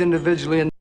individually 0.00 0.71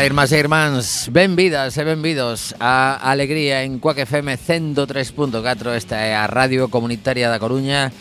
Ola, 0.00 0.06
irmás 0.06 0.32
e 0.32 0.40
irmáns, 0.40 1.12
benvidas 1.12 1.76
e 1.76 1.84
benvidos 1.84 2.56
a 2.56 2.96
Alegría 2.96 3.68
en 3.68 3.76
Cuac 3.76 4.00
FM 4.00 4.32
103.4 4.32 5.76
Esta 5.76 6.00
é 6.08 6.16
a 6.16 6.24
Radio 6.24 6.72
Comunitaria 6.72 7.28
da 7.28 7.36
Coruña. 7.36 7.92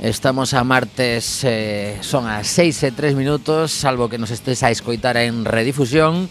Estamos 0.00 0.56
a 0.56 0.64
martes, 0.64 1.44
eh, 1.44 2.00
son 2.00 2.24
as 2.24 2.48
6 2.56 2.88
e 2.88 2.90
3 2.96 3.12
minutos 3.12 3.68
Salvo 3.68 4.08
que 4.08 4.16
nos 4.16 4.32
estés 4.32 4.64
a 4.64 4.72
escoitar 4.72 5.20
en 5.20 5.44
redifusión. 5.44 6.24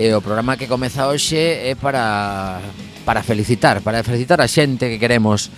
E 0.00 0.16
o 0.16 0.24
programa 0.24 0.56
que 0.56 0.64
comeza 0.64 1.12
hoxe 1.12 1.68
é 1.68 1.76
para, 1.76 2.64
para 3.04 3.20
felicitar 3.20 3.84
Para 3.84 4.00
felicitar 4.00 4.40
a 4.40 4.48
xente 4.48 4.88
que 4.88 4.96
queremos. 4.96 5.52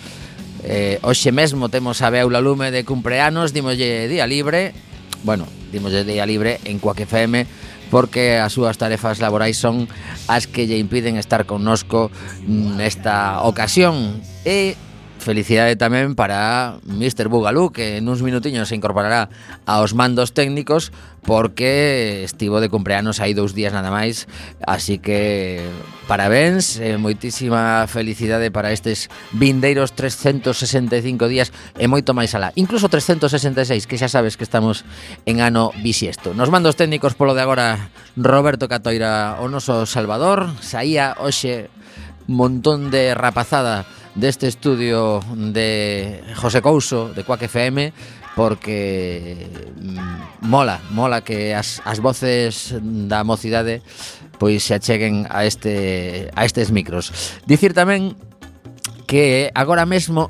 Eh, 0.67 0.99
Hoxe 0.99 1.31
mesmo 1.31 1.71
temos 1.71 2.03
a 2.03 2.11
Beula 2.11 2.43
Lume 2.43 2.75
de 2.75 2.83
cumpleanos 2.83 3.55
Dimolle 3.55 4.11
día 4.11 4.27
libre. 4.27 4.75
Bueno, 5.23 5.47
dimoslle 5.71 6.03
día 6.03 6.27
libre 6.27 6.59
en 6.67 6.83
Cuac 6.83 7.07
FM 7.07 7.66
porque 7.89 8.39
as 8.39 8.53
súas 8.53 8.77
tarefas 8.77 9.19
laborais 9.19 9.57
son 9.57 9.87
as 10.27 10.47
que 10.47 10.67
lle 10.67 10.79
impiden 10.79 11.17
estar 11.17 11.45
connosco 11.45 12.11
mm, 12.45 12.77
nesta 12.79 13.43
ocasión. 13.43 14.21
E 14.47 14.79
felicidade 15.27 15.75
tamén 15.75 16.15
para 16.15 16.79
Mr. 16.87 17.27
Bugalú 17.27 17.75
que 17.75 17.99
nuns 17.99 18.23
minutiños 18.23 18.71
se 18.71 18.79
incorporará 18.79 19.27
aos 19.67 19.91
mandos 19.91 20.31
técnicos 20.31 20.95
porque 21.27 22.23
estivo 22.23 22.63
de 22.63 22.71
cumpleanos 22.71 23.19
hai 23.19 23.35
dous 23.35 23.51
días 23.51 23.75
nada 23.75 23.91
máis. 23.91 24.31
Así 24.63 25.03
que 25.03 25.59
parabéns 26.07 26.79
e 26.79 26.95
moitísima 26.95 27.83
felicidade 27.91 28.47
para 28.55 28.71
estes 28.71 29.11
vindeiros 29.35 29.91
365 29.91 31.27
días 31.27 31.51
e 31.75 31.91
moito 31.91 32.15
máis 32.15 32.31
alá. 32.31 32.55
Incluso 32.55 32.87
366 32.87 33.83
que 33.83 33.99
xa 33.99 34.07
sabes 34.07 34.39
que 34.39 34.47
estamos 34.47 34.87
en 35.27 35.43
ano 35.43 35.75
bisiesto. 35.83 36.31
Nos 36.31 36.47
mandos 36.47 36.79
técnicos 36.79 37.19
polo 37.19 37.35
de 37.35 37.43
agora 37.43 37.91
Roberto 38.15 38.71
Catoira 38.71 39.43
o 39.43 39.51
noso 39.51 39.83
Salvador. 39.83 40.55
Saía 40.63 41.19
hoxe 41.19 41.67
montón 42.31 42.91
de 42.91 43.11
rapazada 43.11 43.83
deste 44.17 44.49
estudio 44.49 45.21
de 45.33 46.19
José 46.35 46.61
Couso, 46.61 47.13
de 47.13 47.23
Cuac 47.23 47.43
FM, 47.43 47.93
porque 48.35 49.47
mm, 49.77 50.49
mola, 50.49 50.81
mola 50.89 51.21
que 51.21 51.53
as, 51.53 51.81
as 51.85 51.99
voces 52.01 52.75
da 52.81 53.23
mocidade 53.23 53.81
pois 54.37 54.61
se 54.61 54.77
acheguen 54.77 55.25
a 55.29 55.45
este 55.45 56.29
a 56.37 56.45
estes 56.45 56.69
micros. 56.69 57.09
Dicir 57.49 57.73
tamén 57.73 58.13
que 59.09 59.49
agora 59.53 59.85
mesmo 59.85 60.29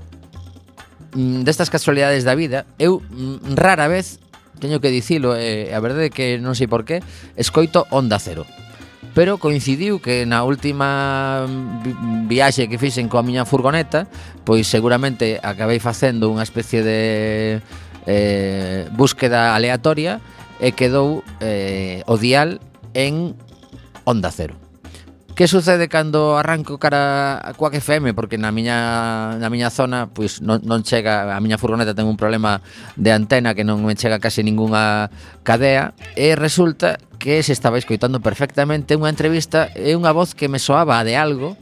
mm, 1.16 1.44
destas 1.44 1.72
casualidades 1.72 2.24
da 2.24 2.36
vida, 2.36 2.64
eu 2.80 3.04
mm, 3.04 3.56
rara 3.60 3.88
vez 3.92 4.20
teño 4.60 4.80
que 4.80 4.90
dicilo, 4.92 5.36
eh, 5.36 5.72
a 5.76 5.80
verdade 5.80 6.10
é 6.10 6.14
que 6.14 6.40
non 6.40 6.56
sei 6.56 6.68
por 6.68 6.84
qué, 6.84 7.04
escoito 7.36 7.86
Onda 7.92 8.20
Cero 8.20 8.48
pero 9.18 9.42
coincidiu 9.42 9.98
que 9.98 10.30
na 10.30 10.46
última 10.46 11.50
mm, 11.50 12.30
viaxe 12.30 12.70
que 12.70 12.78
fixen 12.78 13.10
coa 13.10 13.26
miña 13.26 13.50
furgoneta, 13.50 14.06
pois 14.46 14.70
seguramente 14.70 15.42
acabei 15.42 15.82
facendo 15.82 16.30
unha 16.30 16.46
especie 16.46 16.86
de 16.86 17.02
eh, 18.06 18.86
búsqueda 18.94 19.58
aleatoria 19.58 20.22
e 20.62 20.78
quedou 20.78 21.26
eh, 21.42 22.06
o 22.06 22.22
dial 22.22 22.62
en 22.94 23.34
onda 24.06 24.30
cero. 24.30 24.54
Que 25.34 25.50
sucede 25.50 25.90
cando 25.90 26.38
arranco 26.38 26.78
cara 26.78 27.42
a 27.42 27.58
Quack 27.58 27.82
FM? 27.82 28.14
Porque 28.14 28.38
na 28.38 28.54
miña, 28.54 29.34
na 29.42 29.50
miña 29.50 29.74
zona 29.74 30.14
pois 30.14 30.46
non, 30.46 30.62
non 30.62 30.86
chega, 30.86 31.34
a 31.34 31.42
miña 31.42 31.58
furgoneta 31.58 31.98
ten 31.98 32.06
un 32.06 32.22
problema 32.22 32.62
de 32.94 33.10
antena 33.18 33.58
que 33.58 33.66
non 33.66 33.82
me 33.82 33.98
chega 33.98 34.22
case 34.22 34.46
ningunha 34.46 35.10
cadea 35.42 35.98
e 36.14 36.38
resulta 36.38 37.02
que 37.28 37.44
se 37.44 37.52
estaba 37.52 37.78
escoitando 37.78 38.24
perfectamente 38.24 38.96
unha 38.96 39.12
entrevista 39.12 39.68
e 39.76 40.00
unha 40.00 40.16
voz 40.16 40.32
que 40.32 40.48
me 40.48 40.64
soaba 40.64 41.04
de 41.04 41.20
algo 41.20 41.60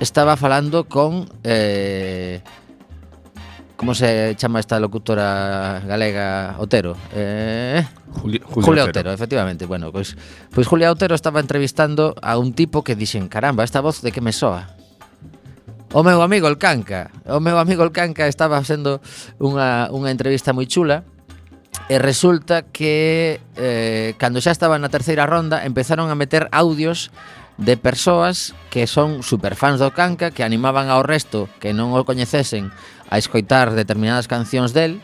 estaba 0.00 0.40
falando 0.40 0.88
con 0.88 1.28
eh, 1.44 2.40
como 3.76 3.92
se 3.92 4.32
chama 4.40 4.56
esta 4.56 4.80
locutora 4.80 5.84
galega 5.84 6.56
Otero? 6.56 6.96
Eh, 7.12 7.84
Juli, 8.24 8.40
Julia, 8.40 8.64
Julia 8.64 8.84
Otero. 8.88 8.88
Otero. 8.88 9.12
efectivamente. 9.12 9.68
Bueno, 9.68 9.92
pois 9.92 10.16
pois 10.48 10.64
Julia 10.64 10.88
Otero 10.88 11.12
estaba 11.12 11.36
entrevistando 11.36 12.16
a 12.24 12.40
un 12.40 12.56
tipo 12.56 12.80
que 12.80 12.96
dixen, 12.96 13.28
caramba, 13.28 13.68
esta 13.68 13.84
voz 13.84 14.00
de 14.00 14.16
que 14.16 14.24
me 14.24 14.32
soa? 14.32 14.72
O 15.92 16.00
meu 16.00 16.24
amigo 16.24 16.48
el 16.48 16.56
Canca. 16.56 17.12
O 17.28 17.36
meu 17.36 17.60
amigo 17.60 17.84
el 17.84 17.92
Canca 17.92 18.24
estaba 18.32 18.56
sendo 18.64 19.04
unha, 19.36 19.92
unha 19.92 20.08
entrevista 20.08 20.56
moi 20.56 20.64
chula 20.64 21.04
E 21.90 21.98
resulta 21.98 22.62
que 22.62 23.40
eh, 23.58 24.14
cando 24.16 24.38
xa 24.38 24.54
estaba 24.54 24.78
na 24.78 24.88
terceira 24.88 25.26
ronda 25.26 25.66
empezaron 25.66 26.08
a 26.08 26.16
meter 26.16 26.46
audios 26.54 27.10
de 27.58 27.76
persoas 27.76 28.54
que 28.70 28.86
son 28.86 29.22
superfans 29.22 29.82
do 29.82 29.92
Canca 29.92 30.30
que 30.30 30.46
animaban 30.46 30.88
ao 30.88 31.02
resto 31.04 31.50
que 31.60 31.74
non 31.74 31.92
o 31.92 32.06
coñecesen 32.06 32.70
a 33.12 33.18
escoitar 33.20 33.76
determinadas 33.76 34.30
cancións 34.30 34.72
del. 34.72 35.02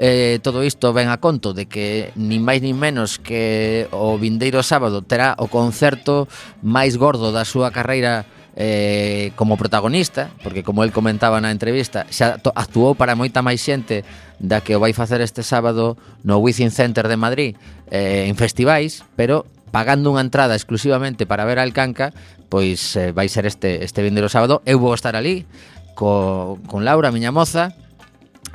Eh, 0.00 0.40
todo 0.40 0.64
isto 0.64 0.92
ven 0.96 1.12
a 1.12 1.20
conto 1.20 1.52
de 1.52 1.68
que 1.68 2.12
nin 2.16 2.40
máis 2.44 2.60
nin 2.60 2.76
menos 2.76 3.20
que 3.20 3.84
o 3.92 4.16
vindeiro 4.16 4.64
sábado 4.64 5.04
terá 5.04 5.36
o 5.36 5.48
concerto 5.48 6.24
máis 6.64 6.96
gordo 6.96 7.32
da 7.32 7.44
súa 7.44 7.68
carreira 7.68 8.24
eh, 8.56 9.32
como 9.36 9.56
protagonista, 9.56 10.30
porque 10.42 10.62
como 10.62 10.82
el 10.84 10.92
comentaba 10.92 11.40
na 11.40 11.54
entrevista, 11.54 12.06
xa 12.10 12.42
actuou 12.54 12.98
para 12.98 13.14
moita 13.14 13.42
máis 13.42 13.62
xente 13.62 14.02
da 14.42 14.60
que 14.64 14.74
o 14.74 14.82
vai 14.82 14.92
facer 14.92 15.22
este 15.22 15.46
sábado 15.46 15.94
no 16.26 16.42
Within 16.42 16.74
Center 16.74 17.06
de 17.06 17.18
Madrid 17.18 17.52
eh, 17.90 18.26
en 18.26 18.34
festivais, 18.34 19.06
pero 19.14 19.46
pagando 19.70 20.10
unha 20.10 20.24
entrada 20.24 20.58
exclusivamente 20.58 21.30
para 21.30 21.46
ver 21.46 21.62
al 21.62 21.70
Canca, 21.70 22.10
pois 22.50 22.98
eh, 22.98 23.14
vai 23.14 23.30
ser 23.30 23.46
este 23.46 23.86
este 23.86 24.02
vindeiro 24.02 24.26
sábado, 24.26 24.62
eu 24.66 24.82
vou 24.82 24.92
estar 24.92 25.14
ali 25.14 25.46
co, 25.94 26.58
con 26.66 26.82
Laura, 26.82 27.14
miña 27.14 27.30
moza, 27.30 27.70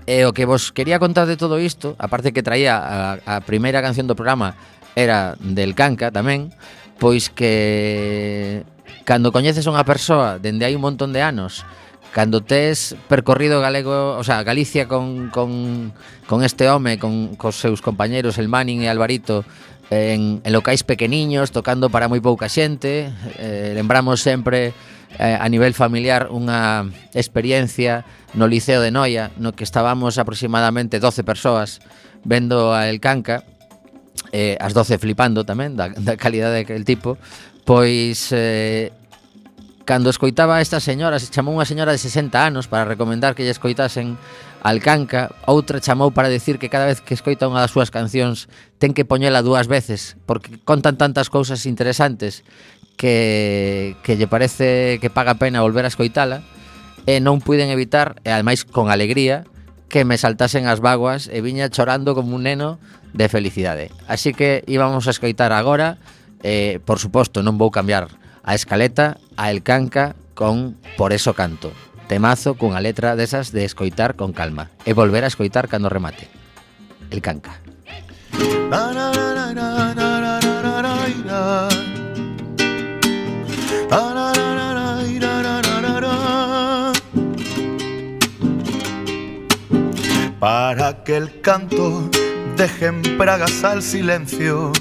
E 0.05 0.21
o 0.29 0.37
que 0.37 0.45
vos 0.45 0.69
quería 0.69 1.01
contar 1.01 1.25
de 1.25 1.33
todo 1.33 1.57
isto, 1.57 1.97
aparte 1.97 2.29
que 2.29 2.45
traía 2.45 2.77
a, 2.77 3.17
a 3.25 3.35
primeira 3.41 3.81
canción 3.81 4.05
do 4.05 4.13
programa 4.13 4.53
era 4.93 5.33
del 5.41 5.73
Canca 5.73 6.13
tamén, 6.13 6.53
pois 7.01 7.33
que 7.33 8.61
Cando 9.05 9.29
coñeces 9.29 9.69
unha 9.69 9.85
persoa 9.85 10.41
dende 10.41 10.65
hai 10.65 10.73
un 10.73 10.81
montón 10.81 11.13
de 11.13 11.21
anos 11.21 11.61
cando 12.15 12.39
tes 12.39 12.95
percorrido 13.11 13.59
galego, 13.59 14.15
o 14.15 14.23
sea, 14.23 14.41
Galicia 14.41 14.87
con, 14.87 15.29
con, 15.35 15.91
con 16.27 16.47
este 16.47 16.69
home, 16.69 16.97
con, 16.97 17.35
cos 17.35 17.59
seus 17.59 17.83
compañeros, 17.83 18.39
el 18.39 18.47
Manning 18.47 18.87
e 18.87 18.89
Alvarito, 18.89 19.43
en, 19.91 20.39
en 20.39 20.51
locais 20.55 20.87
pequeniños, 20.87 21.51
tocando 21.51 21.91
para 21.91 22.07
moi 22.07 22.23
pouca 22.23 22.47
xente, 22.47 23.11
eh, 23.35 23.75
lembramos 23.75 24.23
sempre 24.23 24.71
eh, 25.19 25.35
a 25.35 25.43
nivel 25.51 25.75
familiar 25.75 26.31
unha 26.31 26.87
experiencia 27.11 28.07
no 28.31 28.47
Liceo 28.47 28.79
de 28.79 28.95
Noia, 28.95 29.35
no 29.35 29.51
que 29.51 29.67
estábamos 29.67 30.15
aproximadamente 30.15 31.03
12 31.03 31.27
persoas 31.27 31.83
vendo 32.23 32.71
a 32.71 32.87
El 32.87 33.03
Canca, 33.03 33.43
eh, 34.31 34.55
as 34.63 34.71
12 34.71 35.03
flipando 35.03 35.43
tamén 35.43 35.75
da, 35.75 35.91
da 35.91 36.15
calidade 36.15 36.63
el 36.63 36.87
tipo 36.87 37.19
Pois 37.65 38.29
eh, 38.31 38.93
cando 39.85 40.09
escoitaba 40.09 40.57
a 40.57 40.61
esta 40.61 40.79
señora, 40.79 41.17
se 41.17 41.33
chamou 41.33 41.57
unha 41.57 41.65
señora 41.65 41.93
de 41.93 42.01
60 42.01 42.37
anos 42.37 42.69
para 42.69 42.85
recomendar 42.85 43.33
que 43.33 43.41
lle 43.41 43.53
escoitasen 43.53 44.17
Alcanca, 44.65 45.29
outra 45.45 45.77
chamou 45.77 46.09
para 46.09 46.25
decir 46.25 46.57
que 46.57 46.73
cada 46.73 46.89
vez 46.89 46.97
que 46.97 47.13
escoita 47.13 47.45
unha 47.45 47.61
das 47.61 47.69
súas 47.69 47.93
cancións 47.93 48.49
ten 48.81 48.97
que 48.97 49.05
poñela 49.05 49.45
dúas 49.45 49.69
veces, 49.69 50.17
porque 50.25 50.57
contan 50.65 50.97
tantas 50.97 51.29
cousas 51.29 51.69
interesantes 51.69 52.41
que, 52.97 53.93
que 54.01 54.17
lle 54.17 54.25
parece 54.25 54.97
que 54.97 55.13
paga 55.13 55.37
pena 55.37 55.61
volver 55.61 55.85
a 55.85 55.93
escoitala 55.93 56.41
e 57.05 57.21
non 57.21 57.45
puiden 57.45 57.69
evitar, 57.69 58.17
e 58.25 58.33
ademais 58.33 58.65
con 58.65 58.89
alegría, 58.89 59.45
que 59.85 60.01
me 60.01 60.17
saltasen 60.17 60.65
as 60.65 60.81
vaguas 60.81 61.29
e 61.29 61.45
viña 61.45 61.69
chorando 61.69 62.17
como 62.17 62.33
un 62.33 62.49
neno 62.49 62.81
de 63.13 63.29
felicidade. 63.29 63.93
Así 64.09 64.33
que 64.33 64.65
íbamos 64.65 65.05
a 65.05 65.13
escoitar 65.13 65.53
agora 65.53 66.01
eh, 66.43 66.79
por 66.83 66.99
suposto, 66.99 67.43
non 67.43 67.55
vou 67.55 67.71
cambiar 67.71 68.09
a 68.45 68.53
escaleta 68.53 69.17
a 69.35 69.49
El 69.51 69.63
Canca 69.63 70.15
con 70.35 70.77
Por 70.97 71.13
eso 71.13 71.33
canto. 71.33 71.71
Temazo 72.07 72.53
cunha 72.53 72.79
letra 72.79 73.17
desas 73.17 73.49
de 73.49 73.65
escoitar 73.65 74.13
con 74.13 74.31
calma 74.31 74.69
e 74.85 74.93
volver 74.93 75.25
a 75.25 75.31
escoitar 75.31 75.65
cando 75.67 75.89
remate. 75.89 76.29
El 77.09 77.21
Canca. 77.25 77.57
Para 90.39 91.03
que 91.03 91.17
el 91.17 91.41
canto 91.41 92.09
deje 92.55 92.85
en 92.85 93.01
pragas 93.17 93.63
al 93.63 93.81
silencio 93.81 94.71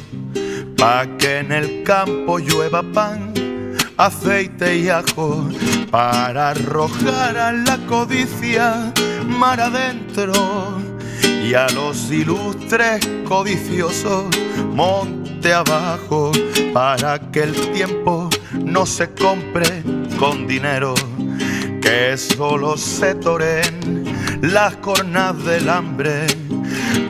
para 0.84 1.16
que 1.16 1.38
en 1.38 1.50
el 1.50 1.82
campo 1.82 2.38
llueva 2.38 2.82
pan, 2.82 3.32
aceite 3.96 4.76
y 4.76 4.90
ajo, 4.90 5.48
para 5.90 6.50
arrojar 6.50 7.38
a 7.38 7.52
la 7.52 7.78
codicia 7.86 8.92
mar 9.26 9.62
adentro. 9.62 10.34
Y 11.42 11.54
a 11.54 11.69
los 11.69 12.10
ilustres 12.10 13.00
codiciosos 13.26 14.25
monte 14.75 15.54
abajo, 15.54 16.32
para 16.75 17.19
que 17.32 17.44
el 17.44 17.54
tiempo 17.72 18.28
no 18.52 18.84
se 18.84 19.08
compre 19.14 19.82
con 20.19 20.46
dinero, 20.46 20.94
que 21.81 22.14
solo 22.19 22.76
se 22.76 23.14
toren 23.14 24.05
las 24.43 24.76
cornas 24.76 25.43
del 25.46 25.70
hambre, 25.70 26.26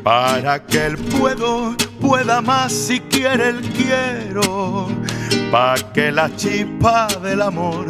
para 0.04 0.64
que 0.64 0.86
el 0.86 0.96
puedo 0.96 1.74
pueda 2.04 2.40
más 2.42 2.70
si 2.72 3.00
quiere 3.00 3.48
el 3.48 3.60
quiero, 3.72 4.88
para 5.50 5.92
que 5.92 6.12
la 6.12 6.28
chispa 6.36 7.08
del 7.22 7.40
amor 7.40 7.86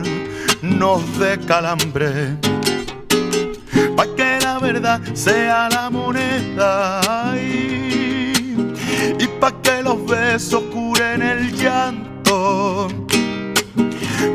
nos 0.62 1.18
dé 1.18 1.38
calambre. 1.40 2.36
Pa' 3.96 4.06
que 4.16 4.38
la 4.40 4.60
verdad 4.60 5.00
sea 5.14 5.68
la 5.68 5.90
moneda 5.90 7.34
y 7.38 9.26
pa' 9.40 9.60
que 9.62 9.82
los 9.82 10.06
besos 10.06 10.62
curen 10.72 11.20
el 11.20 11.52
llanto. 11.56 12.88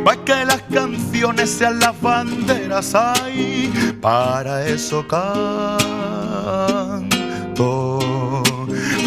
Pa' 0.04 0.18
que 0.26 0.46
las 0.46 0.62
canciones 0.74 1.50
sean 1.50 1.80
las 1.80 2.00
banderas 2.02 2.94
ay, 2.96 3.98
para 4.02 4.68
eso 4.68 5.08
canto 5.08 5.80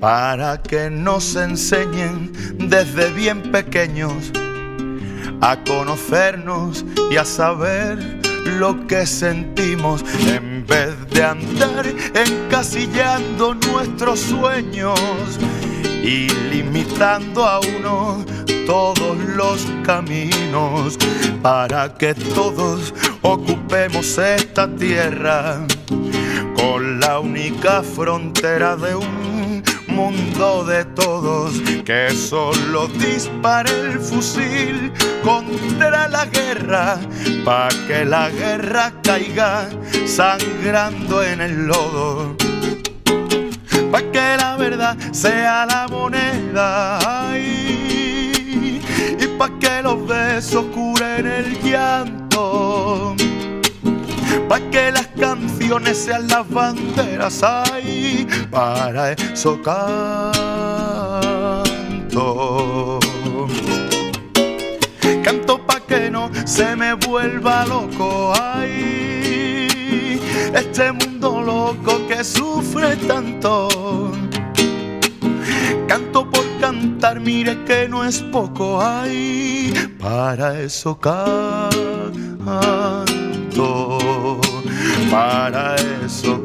Para 0.00 0.60
que 0.60 0.90
nos 0.90 1.34
enseñen 1.34 2.30
desde 2.68 3.10
bien 3.12 3.40
pequeños 3.50 4.30
a 5.40 5.56
conocernos 5.64 6.84
y 7.10 7.16
a 7.16 7.24
saber 7.24 8.23
lo 8.44 8.86
que 8.86 9.06
sentimos 9.06 10.04
en 10.26 10.66
vez 10.66 10.94
de 11.10 11.24
andar 11.24 11.86
encasillando 12.14 13.54
nuestros 13.54 14.20
sueños 14.20 15.00
y 16.02 16.28
limitando 16.50 17.44
a 17.44 17.60
uno 17.60 18.24
todos 18.66 19.16
los 19.36 19.66
caminos 19.84 20.98
para 21.42 21.94
que 21.94 22.14
todos 22.14 22.94
ocupemos 23.22 24.18
esta 24.18 24.68
tierra 24.76 25.66
con 26.56 27.00
la 27.00 27.20
única 27.20 27.82
frontera 27.82 28.76
de 28.76 28.94
un 28.94 29.33
mundo 29.94 30.64
de 30.64 30.84
todos, 30.84 31.60
que 31.84 32.10
solo 32.10 32.88
dispare 32.88 33.70
el 33.70 34.00
fusil 34.00 34.92
contra 35.22 36.08
la 36.08 36.26
guerra, 36.26 36.98
pa' 37.44 37.68
que 37.86 38.04
la 38.04 38.28
guerra 38.30 38.92
caiga 39.02 39.68
sangrando 40.06 41.22
en 41.22 41.40
el 41.40 41.66
lodo. 41.66 42.36
Pa' 43.92 44.02
que 44.12 44.36
la 44.36 44.56
verdad 44.56 44.96
sea 45.12 45.66
la 45.66 45.86
moneda 45.88 46.98
y 47.38 48.80
pa' 49.38 49.50
que 49.60 49.82
los 49.82 50.06
besos 50.06 50.64
curen 50.74 51.26
el 51.26 51.62
llanto 51.62 53.14
pa' 54.48 54.60
que 54.70 54.90
las 54.92 55.06
canciones 55.08 55.98
sean 55.98 56.28
las 56.28 56.48
banderas 56.48 57.42
ay, 57.42 58.26
para 58.50 59.12
eso 59.12 59.60
canto. 59.62 60.30
Canto 65.22 65.58
pa' 65.66 65.80
que 65.80 66.10
no 66.10 66.30
se 66.44 66.76
me 66.76 66.94
vuelva 66.94 67.64
loco, 67.66 68.32
ay, 68.40 70.20
este 70.54 70.92
mundo 70.92 71.40
loco 71.40 72.06
que 72.08 72.22
sufre 72.24 72.96
tanto. 72.96 73.68
Canto 75.88 76.28
por 76.30 76.44
cantar, 76.60 77.20
mire 77.20 77.62
que 77.64 77.88
no 77.88 78.04
es 78.04 78.20
poco, 78.22 78.80
ay, 78.82 79.72
para 79.98 80.60
eso 80.60 80.98
canto 80.98 82.14
para 85.14 85.76
eso 86.04 86.42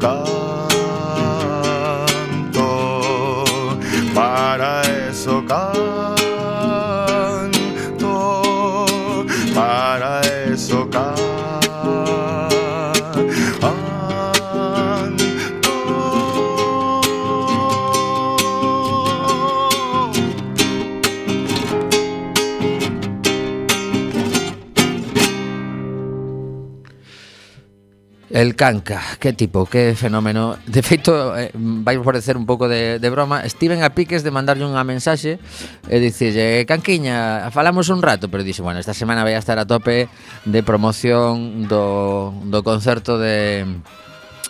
El 28.40 28.56
canca, 28.56 29.02
que 29.20 29.34
tipo, 29.34 29.66
que 29.66 29.96
fenómeno. 29.96 30.56
De 30.66 30.80
feito, 30.82 31.36
eh, 31.36 31.52
vai 31.52 32.00
parecer 32.00 32.40
un 32.40 32.48
pouco 32.48 32.72
de, 32.72 32.96
de 32.96 33.10
broma. 33.12 33.44
Estiven 33.44 33.84
a 33.84 33.92
piques 33.92 34.24
de 34.24 34.32
mandarlle 34.32 34.64
unha 34.64 34.88
mensaxe 34.88 35.44
E 35.92 36.00
dicille, 36.00 36.40
eh, 36.40 36.64
canquiña, 36.64 37.52
falamos 37.52 37.92
un 37.92 38.00
rato 38.00 38.32
Pero 38.32 38.48
dixe, 38.48 38.64
bueno, 38.64 38.80
esta 38.80 38.96
semana 38.96 39.28
vai 39.28 39.36
a 39.36 39.44
estar 39.44 39.60
a 39.60 39.68
tope 39.68 40.08
De 40.48 40.64
promoción 40.64 41.68
do, 41.68 42.32
do 42.48 42.64
concerto 42.64 43.20
de, 43.20 43.68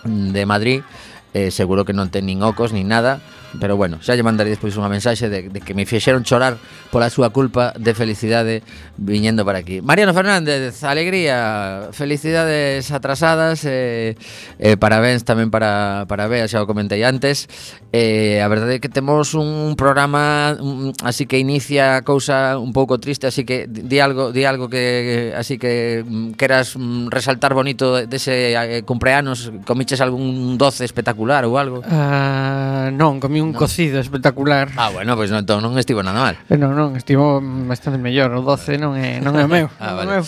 de 0.06 0.42
Madrid. 0.46 0.86
Eh, 1.34 1.50
Seguro 1.50 1.82
que 1.82 1.90
non 1.90 2.14
ten 2.14 2.30
nin 2.30 2.46
ocos, 2.46 2.70
nin 2.70 2.86
nada 2.86 3.18
Pero 3.58 3.74
bueno, 3.74 3.98
xa 3.98 4.14
lle 4.14 4.22
mandarei 4.22 4.54
despois 4.54 4.78
unha 4.78 4.86
mensaxe 4.86 5.26
de, 5.26 5.50
de 5.50 5.58
que 5.58 5.74
me 5.74 5.82
fixeron 5.82 6.22
chorar 6.22 6.54
pola 6.94 7.10
súa 7.10 7.34
culpa 7.34 7.74
de 7.74 7.98
felicidade 7.98 8.62
viñendo 8.94 9.42
para 9.42 9.58
aquí. 9.58 9.82
Mariano 9.82 10.14
Fernández, 10.14 10.84
alegría, 10.86 11.90
felicidades 11.90 12.94
atrasadas, 12.94 13.66
eh, 13.66 14.14
eh, 14.62 14.76
parabéns 14.78 15.26
tamén 15.26 15.50
para, 15.50 16.06
para 16.06 16.30
Bea, 16.30 16.46
xa 16.46 16.62
o 16.62 16.70
comentei 16.70 17.02
antes. 17.02 17.50
Eh, 17.90 18.38
a 18.38 18.46
verdade 18.46 18.78
é 18.78 18.82
que 18.82 18.86
temos 18.86 19.34
un 19.34 19.74
programa 19.74 20.54
un, 20.62 20.94
así 21.02 21.26
que 21.26 21.42
inicia 21.42 22.06
cousa 22.06 22.54
un 22.54 22.70
pouco 22.70 23.02
triste, 23.02 23.26
así 23.26 23.42
que 23.42 23.66
di 23.66 23.98
algo, 23.98 24.30
di 24.30 24.46
algo 24.46 24.70
que 24.70 25.34
así 25.34 25.58
que 25.58 26.06
mm, 26.06 26.38
queras 26.38 26.78
mm, 26.78 27.10
resaltar 27.10 27.50
bonito 27.50 27.98
dese 28.06 28.54
de 28.54 28.78
eh, 28.78 28.82
cumpleanos, 28.86 29.50
comiches 29.66 29.98
algún 29.98 30.54
doce 30.54 30.86
espectacular 30.86 31.42
ou 31.42 31.58
algo? 31.58 31.82
Uh, 31.82 32.94
non, 32.94 33.18
comí 33.18 33.39
un 33.40 33.52
no. 33.52 33.58
cocido 33.58 33.98
espectacular. 33.98 34.70
Ah, 34.76 34.90
bueno, 34.90 35.16
pois 35.16 35.28
pues 35.28 35.34
non, 35.34 35.42
entón 35.42 35.58
non 35.64 35.74
estivo 35.80 36.04
nada 36.04 36.20
mal. 36.20 36.36
Eh, 36.46 36.60
non, 36.60 36.76
non, 36.76 36.94
estivo 36.94 37.40
bastante 37.66 37.96
mellor. 37.96 38.30
O 38.36 38.44
12 38.44 38.76
non 38.76 38.94
é, 38.94 39.18
non 39.18 39.36
é 39.40 39.48
meu. 39.48 39.66
ah, 39.82 39.96
vale. 39.96 40.20
meu. 40.20 40.24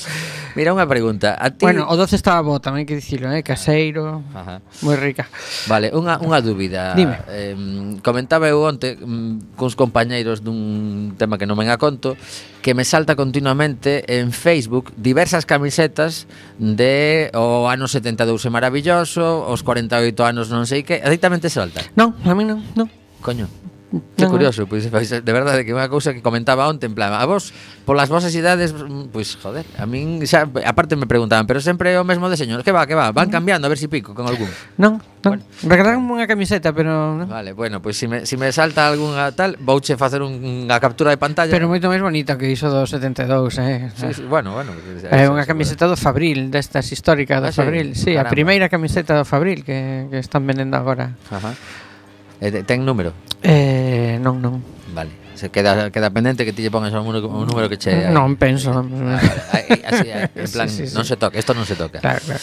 Mira 0.52 0.76
unha 0.76 0.84
pregunta, 0.84 1.32
a 1.36 1.48
ti 1.48 1.64
Bueno, 1.64 1.88
o 1.88 1.94
12 1.96 2.16
estaba 2.16 2.44
bo, 2.44 2.60
tamén 2.60 2.84
que 2.84 2.96
dicilo, 2.96 3.28
eh, 3.32 3.40
caseiro. 3.40 4.20
Ajá. 4.36 4.60
Moi 4.84 4.96
rica. 5.00 5.28
Vale, 5.68 5.92
unha 5.92 6.20
unha 6.20 6.40
dúbida. 6.44 6.92
Dime. 6.92 7.24
Eh, 7.28 7.56
comentaba 8.04 8.48
eu 8.48 8.60
onte 8.60 8.96
mm, 9.00 9.56
cuns 9.56 9.76
compañeiros 9.76 10.44
dun 10.44 11.16
tema 11.16 11.40
que 11.40 11.48
non 11.48 11.56
me 11.56 11.64
conto 11.80 12.16
que 12.62 12.74
me 12.74 12.84
salta 12.84 13.16
continuamente 13.16 14.04
en 14.06 14.30
Facebook 14.30 14.92
diversas 14.96 15.44
camisetas 15.46 16.28
de 16.58 17.28
o 17.34 17.66
ano 17.66 17.88
72 17.88 18.46
é 18.46 18.50
maravilloso, 18.50 19.44
os 19.50 19.66
48 19.66 20.14
anos 20.22 20.46
non 20.48 20.64
sei 20.64 20.86
que, 20.86 21.02
adictamente 21.02 21.50
salta. 21.50 21.82
Non, 21.98 22.14
a 22.22 22.32
mí 22.38 22.46
non, 22.46 22.62
non. 22.78 23.01
Coño. 23.22 23.46
Mm. 23.92 23.98
Que 24.16 24.26
curioso, 24.26 24.66
pois 24.66 24.86
pues, 24.86 25.10
de 25.10 25.32
verdade 25.32 25.64
que 25.64 25.72
é 25.72 25.76
unha 25.76 25.84
cousa 25.84 26.16
que 26.16 26.24
comentaba 26.24 26.64
onte 26.64 26.88
en 26.88 26.96
plan, 26.96 27.12
a 27.12 27.28
vos 27.28 27.52
polas 27.84 28.08
vosas 28.08 28.32
idades, 28.32 28.72
pois 28.72 29.12
pues, 29.12 29.28
joder, 29.36 29.68
a 29.76 29.84
min 29.84 30.24
xa 30.24 30.48
aparte 30.64 30.96
me 30.96 31.04
preguntaban, 31.04 31.44
pero 31.44 31.60
sempre 31.60 31.92
é 31.92 32.00
o 32.00 32.06
mesmo 32.08 32.32
deseño. 32.32 32.56
Que 32.64 32.72
va, 32.72 32.88
que 32.88 32.96
va, 32.96 33.12
van 33.12 33.28
cambiando 33.28 33.68
a 33.68 33.70
ver 33.70 33.76
si 33.76 33.92
pico 33.92 34.16
con 34.16 34.24
algún. 34.24 34.48
Non, 34.80 34.96
non. 35.20 35.36
Bueno. 35.36 35.44
Regalaron 35.68 36.08
unha 36.08 36.24
camiseta, 36.24 36.72
pero 36.72 37.20
non. 37.20 37.28
Vale, 37.28 37.52
bueno, 37.52 37.84
pois 37.84 37.92
pues, 37.92 38.00
si 38.00 38.06
me 38.08 38.24
si 38.24 38.40
me 38.40 38.48
salta 38.48 38.88
algunha 38.88 39.28
tal, 39.36 39.60
vouche 39.60 40.00
facer 40.00 40.24
unha 40.24 40.80
captura 40.80 41.12
de 41.12 41.20
pantalla. 41.20 41.52
Pero 41.52 41.68
moito 41.68 41.92
máis 41.92 42.00
bonita 42.00 42.40
que 42.40 42.48
iso 42.48 42.72
do 42.72 42.88
72, 42.88 43.28
eh. 43.60 43.92
Sí, 43.92 44.08
sí, 44.16 44.24
bueno, 44.24 44.56
bueno. 44.56 44.72
É 45.12 45.24
eh, 45.24 45.28
unha 45.28 45.44
camiseta 45.44 45.84
do 45.84 46.00
Fabril, 46.00 46.48
destas 46.48 46.88
históricas 46.88 47.44
do 47.44 47.52
ah, 47.52 47.56
Fabril. 47.60 47.92
Sí, 47.92 48.16
sí 48.16 48.20
a 48.20 48.24
primeira 48.24 48.72
camiseta 48.72 49.12
do 49.12 49.28
Fabril 49.28 49.68
que 49.68 50.08
que 50.08 50.16
están 50.16 50.48
vendendo 50.48 50.80
agora. 50.80 51.12
Ajá. 51.28 51.52
Eh, 52.42 52.66
ten 52.66 52.82
número? 52.82 53.14
Eh, 53.38 54.18
non, 54.18 54.42
non. 54.42 54.58
Vale. 54.90 55.22
Se 55.38 55.48
queda, 55.54 55.94
queda 55.94 56.10
pendente 56.10 56.42
que 56.42 56.50
ti 56.52 56.62
lle 56.62 56.74
pongas 56.74 56.90
un 56.90 57.06
número, 57.06 57.30
un 57.30 57.46
número 57.46 57.70
que 57.70 57.78
che... 57.78 58.10
Non, 58.10 58.34
penso. 58.34 58.74
Eh, 58.82 59.54
Ay, 59.54 59.64
así, 59.86 60.08
en 60.10 60.50
plan, 60.54 60.66
sí, 60.66 60.82
sí, 60.82 60.90
sí. 60.90 60.94
non 60.98 61.06
se 61.06 61.14
toca, 61.14 61.38
isto 61.38 61.54
non 61.54 61.62
se 61.64 61.78
toca. 61.78 62.02
Claro, 62.02 62.18
claro. 62.26 62.42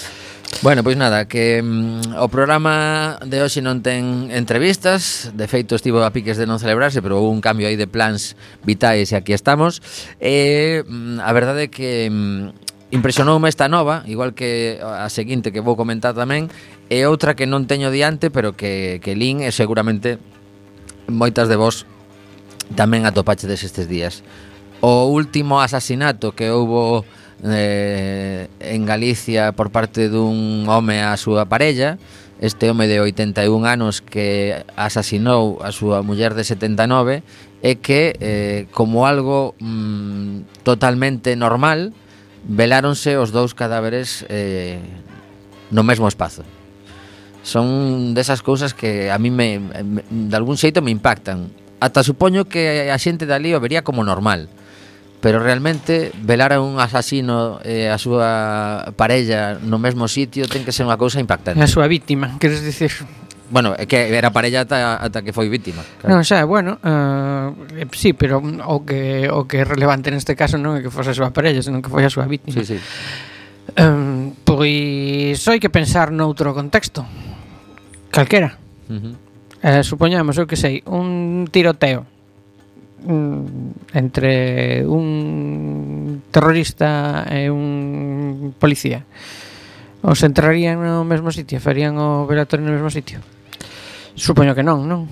Bueno, 0.63 0.81
pois 0.81 0.97
nada, 0.97 1.27
que 1.27 1.61
mm, 1.61 2.15
o 2.17 2.27
programa 2.31 3.19
de 3.27 3.43
hoxe 3.43 3.61
non 3.61 3.85
ten 3.85 4.33
entrevistas 4.33 5.29
De 5.37 5.45
feito 5.45 5.77
estivo 5.77 6.01
a 6.01 6.09
piques 6.09 6.41
de 6.41 6.49
non 6.49 6.57
celebrarse 6.57 7.05
Pero 7.05 7.21
houve 7.21 7.29
un 7.29 7.37
cambio 7.37 7.69
aí 7.69 7.77
de 7.77 7.85
plans 7.85 8.33
vitais 8.65 9.13
e 9.13 9.15
aquí 9.15 9.37
estamos 9.37 9.77
E 10.17 10.81
mm, 10.89 11.21
a 11.21 11.31
verdade 11.37 11.69
é 11.69 11.71
que 11.71 12.09
mm, 12.09 12.69
impresionoume 12.91 13.49
esta 13.49 13.69
nova, 13.69 14.01
igual 14.09 14.33
que 14.33 14.81
a 14.81 15.05
seguinte 15.13 15.53
que 15.53 15.61
vou 15.61 15.77
comentar 15.77 16.17
tamén, 16.17 16.49
e 16.89 17.05
outra 17.05 17.37
que 17.37 17.45
non 17.45 17.69
teño 17.69 17.93
diante, 17.93 18.33
pero 18.33 18.57
que, 18.57 18.97
que 19.05 19.13
lin 19.13 19.45
e 19.45 19.53
seguramente 19.53 20.17
moitas 21.05 21.45
de 21.45 21.55
vos 21.55 21.85
tamén 22.73 23.05
atopachedes 23.05 23.61
estes 23.61 23.85
días. 23.85 24.25
O 24.81 25.05
último 25.11 25.61
asasinato 25.61 26.33
que 26.33 26.49
houbo 26.49 27.05
eh, 27.45 28.49
en 28.59 28.85
Galicia 28.85 29.53
por 29.53 29.69
parte 29.69 30.09
dun 30.09 30.65
home 30.65 31.05
á 31.05 31.13
súa 31.15 31.45
parella, 31.45 32.01
este 32.41 32.71
home 32.71 32.87
de 32.87 33.03
81 33.03 33.67
anos 33.67 34.01
que 34.01 34.63
asasinou 34.79 35.59
a 35.61 35.75
súa 35.75 36.01
muller 36.01 36.33
de 36.33 36.47
79 36.47 37.21
é 37.61 37.75
que 37.75 38.15
eh, 38.17 38.65
como 38.71 39.05
algo 39.05 39.53
mm, 39.59 40.63
totalmente 40.63 41.35
normal 41.35 41.91
veláronse 42.47 43.19
os 43.19 43.35
dous 43.35 43.51
cadáveres 43.51 44.23
eh, 44.31 44.79
no 45.69 45.83
mesmo 45.83 46.07
espazo. 46.07 46.47
Son 47.43 48.13
desas 48.13 48.43
cousas 48.43 48.73
que 48.73 49.11
a 49.11 49.17
mí 49.17 49.31
me, 49.31 49.59
me 49.59 50.03
de 50.09 50.35
algún 50.35 50.57
xeito 50.59 50.81
me 50.81 50.91
impactan. 50.91 51.49
Ata 51.79 52.03
supoño 52.03 52.45
que 52.45 52.91
a 52.91 52.97
xente 52.99 53.23
dali 53.23 53.55
o 53.55 53.59
vería 53.63 53.81
como 53.81 54.03
normal. 54.03 54.51
Pero 55.19 55.43
realmente 55.43 56.11
velar 56.23 56.55
a 56.55 56.63
un 56.63 56.79
asasino 56.79 57.59
e 57.63 57.87
eh, 57.87 57.91
a 57.91 57.99
súa 57.99 58.95
parella 58.95 59.59
no 59.59 59.75
mesmo 59.75 60.07
sitio 60.07 60.47
ten 60.47 60.63
que 60.63 60.71
ser 60.71 60.87
unha 60.87 60.95
cousa 60.95 61.19
impactante. 61.19 61.59
A 61.59 61.67
súa 61.67 61.91
víctima, 61.91 62.39
queres 62.39 62.63
dicir? 62.63 62.91
Bueno, 63.51 63.75
é 63.75 63.83
que 63.83 64.15
era 64.15 64.31
parella 64.31 64.63
ata, 64.63 64.95
ata 65.01 65.19
que 65.19 65.33
foi 65.35 65.51
vítima. 65.51 65.83
Claro. 65.99 66.15
Non, 66.15 66.23
xa, 66.23 66.45
bueno, 66.47 66.79
uh, 66.85 67.51
sí, 67.91 68.15
pero 68.15 68.39
o 68.39 68.87
que 68.87 69.27
o 69.27 69.43
que 69.43 69.59
é 69.59 69.65
relevante 69.67 70.07
neste 70.07 70.39
caso 70.39 70.55
non 70.55 70.77
é 70.77 70.85
que 70.85 70.93
fose 70.93 71.11
a 71.11 71.17
súa 71.17 71.35
parella, 71.35 71.59
senón 71.59 71.83
que 71.83 71.91
foi 71.91 72.07
a 72.07 72.11
súa 72.13 72.23
víctima. 72.23 72.55
Sí, 72.63 72.77
sí. 72.77 72.79
Um, 73.75 74.37
pois 74.47 75.41
hai 75.51 75.59
que 75.59 75.67
pensar 75.67 76.15
noutro 76.15 76.55
contexto. 76.55 77.03
Calquera. 78.09 78.57
Uh 78.89 78.93
-huh. 78.93 79.15
eh, 79.61 79.83
supoñamos, 79.83 80.37
eu 80.37 80.49
que 80.49 80.57
sei, 80.57 80.81
un 80.85 81.45
tiroteo 81.51 82.05
mm, 83.05 83.93
entre 83.93 84.85
un 84.85 86.21
terrorista 86.31 87.25
e 87.29 87.49
un 87.49 88.53
policía. 88.57 89.05
Os 90.01 90.23
entrarían 90.23 90.79
no 90.79 91.03
mesmo 91.03 91.29
sitio, 91.31 91.59
farían 91.59 91.99
o 91.99 92.25
velatorio 92.25 92.65
no 92.65 92.73
mesmo 92.73 92.89
sitio. 92.89 93.19
Supoño 94.15 94.55
que 94.55 94.63
non, 94.63 94.87
non? 94.87 95.05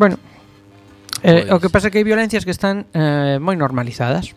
Bueno, 0.00 0.16
eh, 1.22 1.46
pois. 1.46 1.52
o 1.52 1.56
que 1.60 1.70
pasa 1.70 1.88
é 1.88 1.90
que 1.92 2.00
hai 2.00 2.06
violencias 2.06 2.42
que 2.44 2.52
están 2.52 2.88
eh, 2.96 3.36
moi 3.38 3.54
normalizadas. 3.54 4.34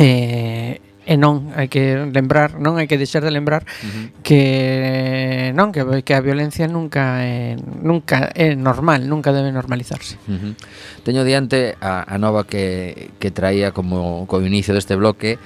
Eh, 0.00 0.80
E 1.02 1.18
non, 1.18 1.50
hai 1.58 1.66
que 1.66 1.98
lembrar, 2.14 2.62
non 2.62 2.78
hai 2.78 2.86
que 2.86 2.94
deixar 2.94 3.26
de 3.26 3.34
lembrar 3.34 3.66
uh 3.66 3.86
-huh. 3.90 4.06
que 4.22 5.50
non 5.58 5.74
que 5.74 5.82
que 6.06 6.14
a 6.14 6.22
violencia 6.22 6.70
nunca 6.70 7.26
é 7.26 7.58
nunca 7.58 8.30
é 8.38 8.54
normal, 8.54 9.10
nunca 9.10 9.34
debe 9.34 9.50
normalizarse. 9.50 10.14
Uh 10.30 10.38
-huh. 10.38 10.52
Teño 11.02 11.26
diante 11.26 11.74
a, 11.82 12.06
a 12.06 12.16
nova 12.22 12.46
que 12.46 13.10
que 13.18 13.34
traía 13.34 13.74
como 13.74 14.30
co 14.30 14.38
inicio 14.42 14.74
deste 14.78 14.94
bloque 14.94 15.42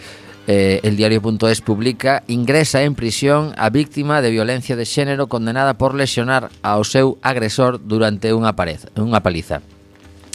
Eh, 0.49 0.79
el 0.85 0.97
diario.es 0.97 1.61
publica 1.61 2.23
ingresa 2.29 2.83
en 2.83 2.95
prisión 2.95 3.53
a 3.59 3.69
víctima 3.69 4.23
de 4.23 4.31
violencia 4.31 4.77
de 4.77 4.87
xénero 4.87 5.27
condenada 5.27 5.75
por 5.75 5.91
lesionar 5.99 6.55
ao 6.63 6.87
seu 6.87 7.19
agresor 7.19 7.83
durante 7.83 8.31
unha, 8.31 8.55
parez, 8.55 8.87
unha 8.95 9.19
paliza. 9.19 9.59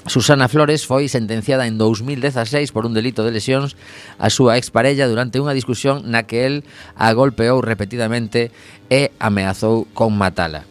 Susana 0.08 0.50
Flores 0.50 0.86
foi 0.86 1.06
sentenciada 1.06 1.70
en 1.70 1.78
2016 1.78 2.74
por 2.74 2.90
un 2.90 2.98
delito 2.98 3.22
de 3.22 3.30
lesións 3.30 3.78
á 4.18 4.34
súa 4.34 4.58
exparella 4.58 5.06
durante 5.06 5.38
unha 5.38 5.54
discusión 5.54 6.10
na 6.10 6.26
que 6.26 6.50
el 6.50 6.66
a 6.98 7.14
golpeou 7.14 7.62
repetidamente 7.62 8.50
e 8.90 9.14
ameazou 9.22 9.86
con 9.94 10.18
matala. 10.18 10.66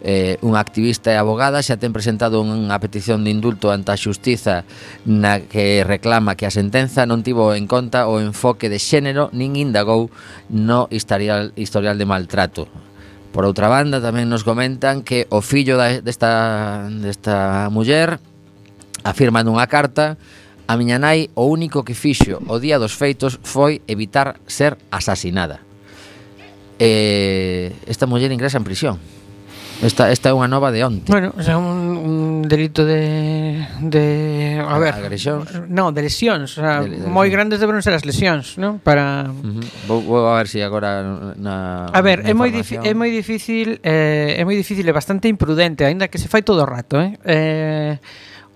Eh, 0.00 0.40
unha 0.40 0.64
activista 0.64 1.12
e 1.12 1.20
abogada 1.20 1.60
xa 1.60 1.76
ten 1.76 1.92
presentado 1.92 2.40
unha 2.40 2.80
petición 2.80 3.20
de 3.20 3.28
indulto 3.28 3.68
ante 3.68 3.92
a 3.92 4.00
xustiza 4.00 4.64
na 5.04 5.44
que 5.44 5.84
reclama 5.84 6.40
que 6.40 6.48
a 6.48 6.54
sentenza 6.54 7.04
non 7.04 7.20
tivo 7.20 7.52
en 7.52 7.68
conta 7.68 8.08
o 8.08 8.16
enfoque 8.16 8.72
de 8.72 8.80
xénero 8.80 9.28
nin 9.36 9.60
indagou 9.60 10.08
no 10.48 10.88
historial, 10.88 11.52
historial 11.52 12.00
de 12.00 12.08
maltrato. 12.08 12.64
Por 13.30 13.44
outra 13.44 13.68
banda, 13.68 14.00
tamén 14.00 14.32
nos 14.32 14.42
comentan 14.42 15.04
que 15.04 15.28
o 15.28 15.44
fillo 15.44 15.76
da, 15.76 16.00
desta, 16.00 16.88
desta 16.88 17.68
muller 17.68 18.29
Afirma 19.04 19.42
nunha 19.42 19.66
carta 19.66 20.16
A 20.70 20.78
miña 20.78 21.02
nai 21.02 21.34
o 21.34 21.50
único 21.50 21.82
que 21.82 21.98
fixo 21.98 22.38
o 22.46 22.62
día 22.62 22.78
dos 22.78 22.94
feitos 22.94 23.42
foi 23.42 23.82
evitar 23.90 24.38
ser 24.46 24.78
asasinada. 24.94 25.58
Eh, 26.78 27.74
esta 27.90 28.06
muller 28.06 28.30
ingresa 28.30 28.62
en 28.62 28.62
prisión. 28.62 29.02
Esta, 29.82 30.14
esta 30.14 30.30
é 30.30 30.32
unha 30.36 30.46
nova 30.46 30.70
de 30.70 30.86
onte. 30.86 31.10
Bueno, 31.10 31.34
o 31.34 31.42
sea, 31.42 31.58
un, 31.58 31.98
un 31.98 32.14
delito 32.46 32.86
de, 32.86 33.66
de 33.82 34.62
a 34.62 34.78
ver, 34.78 34.94
agresións. 34.94 35.50
No, 35.66 35.90
de 35.90 36.06
lesións, 36.06 36.54
o 36.54 36.62
sea, 36.62 36.86
de, 36.86 37.02
de 37.02 37.10
moi 37.10 37.26
grandes 37.34 37.58
deberon 37.58 37.82
ser 37.82 37.98
as 37.98 38.06
lesións, 38.06 38.54
non? 38.54 38.78
Para 38.78 39.26
uh 39.26 39.34
-huh. 39.34 39.66
vou, 39.90 40.06
vou 40.06 40.30
a 40.30 40.38
ver 40.38 40.46
se 40.46 40.60
si 40.60 40.62
agora 40.62 41.02
na 41.34 41.90
A 41.90 41.98
ver, 41.98 42.22
na 42.22 42.30
é 42.30 42.34
moi 42.36 42.54
é 42.54 42.94
moi 42.94 43.10
difícil, 43.10 43.82
eh, 43.82 44.38
é 44.38 44.42
moi 44.46 44.54
difícil, 44.54 44.86
é 44.86 44.94
bastante 44.94 45.26
imprudente, 45.26 45.82
aínda 45.82 46.06
que 46.06 46.22
se 46.22 46.30
fai 46.30 46.46
todo 46.46 46.62
o 46.62 46.68
rato, 46.70 46.94
eh? 47.02 47.18
Eh 47.26 47.98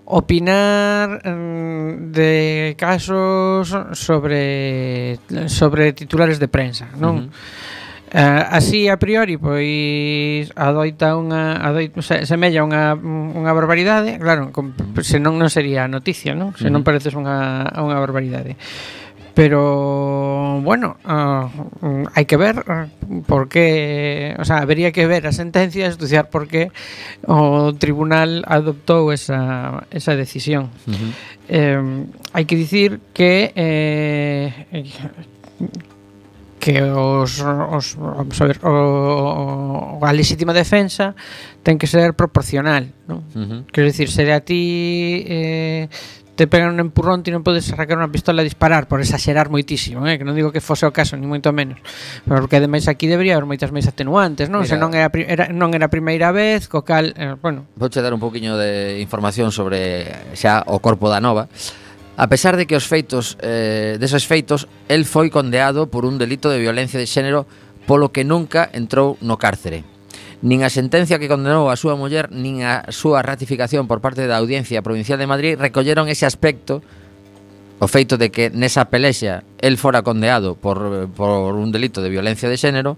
opinar 0.05 1.21
mm, 1.25 2.11
de 2.13 2.75
casos 2.77 3.73
sobre 3.93 5.17
sobre 5.47 5.93
titulares 5.93 6.39
de 6.39 6.47
prensa, 6.47 6.89
non? 6.97 7.15
Uh 7.15 7.19
eh, 7.19 7.29
-huh. 7.29 7.73
Uh, 8.15 8.47
así 8.47 8.87
a 8.87 8.95
priori 8.95 9.35
pois 9.35 10.47
adoita 10.55 11.19
unha 11.19 11.59
adoita, 11.59 11.99
se, 11.99 12.23
semella 12.23 12.63
unha, 12.63 12.95
unha 12.95 13.51
barbaridade, 13.51 14.15
claro, 14.21 14.55
se 15.01 15.19
senón 15.19 15.35
non 15.35 15.51
sería 15.51 15.89
noticia, 15.91 16.31
non? 16.31 16.55
Se 16.55 16.71
non 16.71 16.85
pareces 16.85 17.11
unha 17.17 17.67
unha 17.75 17.97
barbaridade. 17.99 18.55
Pero 19.35 20.61
bueno, 20.61 20.95
uh, 21.03 22.07
hai 22.15 22.23
que 22.23 22.39
ver 22.39 22.63
ah, 22.71 22.87
por 23.27 23.51
que, 23.51 24.31
o 24.39 24.47
sea, 24.47 24.63
habería 24.63 24.95
que 24.95 25.03
ver 25.11 25.27
a 25.27 25.35
sentencia 25.35 25.83
e 25.83 25.91
estudiar 25.91 26.31
por 26.31 26.47
que 26.47 26.71
o 27.27 27.75
tribunal 27.75 28.47
adoptou 28.47 29.11
esa, 29.11 29.83
esa 29.91 30.15
decisión. 30.15 30.71
Uh 30.87 30.95
-huh. 30.95 31.11
eh, 31.51 31.83
hai 32.31 32.47
que 32.47 32.55
dicir 32.55 33.03
que 33.11 33.51
eh, 33.59 34.55
que 36.63 36.81
os, 36.81 37.43
os, 37.43 37.99
vamos 37.99 38.39
a 38.39 38.45
ver, 38.47 38.57
o, 38.63 39.99
o, 39.99 40.01
a 40.01 40.15
lexítima 40.15 40.55
defensa 40.55 41.11
ten 41.59 41.75
que 41.75 41.91
ser 41.91 42.15
proporcional, 42.15 42.87
non? 43.05 43.19
Uh 43.35 43.43
-huh. 43.43 43.59
Quero 43.67 43.91
dicir, 43.91 44.07
se 44.07 44.23
a 44.31 44.39
ti 44.39 45.27
eh, 45.27 45.91
te 46.35 46.47
pegan 46.47 46.75
un 46.75 46.79
empurrón 46.79 47.23
ti 47.23 47.31
non 47.31 47.41
podes 47.41 47.71
sacar 47.71 47.95
unha 47.95 48.11
pistola 48.11 48.43
e 48.43 48.47
disparar 48.47 48.91
por 48.91 48.99
exagerar 48.99 49.47
moitísimo, 49.47 50.03
eh? 50.03 50.19
que 50.19 50.27
non 50.27 50.35
digo 50.35 50.51
que 50.51 50.59
fose 50.59 50.83
o 50.83 50.91
caso 50.91 51.15
ni 51.15 51.23
moito 51.23 51.55
menos, 51.55 51.79
porque 52.27 52.59
ademais 52.59 52.91
aquí 52.91 53.07
debería 53.07 53.39
haber 53.39 53.47
moitas 53.47 53.71
máis 53.71 53.87
atenuantes, 53.87 54.51
non? 54.51 54.67
Mira, 54.67 54.75
Se 54.75 54.77
non 54.77 54.91
era, 54.91 55.07
era 55.15 55.47
non 55.49 55.71
era 55.71 55.87
a 55.87 55.91
primeira 55.91 56.35
vez, 56.35 56.67
co 56.67 56.83
cal, 56.83 57.15
eh, 57.15 57.39
bueno. 57.39 57.65
Vouche 57.79 58.03
dar 58.03 58.11
un 58.11 58.19
poquinho 58.19 58.59
de 58.59 58.99
información 58.99 59.55
sobre 59.55 60.11
eh, 60.11 60.35
xa 60.35 60.67
o 60.67 60.83
corpo 60.83 61.07
da 61.07 61.23
nova. 61.23 61.47
A 62.15 62.27
pesar 62.27 62.55
de 62.55 62.67
que 62.67 62.75
os 62.75 62.87
feitos 62.87 63.39
eh, 63.39 63.95
deses 63.99 64.27
feitos, 64.27 64.67
el 64.91 65.07
foi 65.07 65.31
condeado 65.31 65.87
por 65.87 66.03
un 66.03 66.19
delito 66.19 66.51
de 66.51 66.59
violencia 66.59 66.99
de 66.99 67.07
xénero 67.07 67.47
polo 67.87 68.11
que 68.11 68.27
nunca 68.27 68.67
entrou 68.75 69.15
no 69.23 69.39
cárcere. 69.39 69.94
Nin 70.45 70.61
a 70.61 70.69
sentencia 70.69 71.17
que 71.17 71.25
condenou 71.25 71.73
a 71.73 71.75
súa 71.75 71.97
muller 71.97 72.29
nin 72.29 72.61
a 72.61 72.85
súa 72.93 73.25
ratificación 73.25 73.89
por 73.89 73.97
parte 73.97 74.29
da 74.29 74.37
Audiencia 74.37 74.85
Provincial 74.85 75.17
de 75.17 75.25
Madrid 75.25 75.57
recolleron 75.57 76.05
ese 76.05 76.29
aspecto 76.29 76.85
o 77.81 77.89
feito 77.89 78.21
de 78.21 78.29
que 78.29 78.53
nesa 78.53 78.85
pelexa 78.93 79.41
el 79.57 79.81
fora 79.81 80.05
condeado 80.05 80.53
por, 80.53 81.09
por 81.17 81.57
un 81.57 81.73
delito 81.73 82.05
de 82.05 82.13
violencia 82.13 82.45
de 82.45 82.61
xénero 82.61 82.93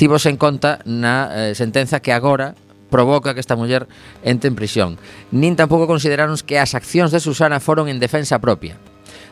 tivose 0.00 0.32
en 0.32 0.40
conta 0.40 0.80
na 0.88 1.52
eh, 1.52 1.52
sentenza 1.52 2.00
que 2.00 2.16
agora 2.16 2.56
provoca 2.88 3.36
que 3.36 3.44
esta 3.44 3.60
muller 3.60 3.84
entre 4.24 4.48
en 4.48 4.56
prisión. 4.56 4.96
Nin 5.36 5.60
tampouco 5.60 5.84
consideraron 5.84 6.32
que 6.48 6.56
as 6.56 6.72
accións 6.72 7.12
de 7.12 7.20
Susana 7.20 7.60
foron 7.60 7.92
en 7.92 8.00
defensa 8.00 8.40
propia. 8.40 8.80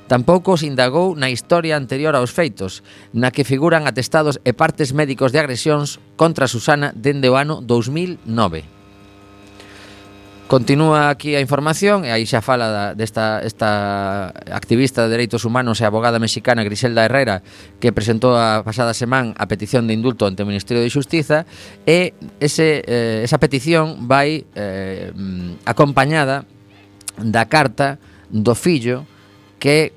Tampouco 0.08 0.58
se 0.58 0.66
indagou 0.66 1.14
na 1.14 1.30
historia 1.30 1.78
anterior 1.78 2.12
aos 2.18 2.34
feitos, 2.34 2.82
na 3.14 3.30
que 3.30 3.46
figuran 3.46 3.86
atestados 3.86 4.42
e 4.42 4.52
partes 4.52 4.92
médicos 4.92 5.30
de 5.30 5.40
agresións 5.40 6.02
contra 6.18 6.50
Susana 6.50 6.92
dende 6.92 7.30
o 7.30 7.38
ano 7.38 7.62
2009. 7.62 8.82
Continúa 10.52 11.08
aquí 11.08 11.32
a 11.32 11.40
información 11.40 12.04
e 12.04 12.12
aí 12.12 12.28
xa 12.28 12.44
fala 12.44 12.92
desta 12.92 13.40
esta 13.40 14.28
activista 14.52 15.08
de 15.08 15.16
dereitos 15.16 15.48
humanos 15.48 15.80
e 15.80 15.88
abogada 15.88 16.20
mexicana 16.20 16.60
Griselda 16.60 17.08
Herrera 17.08 17.40
que 17.80 17.88
presentou 17.88 18.36
a 18.36 18.60
pasada 18.60 18.92
semana 18.92 19.32
a 19.40 19.48
petición 19.48 19.88
de 19.88 19.96
indulto 19.96 20.28
ante 20.28 20.44
o 20.44 20.50
Ministerio 20.50 20.84
de 20.84 20.92
Xustiza 20.92 21.48
e 21.88 22.12
ese, 22.36 22.84
eh, 22.84 23.24
esa 23.24 23.40
petición 23.40 24.04
vai 24.04 24.44
eh, 24.52 25.08
acompañada 25.64 26.44
da 27.16 27.48
carta 27.48 27.96
do 28.28 28.52
fillo 28.52 29.08
que 29.62 29.94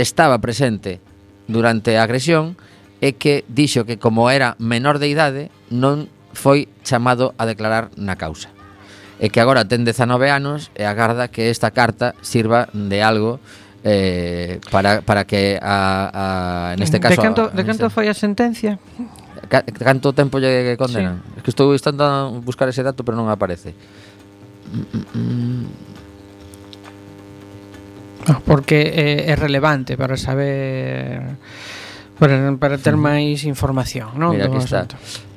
estaba 0.00 0.40
presente 0.40 0.96
durante 1.44 2.00
a 2.00 2.08
agresión 2.08 2.56
e 3.04 3.12
que 3.20 3.44
dixo 3.52 3.84
que 3.84 4.00
como 4.00 4.32
era 4.32 4.56
menor 4.56 4.96
de 4.96 5.12
idade 5.12 5.52
non 5.68 6.08
foi 6.32 6.72
chamado 6.80 7.36
a 7.36 7.44
declarar 7.44 7.92
na 8.00 8.16
causa 8.16 8.48
e 9.20 9.28
que 9.28 9.36
agora 9.44 9.68
ten 9.68 9.84
19 9.84 10.32
anos 10.32 10.72
e 10.72 10.88
agarda 10.88 11.28
que 11.28 11.52
esta 11.52 11.76
carta 11.76 12.16
sirva 12.24 12.72
de 12.72 13.04
algo 13.04 13.36
eh, 13.84 14.64
para, 14.72 15.04
para 15.04 15.28
que 15.28 15.60
a, 15.60 16.72
a, 16.72 16.76
neste 16.80 16.96
caso... 16.96 17.20
De 17.20 17.20
canto, 17.20 17.44
de 17.52 17.62
canto 17.68 17.92
foi 17.92 18.08
a 18.08 18.16
sentencia? 18.16 18.80
Ca, 19.52 19.60
canto 19.66 20.16
tempo 20.16 20.40
lle 20.40 20.78
condenan? 20.80 21.20
Sí. 21.20 21.36
Es 21.36 21.42
que 21.44 21.50
estou 21.52 21.68
intentando 21.76 22.40
buscar 22.40 22.64
ese 22.72 22.80
dato 22.80 23.04
pero 23.04 23.20
non 23.20 23.28
aparece 23.28 23.76
mm, 24.72 24.88
mm, 24.88 25.04
mm. 25.12 25.64
Ah. 28.28 28.40
Porque 28.44 28.92
é, 28.92 29.30
é 29.30 29.34
relevante 29.34 29.96
para 29.96 30.16
saber 30.16 31.38
para, 32.18 32.54
para 32.56 32.78
ter 32.78 32.94
máis 32.94 33.42
información, 33.42 34.14
non? 34.14 34.36
Mira, 34.36 34.46
aquí 34.46 34.62
está. 34.62 34.86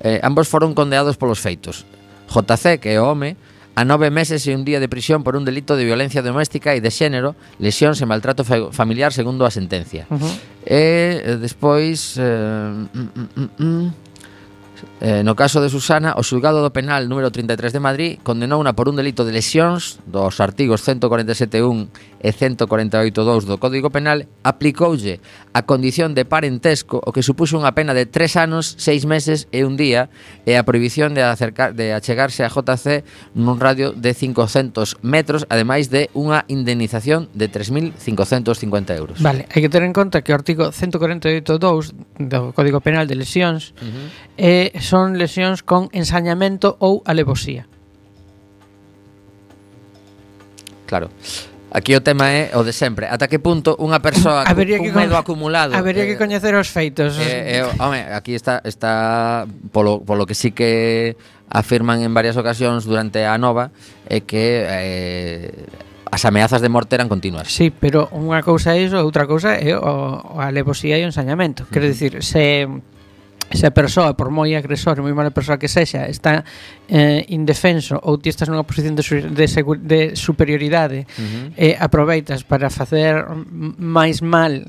Eh, 0.06 0.22
ambos 0.22 0.46
foron 0.46 0.78
condeados 0.78 1.18
polos 1.18 1.42
feitos. 1.42 1.88
JC, 2.30 2.78
que 2.78 2.94
é 2.94 3.02
o 3.02 3.10
home, 3.10 3.34
a 3.76 3.84
nove 3.84 4.14
meses 4.14 4.46
e 4.48 4.54
un 4.54 4.64
día 4.64 4.78
de 4.78 4.88
prisión 4.88 5.26
por 5.26 5.36
un 5.36 5.44
delito 5.44 5.74
de 5.76 5.84
violencia 5.84 6.22
doméstica 6.22 6.78
e 6.78 6.80
de 6.80 6.94
xénero, 6.94 7.34
lesións 7.58 8.00
e 8.00 8.06
maltrato 8.06 8.46
fa 8.46 8.70
familiar 8.70 9.12
segundo 9.12 9.44
a 9.44 9.52
sentencia. 9.52 10.06
Uh 10.14 10.22
-huh. 10.22 10.34
E 10.62 10.82
eh, 11.26 11.38
despois... 11.42 12.16
Eh, 12.22 12.24
mm, 12.24 12.88
mm, 13.02 13.30
mm, 13.34 13.52
mm, 13.60 13.88
Eh, 15.02 15.24
no 15.24 15.36
caso 15.36 15.62
de 15.62 15.70
Susana, 15.70 16.16
o 16.16 16.24
xulgado 16.24 16.64
do 16.64 16.72
penal 16.72 17.08
número 17.08 17.32
33 17.32 17.72
de 17.76 17.84
Madrid 17.84 18.12
condenou 18.24 18.60
una 18.60 18.76
por 18.76 18.88
un 18.88 18.96
delito 18.96 19.28
de 19.28 19.36
lesións 19.36 20.00
dos 20.08 20.40
artigos 20.40 20.84
147.1 20.84 21.92
e 22.26 22.34
148.2 22.34 23.46
do 23.46 23.62
Código 23.62 23.94
Penal, 23.94 24.26
aplicoulle 24.42 25.22
a 25.54 25.62
condición 25.62 26.18
de 26.18 26.26
parentesco 26.26 26.98
o 26.98 27.14
que 27.14 27.22
supuxo 27.22 27.62
unha 27.62 27.78
pena 27.78 27.94
de 27.94 28.10
3 28.10 28.50
anos, 28.50 28.74
6 28.82 29.06
meses 29.06 29.46
e 29.54 29.62
un 29.62 29.78
día 29.78 30.10
e 30.50 30.58
a 30.58 30.66
prohibición 30.66 31.14
de, 31.14 31.22
acercar, 31.22 31.78
de 31.78 31.94
achegarse 31.94 32.42
a 32.42 32.50
JC 32.50 33.06
nun 33.38 33.62
radio 33.62 33.94
de 33.94 34.18
500 34.18 35.06
metros, 35.06 35.46
ademais 35.54 35.94
de 35.94 36.10
unha 36.18 36.50
indemnización 36.50 37.30
de 37.38 37.46
3.550 37.46 38.98
euros. 38.98 39.22
Vale, 39.22 39.46
hai 39.54 39.62
que 39.62 39.70
ter 39.70 39.86
en 39.86 39.94
conta 39.94 40.26
que 40.26 40.34
o 40.34 40.36
artigo 40.36 40.74
148.2 40.74 41.94
do 42.26 42.58
Código 42.58 42.82
Penal 42.82 43.06
de 43.06 43.22
lesións 43.22 43.78
uh 43.78 43.86
-huh. 43.86 44.08
eh, 44.42 44.74
son 44.82 45.22
lesións 45.22 45.62
con 45.62 45.94
ensañamento 45.94 46.74
ou 46.82 47.06
alevosía. 47.06 47.70
Claro. 50.90 51.10
Aquí 51.76 51.92
o 51.92 52.00
tema 52.00 52.32
é 52.32 52.56
o 52.56 52.64
de 52.64 52.72
sempre. 52.72 53.04
Ata 53.12 53.28
que 53.28 53.36
punto 53.36 53.76
unha 53.76 54.00
persoa 54.00 54.48
Habería 54.48 54.80
cun 54.80 54.96
medo 54.96 55.20
acumulado... 55.20 55.76
Habería 55.76 56.08
eh, 56.08 56.16
que 56.16 56.16
coñecer 56.16 56.56
os 56.56 56.72
feitos. 56.72 57.20
Eh, 57.20 57.60
eh, 57.60 57.68
home, 57.84 58.00
aquí 58.16 58.32
está, 58.32 58.64
está 58.64 59.44
polo, 59.76 60.00
polo 60.00 60.24
que 60.24 60.40
sí 60.40 60.56
que 60.56 61.20
afirman 61.52 62.00
en 62.00 62.16
varias 62.16 62.40
ocasións 62.40 62.88
durante 62.88 63.28
a 63.28 63.36
nova 63.36 63.76
é 64.08 64.18
eh, 64.18 64.22
que 64.24 64.64
eh, 64.64 65.52
as 66.08 66.24
ameazas 66.24 66.64
de 66.64 66.72
morte 66.72 66.96
eran 66.96 67.12
continuas. 67.12 67.52
Sí, 67.52 67.76
pero 67.76 68.08
unha 68.16 68.40
cousa 68.40 68.72
é 68.72 68.80
iso, 68.80 68.96
outra 69.04 69.28
cousa 69.28 69.60
é 69.60 69.76
o, 69.76 69.84
o 69.84 70.40
alevosía 70.40 70.96
e 70.96 71.04
o 71.04 71.12
ensañamento. 71.12 71.68
Quero 71.76 71.92
dicir, 71.92 72.24
se 72.24 72.72
se 73.52 73.68
a 73.68 73.72
persoa, 73.72 74.18
por 74.18 74.34
moi 74.34 74.54
agresor, 74.58 75.02
moi 75.02 75.14
mala 75.14 75.30
persoa 75.30 75.62
que 75.62 75.70
sexa, 75.70 76.10
está 76.10 76.42
eh, 76.90 77.26
indefenso 77.30 78.00
ou 78.02 78.18
ti 78.18 78.34
estás 78.34 78.50
nunha 78.50 78.66
posición 78.66 78.98
de, 78.98 79.06
de, 79.06 79.46
de 79.86 80.02
superioridade 80.18 81.06
uh 81.06 81.22
-huh. 81.22 81.46
e 81.54 81.74
eh, 81.74 81.76
aproveitas 81.78 82.42
para 82.42 82.74
facer 82.74 83.26
máis 83.78 84.26
mal 84.26 84.66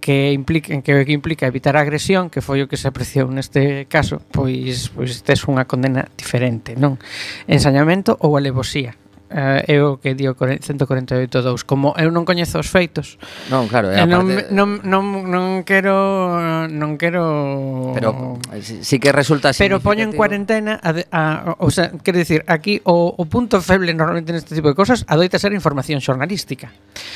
que 0.00 0.32
implica 0.32 0.80
que, 0.80 1.04
que 1.04 1.12
implica 1.12 1.46
evitar 1.46 1.76
a 1.76 1.80
agresión, 1.80 2.30
que 2.30 2.40
foi 2.40 2.64
o 2.64 2.68
que 2.68 2.80
se 2.80 2.88
apreciou 2.88 3.28
neste 3.28 3.84
caso, 3.88 4.20
pois 4.32 4.88
pois 4.92 5.20
tes 5.20 5.44
unha 5.48 5.68
condena 5.68 6.08
diferente, 6.16 6.76
non? 6.76 6.96
Ensañamento 7.44 8.16
ou 8.20 8.36
alevosía 8.36 8.96
eh, 9.30 9.64
é 9.66 9.82
o 9.82 9.98
que 9.98 10.14
dio 10.14 10.34
148.2 10.34 11.64
como 11.66 11.94
eu 11.98 12.10
non 12.14 12.22
coñezo 12.22 12.58
os 12.62 12.70
feitos. 12.70 13.18
Non, 13.50 13.66
claro, 13.66 13.90
é 13.90 14.02
eh, 14.02 14.06
non, 14.06 14.26
parte... 14.26 14.54
non, 14.54 14.68
non, 14.86 15.04
non 15.26 15.44
quero 15.66 16.68
non 16.70 16.94
quero 17.00 17.92
pero 17.94 18.38
eh, 18.54 18.62
si, 18.62 18.82
si 18.86 18.96
que 19.02 19.10
resulta 19.10 19.50
pero 19.56 19.80
poño 19.80 20.04
en 20.06 20.12
cuarentena 20.14 20.78
a, 20.82 20.90
a, 21.10 21.22
o 21.58 21.70
sea, 21.70 21.90
quero 22.02 22.18
dicir, 22.18 22.44
aquí 22.46 22.80
o, 22.84 23.14
o 23.16 23.24
punto 23.26 23.60
feble 23.60 23.92
normalmente 23.94 24.32
neste 24.32 24.54
tipo 24.54 24.68
de 24.68 24.76
cosas 24.78 25.04
adoita 25.08 25.38
ser 25.38 25.52
información 25.52 26.00
xornalística. 26.00 26.70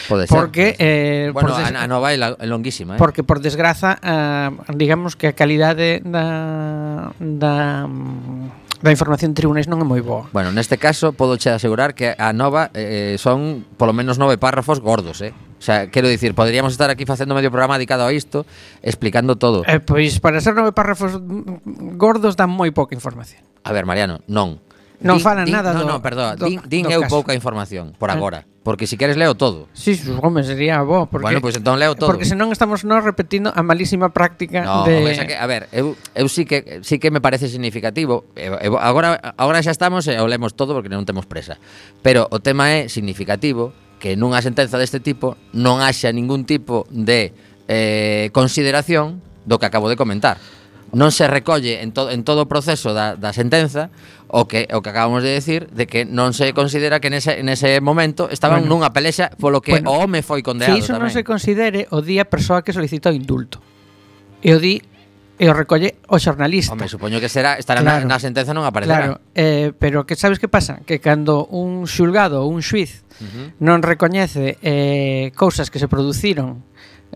Pode 0.09 0.27
ser. 0.27 0.35
Porque, 0.35 0.75
eh, 0.79 1.31
bueno, 1.33 1.55
por 1.55 1.59
des... 1.59 1.71
a, 1.71 1.85
a 1.85 1.87
nova 1.87 2.13
é 2.13 2.47
longuísima 2.47 2.97
eh? 2.97 2.99
porque 2.99 3.23
por 3.23 3.41
desgraza 3.41 3.99
eh, 4.03 4.51
digamos 4.75 5.17
que 5.17 5.31
a 5.31 5.35
calidade 5.35 6.03
da 6.05 7.13
da 7.19 7.87
Da 8.81 8.91
información 8.91 9.33
de 9.33 9.37
tribunais 9.37 9.69
non 9.69 9.77
é 9.77 9.85
moi 9.85 10.01
boa. 10.01 10.33
Bueno, 10.33 10.57
neste 10.57 10.81
caso 10.81 11.13
podo 11.13 11.37
che 11.37 11.53
asegurar 11.53 11.93
que 11.93 12.17
a 12.17 12.33
nova 12.33 12.73
eh, 12.73 13.13
eh 13.13 13.21
son 13.21 13.69
polo 13.77 13.93
menos 13.93 14.17
nove 14.17 14.41
párrafos 14.41 14.81
gordos, 14.81 15.21
eh? 15.21 15.37
O 15.37 15.63
sea, 15.63 15.93
quero 15.93 16.09
dicir, 16.09 16.33
poderíamos 16.33 16.73
estar 16.73 16.89
aquí 16.89 17.05
facendo 17.05 17.37
medio 17.37 17.53
programa 17.53 17.77
dedicado 17.77 18.09
a 18.09 18.13
isto, 18.17 18.49
explicando 18.81 19.37
todo. 19.37 19.69
Eh, 19.69 19.85
pois 19.85 20.17
para 20.17 20.41
ser 20.41 20.57
nove 20.57 20.73
párrafos 20.73 21.21
gordos 22.01 22.41
dan 22.41 22.49
moi 22.49 22.73
pouca 22.73 22.97
información. 22.97 23.45
A 23.69 23.77
ver, 23.77 23.85
Mariano, 23.85 24.25
non. 24.25 24.65
Non 25.01 25.17
din, 25.17 25.25
falan 25.25 25.45
din, 25.49 25.57
nada 25.57 25.73
no, 25.73 25.81
do... 25.81 25.87
No, 25.89 25.97
perdón, 26.05 26.37
do, 26.37 26.45
din, 26.45 26.61
din 26.69 26.85
do 26.85 26.93
eu 26.93 27.03
caso. 27.09 27.17
pouca 27.17 27.33
información, 27.33 27.97
por 27.97 28.13
eh. 28.13 28.17
agora. 28.17 28.45
Porque 28.61 28.85
si 28.87 29.01
queres 29.01 29.17
leo 29.17 29.35
todo. 29.35 29.73
Sí, 29.73 29.97
home, 30.21 30.45
sería 30.45 30.83
bo. 30.83 31.09
Porque, 31.09 31.25
bueno, 31.25 31.41
pois 31.41 31.57
pues, 31.57 31.65
entón 31.65 31.81
leo 31.81 31.97
todo. 31.97 32.13
Porque 32.13 32.29
senón 32.29 32.53
estamos 32.53 32.85
nos 32.85 33.01
repetindo 33.01 33.49
a 33.57 33.65
malísima 33.65 34.13
práctica 34.13 34.61
no, 34.61 34.85
de... 34.85 34.99
Hombre, 35.01 35.27
que, 35.27 35.37
a 35.37 35.47
ver, 35.49 35.73
eu, 35.73 35.97
eu 36.13 36.29
sí, 36.29 36.45
que, 36.45 36.85
sí 36.85 37.01
que 37.01 37.09
me 37.09 37.25
parece 37.25 37.49
significativo. 37.49 38.29
Eu, 38.37 38.61
eu, 38.61 38.73
agora, 38.77 39.17
agora 39.41 39.65
xa 39.65 39.73
estamos 39.73 40.05
e 40.05 40.13
o 40.21 40.29
lemos 40.29 40.53
todo 40.53 40.77
porque 40.77 40.93
non 40.93 41.09
temos 41.09 41.25
presa. 41.25 41.57
Pero 42.05 42.29
o 42.29 42.45
tema 42.45 42.69
é 42.69 42.93
significativo 42.93 43.73
que 43.97 44.21
nunha 44.21 44.45
sentenza 44.45 44.77
deste 44.77 45.01
tipo 45.01 45.41
non 45.57 45.81
haxa 45.81 46.13
ningún 46.13 46.45
tipo 46.45 46.85
de 46.93 47.33
eh, 47.73 48.29
consideración 48.37 49.25
do 49.49 49.57
que 49.57 49.65
acabo 49.65 49.89
de 49.89 49.97
comentar. 49.97 50.37
Non 50.91 51.15
se 51.15 51.31
recolle 51.31 51.81
en, 51.81 51.95
to, 51.95 52.11
en 52.11 52.27
todo 52.27 52.45
o 52.45 52.51
proceso 52.51 52.93
da, 52.93 53.15
da 53.15 53.31
sentenza 53.31 53.89
o 54.31 54.47
que 54.47 54.71
o 54.71 54.79
que 54.83 54.91
acabamos 54.91 55.23
de 55.23 55.35
decir 55.35 55.67
de 55.75 55.91
que 55.91 56.07
non 56.07 56.31
se 56.31 56.55
considera 56.55 57.03
que 57.03 57.11
nese, 57.11 57.43
nese 57.43 57.83
momento 57.83 58.31
estaban 58.31 58.63
bueno, 58.63 58.87
nunha 58.87 58.95
pelexa 58.95 59.35
polo 59.35 59.59
que 59.59 59.83
bueno, 59.83 59.91
o 59.91 60.07
home 60.07 60.23
foi 60.23 60.39
condenado 60.47 60.79
Se 60.79 60.87
iso 60.87 60.95
tamén. 60.95 61.11
non 61.11 61.11
se 61.11 61.27
considere 61.27 61.91
o 61.91 61.99
día 61.99 62.23
persoa 62.31 62.63
que 62.63 62.71
solicita 62.71 63.11
o 63.11 63.15
indulto. 63.15 63.59
E 64.39 64.55
o 64.55 64.63
di 64.63 64.79
e 65.41 65.49
o 65.49 65.55
recolle 65.57 65.99
o 66.07 66.21
xornalista. 66.21 66.79
Home, 66.79 66.87
supoño 66.87 67.19
que 67.19 67.27
será 67.27 67.59
estará 67.59 67.83
claro, 67.83 68.07
na, 68.07 68.15
na 68.15 68.23
sentenza 68.23 68.55
non 68.55 68.63
aparecerá. 68.63 69.19
Claro, 69.19 69.35
eh, 69.35 69.75
pero 69.75 70.07
que 70.07 70.15
sabes 70.15 70.39
que 70.39 70.47
pasa? 70.47 70.79
Que 70.87 71.03
cando 71.03 71.51
un 71.51 71.91
xulgado 71.91 72.47
ou 72.47 72.55
un 72.55 72.63
xuiz 72.63 73.03
uh 73.19 73.27
-huh. 73.27 73.47
non 73.59 73.83
recoñece 73.83 74.63
eh, 74.63 75.35
cousas 75.35 75.75
que 75.75 75.83
se 75.83 75.91
produciron 75.91 76.63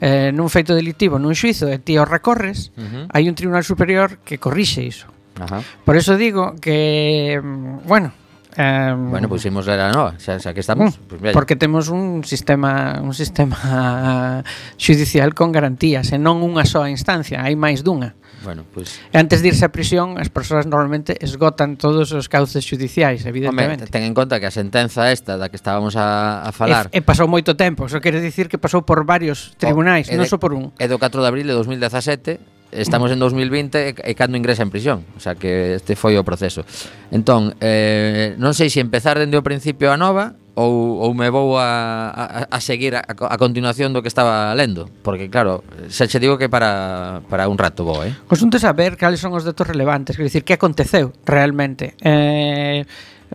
eh, 0.02 0.34
nun 0.34 0.50
feito 0.50 0.74
delictivo 0.74 1.22
nun 1.22 1.38
xuizo 1.38 1.70
e 1.70 1.78
ti 1.78 1.94
o 1.94 2.02
recorres, 2.02 2.74
uh 2.74 2.82
-huh. 2.82 3.04
hai 3.14 3.30
un 3.30 3.38
tribunal 3.38 3.62
superior 3.62 4.18
que 4.26 4.42
corrixe 4.42 4.82
iso. 4.82 5.13
Ajá. 5.40 5.62
Por 5.84 5.96
eso 5.96 6.16
digo 6.16 6.54
que, 6.60 7.40
mm, 7.42 7.86
bueno, 7.86 8.12
Eh, 8.56 8.94
bueno, 8.96 9.28
pues, 9.28 9.44
imos 9.46 9.66
ler 9.66 9.80
a 9.80 9.90
nova, 9.90 10.14
xa, 10.22 10.38
xa 10.38 10.54
que 10.54 10.62
estamos. 10.62 10.94
Uh, 10.94 11.00
pues, 11.08 11.20
mira, 11.20 11.32
porque 11.34 11.56
temos 11.56 11.90
un 11.90 12.22
sistema 12.22 13.00
un 13.02 13.12
sistema 13.14 14.44
judicial 14.78 15.34
con 15.34 15.50
garantías, 15.50 16.14
e 16.14 16.18
non 16.22 16.38
unha 16.38 16.62
soa 16.62 16.86
instancia, 16.86 17.42
hai 17.42 17.58
máis 17.58 17.82
dunha. 17.82 18.14
Bueno, 18.46 18.62
pois... 18.70 19.00
E 19.10 19.16
Antes 19.18 19.42
de 19.42 19.50
irse 19.50 19.64
a 19.66 19.72
prisión, 19.74 20.20
as 20.20 20.30
persoas 20.30 20.70
normalmente 20.70 21.18
esgotan 21.18 21.74
todos 21.80 22.12
os 22.12 22.30
cauces 22.30 22.62
judiciais, 22.62 23.26
evidentemente. 23.26 23.88
Home, 23.88 23.94
ten 23.94 24.06
en 24.06 24.14
conta 24.14 24.38
que 24.38 24.46
a 24.46 24.54
sentenza 24.54 25.10
esta 25.10 25.34
da 25.34 25.50
que 25.50 25.58
estábamos 25.58 25.98
a, 25.98 26.46
a 26.46 26.50
falar... 26.54 26.92
E, 26.94 27.00
e 27.00 27.00
pasou 27.02 27.26
moito 27.26 27.58
tempo, 27.58 27.90
só 27.90 27.98
quere 27.98 28.22
dicir 28.22 28.46
que 28.46 28.60
pasou 28.60 28.86
por 28.86 29.02
varios 29.02 29.56
oh, 29.56 29.66
tribunais, 29.66 30.06
oh, 30.06 30.14
non 30.14 30.30
só 30.30 30.38
por 30.38 30.54
un. 30.54 30.70
É 30.78 30.86
do 30.86 31.00
4 31.00 31.18
de 31.18 31.26
abril 31.26 31.46
de 31.50 31.56
2017, 31.58 32.53
estamos 32.74 33.10
en 33.10 33.18
2020 33.18 33.94
e 34.02 34.12
cando 34.18 34.36
ingresa 34.36 34.66
en 34.66 34.70
prisión, 34.70 35.06
o 35.16 35.20
sea 35.22 35.38
que 35.38 35.78
este 35.78 35.94
foi 35.94 36.18
o 36.18 36.26
proceso. 36.26 36.66
Entón, 37.14 37.54
eh, 37.62 38.34
non 38.36 38.52
sei 38.52 38.68
se 38.68 38.82
empezar 38.82 39.16
dende 39.16 39.38
o 39.38 39.46
principio 39.46 39.94
a 39.94 39.96
nova 39.96 40.34
ou, 40.54 41.02
ou 41.02 41.10
me 41.14 41.30
vou 41.30 41.58
a, 41.58 42.10
a, 42.10 42.24
a 42.46 42.58
seguir 42.62 42.94
a, 42.94 43.02
a 43.02 43.36
continuación 43.38 43.90
do 43.90 44.02
que 44.02 44.10
estaba 44.10 44.54
lendo 44.54 44.86
porque 45.02 45.26
claro, 45.26 45.66
xa 45.90 46.06
che 46.06 46.22
digo 46.22 46.38
que 46.38 46.46
para, 46.46 47.22
para 47.26 47.50
un 47.50 47.58
rato 47.58 47.82
vou, 47.82 48.02
eh? 48.06 48.14
Pois 48.26 48.38
Cosunte 48.38 48.62
saber 48.62 48.94
cales 48.94 49.18
son 49.18 49.34
os 49.34 49.42
datos 49.42 49.66
relevantes, 49.66 50.14
quer 50.14 50.26
dicir, 50.26 50.46
que 50.46 50.54
aconteceu 50.54 51.10
realmente 51.26 51.98
eh, 52.02 52.86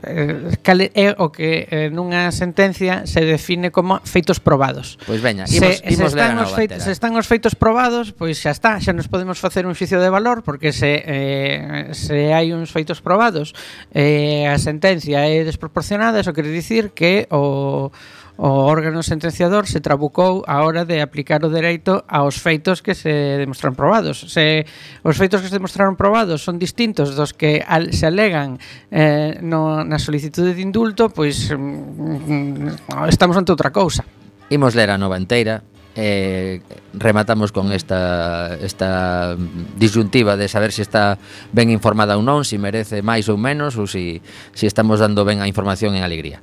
eh, 0.04 0.58
cal 0.64 0.80
é 0.82 1.16
o 1.18 1.30
que 1.30 1.68
eh, 1.70 1.90
nunha 1.90 2.32
sentencia 2.32 3.06
se 3.06 3.22
define 3.24 3.72
como 3.72 4.00
feitos 4.04 4.40
probados. 4.40 4.98
Pois 5.06 5.22
veña, 5.22 5.46
imos, 5.48 5.80
se, 5.80 5.88
imos 5.92 6.12
se, 6.12 6.20
están 6.20 6.40
os 6.40 6.52
feitos, 6.52 6.78
se 6.84 6.92
están 6.92 7.14
os 7.16 7.28
feitos 7.28 7.54
probados, 7.56 8.12
pois 8.14 8.40
xa 8.40 8.52
está, 8.52 8.80
xa 8.80 8.94
nos 8.94 9.08
podemos 9.12 9.40
facer 9.40 9.68
un 9.68 9.76
xuicio 9.76 10.00
de 10.00 10.10
valor 10.10 10.44
porque 10.44 10.72
se 10.72 11.04
eh, 11.06 11.92
se 11.92 12.32
hai 12.32 12.52
uns 12.56 12.72
feitos 12.72 13.04
probados, 13.04 13.52
eh, 13.92 14.48
a 14.48 14.58
sentencia 14.58 15.26
é 15.26 15.44
desproporcionada, 15.44 16.20
eso 16.20 16.34
quere 16.34 16.52
dicir 16.52 16.92
que 16.96 17.28
o 17.30 17.92
O 18.39 18.63
órgano 18.71 19.04
sentenciador 19.04 19.67
se 19.67 19.84
trabucou 19.84 20.47
a 20.47 20.63
hora 20.63 20.88
de 20.88 21.04
aplicar 21.04 21.43
o 21.43 21.52
dereito 21.52 22.08
aos 22.08 22.39
feitos 22.39 22.80
que 22.80 22.95
se 22.95 23.36
demostran 23.36 23.75
probados. 23.75 24.32
Se 24.32 24.63
os 25.04 25.19
feitos 25.19 25.43
que 25.43 25.52
se 25.52 25.60
demostraron 25.60 25.99
probados 25.99 26.39
son 26.39 26.56
distintos 26.56 27.19
dos 27.19 27.36
que 27.36 27.60
al, 27.67 27.91
se 27.91 28.08
alegan 28.08 28.56
eh, 28.95 29.43
no, 29.43 29.84
na 29.84 29.99
solicitude 29.99 30.56
de 30.56 30.63
indulto, 30.63 31.12
pois 31.12 31.52
mm, 31.52 32.71
mm 32.95 33.12
estamos 33.12 33.36
ante 33.36 33.52
outra 33.52 33.75
cousa. 33.75 34.08
Imos 34.47 34.71
ler 34.71 34.88
a 34.88 34.95
nova 34.95 35.19
inteira, 35.19 35.60
eh, 35.99 36.63
rematamos 36.95 37.52
con 37.52 37.75
esta, 37.75 38.56
esta 38.63 39.36
disyuntiva 39.75 40.39
de 40.39 40.47
saber 40.47 40.71
se 40.71 40.88
está 40.88 41.19
ben 41.52 41.75
informada 41.75 42.15
ou 42.15 42.23
non, 42.23 42.47
se 42.47 42.56
merece 42.56 43.04
máis 43.04 43.28
ou 43.28 43.36
menos 43.36 43.75
ou 43.75 43.84
se 43.84 44.23
se 44.56 44.63
si 44.63 44.65
estamos 44.71 45.04
dando 45.04 45.28
ben 45.28 45.43
a 45.43 45.52
información 45.52 45.91
en 45.99 46.08
alegría. 46.08 46.39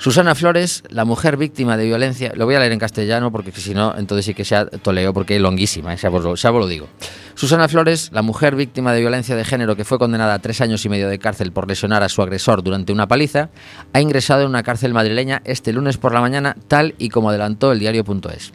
Susana 0.00 0.34
Flores, 0.34 0.82
la 0.88 1.04
mujer 1.04 1.36
víctima 1.36 1.76
de 1.76 1.84
violencia, 1.84 2.32
lo 2.34 2.46
voy 2.46 2.54
a 2.54 2.58
leer 2.58 2.72
en 2.72 2.78
castellano 2.78 3.30
porque 3.30 3.52
si 3.52 3.74
no, 3.74 3.94
entonces 3.98 4.24
sí 4.24 4.32
que 4.32 4.46
xa 4.48 4.64
toleo 4.64 5.12
porque 5.12 5.36
é 5.36 5.38
longuísima, 5.38 5.92
lo, 5.92 6.40
xa 6.40 6.48
vos 6.48 6.64
lo 6.64 6.66
digo. 6.66 6.88
Susana 7.36 7.68
Flores, 7.68 8.08
la 8.08 8.22
mujer 8.22 8.56
víctima 8.56 8.94
de 8.94 9.00
violencia 9.00 9.36
de 9.36 9.44
género 9.44 9.76
que 9.76 9.84
fue 9.84 9.98
condenada 9.98 10.32
a 10.32 10.38
tres 10.38 10.62
años 10.62 10.82
y 10.86 10.88
medio 10.88 11.06
de 11.06 11.18
cárcel 11.18 11.52
por 11.52 11.68
lesionar 11.68 12.02
a 12.02 12.08
su 12.08 12.22
agresor 12.22 12.62
durante 12.62 12.94
una 12.94 13.08
paliza, 13.08 13.50
ha 13.92 14.00
ingresado 14.00 14.40
en 14.40 14.48
una 14.48 14.62
cárcel 14.62 14.94
madrileña 14.94 15.42
este 15.44 15.70
lunes 15.70 15.98
por 15.98 16.14
la 16.14 16.22
mañana, 16.22 16.56
tal 16.66 16.94
y 16.96 17.10
como 17.10 17.28
adelantó 17.28 17.70
el 17.70 17.78
diario.es. 17.78 18.52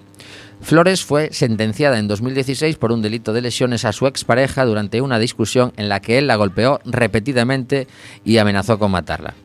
Flores 0.61 1.05
fue 1.05 1.29
sentenciada 1.31 1.99
en 1.99 2.07
2016 2.07 2.77
por 2.77 2.91
un 2.91 3.03
delito 3.03 3.33
de 3.33 3.41
lesiones 3.41 3.85
a 3.85 3.93
su 3.93 4.07
expareja 4.07 4.65
durante 4.65 4.99
una 4.99 5.19
discusión 5.19 5.73
en 5.77 5.89
la 5.89 5.99
que 5.99 6.17
él 6.17 6.25
la 6.25 6.37
golpeó 6.37 6.79
repetidamente 6.85 7.87
y 8.23 8.39
amenazó 8.39 8.79
con 8.79 8.89
matarla. 8.89 9.35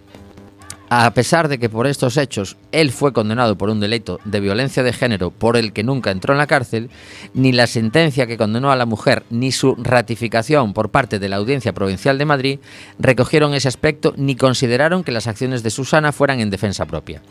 A 0.92 1.09
pesar 1.14 1.46
de 1.46 1.61
que 1.61 1.68
por 1.68 1.87
estos 1.87 2.16
hechos 2.16 2.57
él 2.72 2.90
fue 2.90 3.12
condenado 3.12 3.57
por 3.57 3.70
un 3.70 3.79
delito 3.79 4.18
de 4.24 4.40
violencia 4.40 4.83
de 4.83 4.92
género 4.92 5.31
por 5.31 5.57
el 5.57 5.72
que 5.72 5.85
nunca 5.85 6.11
entró 6.11 6.35
en 6.35 6.38
la 6.38 6.48
cárcel, 6.48 6.90
ni 7.33 7.53
la 7.53 7.68
sentencia 7.68 8.26
que 8.26 8.37
condenó 8.37 8.72
a 8.72 8.76
la 8.76 8.87
mujer 8.87 9.22
ni 9.31 9.53
su 9.53 9.76
ratificación 9.76 10.72
por 10.72 10.90
parte 10.90 11.20
de 11.20 11.29
la 11.29 11.37
Audiencia 11.37 11.72
Provincial 11.72 12.18
de 12.18 12.24
Madrid 12.24 12.59
recogieron 12.98 13.55
ese 13.55 13.68
aspecto 13.68 14.14
ni 14.16 14.35
consideraron 14.35 15.05
que 15.05 15.12
las 15.12 15.29
acciones 15.29 15.62
de 15.62 15.70
Susana 15.70 16.11
fueran 16.11 16.40
en 16.40 16.50
defensa 16.50 16.87
propia. 16.87 17.22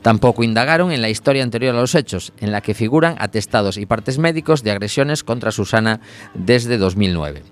Tampoco 0.00 0.42
indagaron 0.42 0.90
en 0.90 1.02
la 1.02 1.10
historia 1.10 1.42
anterior 1.42 1.74
a 1.76 1.80
los 1.80 1.94
hechos, 1.94 2.32
en 2.40 2.52
la 2.52 2.62
que 2.62 2.72
figuran 2.72 3.16
atestados 3.18 3.76
y 3.76 3.84
partes 3.84 4.18
médicos 4.18 4.62
de 4.62 4.70
agresiones 4.70 5.24
contra 5.24 5.50
Susana 5.50 6.00
desde 6.32 6.78
2009. 6.78 7.42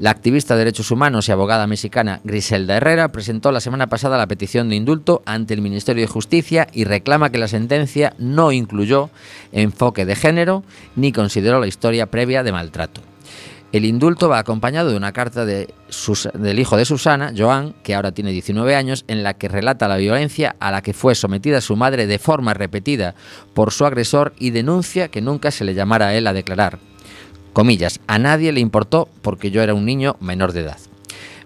La 0.00 0.10
activista 0.10 0.54
de 0.54 0.58
derechos 0.58 0.90
humanos 0.90 1.28
y 1.28 1.32
abogada 1.32 1.68
mexicana 1.68 2.20
Griselda 2.24 2.76
Herrera 2.76 3.12
presentó 3.12 3.52
la 3.52 3.60
semana 3.60 3.86
pasada 3.86 4.18
la 4.18 4.26
petición 4.26 4.68
de 4.68 4.74
indulto 4.74 5.22
ante 5.24 5.54
el 5.54 5.62
Ministerio 5.62 6.02
de 6.02 6.08
Justicia 6.08 6.66
y 6.72 6.82
reclama 6.82 7.30
que 7.30 7.38
la 7.38 7.46
sentencia 7.46 8.12
no 8.18 8.50
incluyó 8.50 9.10
enfoque 9.52 10.04
de 10.04 10.16
género 10.16 10.64
ni 10.96 11.12
consideró 11.12 11.60
la 11.60 11.68
historia 11.68 12.06
previa 12.06 12.42
de 12.42 12.50
maltrato. 12.50 13.02
El 13.70 13.84
indulto 13.84 14.28
va 14.28 14.38
acompañado 14.38 14.90
de 14.90 14.96
una 14.96 15.12
carta 15.12 15.44
del 15.44 16.58
hijo 16.58 16.76
de 16.76 16.84
Susana, 16.84 17.32
Joan, 17.36 17.74
que 17.82 17.94
ahora 17.94 18.12
tiene 18.12 18.30
19 18.30 18.74
años, 18.76 19.04
en 19.08 19.24
la 19.24 19.34
que 19.34 19.48
relata 19.48 19.88
la 19.88 19.96
violencia 19.96 20.54
a 20.60 20.70
la 20.70 20.82
que 20.82 20.92
fue 20.92 21.16
sometida 21.16 21.60
su 21.60 21.74
madre 21.74 22.06
de 22.06 22.20
forma 22.20 22.54
repetida 22.54 23.16
por 23.52 23.72
su 23.72 23.84
agresor 23.84 24.32
y 24.38 24.50
denuncia 24.50 25.08
que 25.08 25.20
nunca 25.20 25.50
se 25.50 25.64
le 25.64 25.74
llamara 25.74 26.08
a 26.08 26.14
él 26.14 26.28
a 26.28 26.32
declarar. 26.32 26.78
Comillas, 27.54 28.00
a 28.08 28.18
nadie 28.18 28.52
le 28.52 28.60
importó 28.60 29.08
porque 29.22 29.50
yo 29.50 29.62
era 29.62 29.74
un 29.74 29.86
niño 29.86 30.16
menor 30.20 30.52
de 30.52 30.60
edad. 30.60 30.78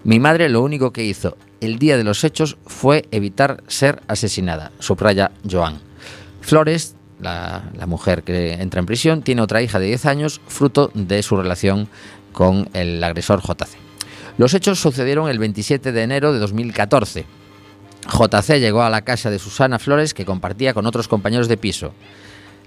Mi 0.05 0.19
madre 0.19 0.49
lo 0.49 0.63
único 0.63 0.91
que 0.91 1.05
hizo 1.05 1.37
el 1.61 1.79
día 1.79 1.97
de 1.99 2.03
los 2.03 2.25
hechos 2.25 2.57
fue 2.67 3.05
evitar 3.11 3.63
ser 3.67 4.01
asesinada, 4.09 4.73
subraya 4.79 5.33
Joan. 5.49 5.81
Flores, 6.41 6.97
la, 7.21 7.71
la 7.77 7.87
mujer 7.87 8.23
que 8.23 8.55
entra 8.55 8.81
en 8.81 8.87
prisión, 8.87 9.23
tiene 9.23 9.43
otra 9.43 9.61
hija 9.61 9.79
de 9.79 9.87
10 9.87 10.07
años, 10.07 10.41
fruto 10.49 10.91
de 10.95 11.23
su 11.23 11.37
relación 11.37 11.89
con 12.33 12.71
el 12.73 13.05
agresor 13.05 13.43
JC. 13.43 13.77
Los 14.39 14.55
hechos 14.55 14.79
sucedieron 14.79 15.29
el 15.29 15.39
27 15.39 15.93
de 15.93 16.03
enero 16.03 16.33
de 16.33 16.39
2014. 16.39 17.27
JC 18.07 18.61
llegó 18.61 18.83
a 18.83 18.89
la 18.89 19.03
casa 19.03 19.31
de 19.31 19.39
Susana 19.39 19.79
Flores 19.79 20.15
que 20.15 20.25
compartía 20.25 20.73
con 20.73 20.87
otros 20.87 21.07
compañeros 21.07 21.49
de 21.49 21.59
piso. 21.59 21.93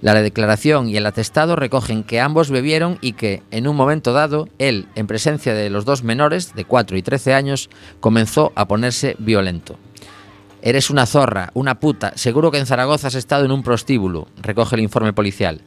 La 0.02 0.20
declaración 0.20 0.88
y 0.88 0.96
el 0.96 1.06
atestado 1.06 1.54
recogen 1.54 2.02
que 2.02 2.20
ambos 2.20 2.50
bebieron 2.50 2.98
y 3.00 3.12
que, 3.12 3.40
en 3.52 3.68
un 3.68 3.76
momento 3.76 4.12
dado, 4.12 4.48
él, 4.58 4.88
en 4.96 5.06
presencia 5.06 5.54
de 5.54 5.70
los 5.70 5.84
dos 5.84 6.02
menores, 6.02 6.56
de 6.56 6.64
4 6.64 6.96
y 6.96 7.02
13 7.02 7.34
años, 7.34 7.70
comenzó 8.00 8.50
a 8.56 8.66
ponerse 8.66 9.14
violento. 9.20 9.78
Eres 10.60 10.90
una 10.90 11.06
zorra, 11.06 11.50
una 11.54 11.78
puta, 11.78 12.12
seguro 12.16 12.50
que 12.50 12.58
en 12.58 12.66
Zaragoza 12.66 13.06
has 13.06 13.14
estado 13.14 13.44
en 13.44 13.52
un 13.52 13.62
prostíbulo, 13.62 14.26
recoge 14.42 14.74
el 14.74 14.82
informe 14.82 15.12
policial. 15.12 15.60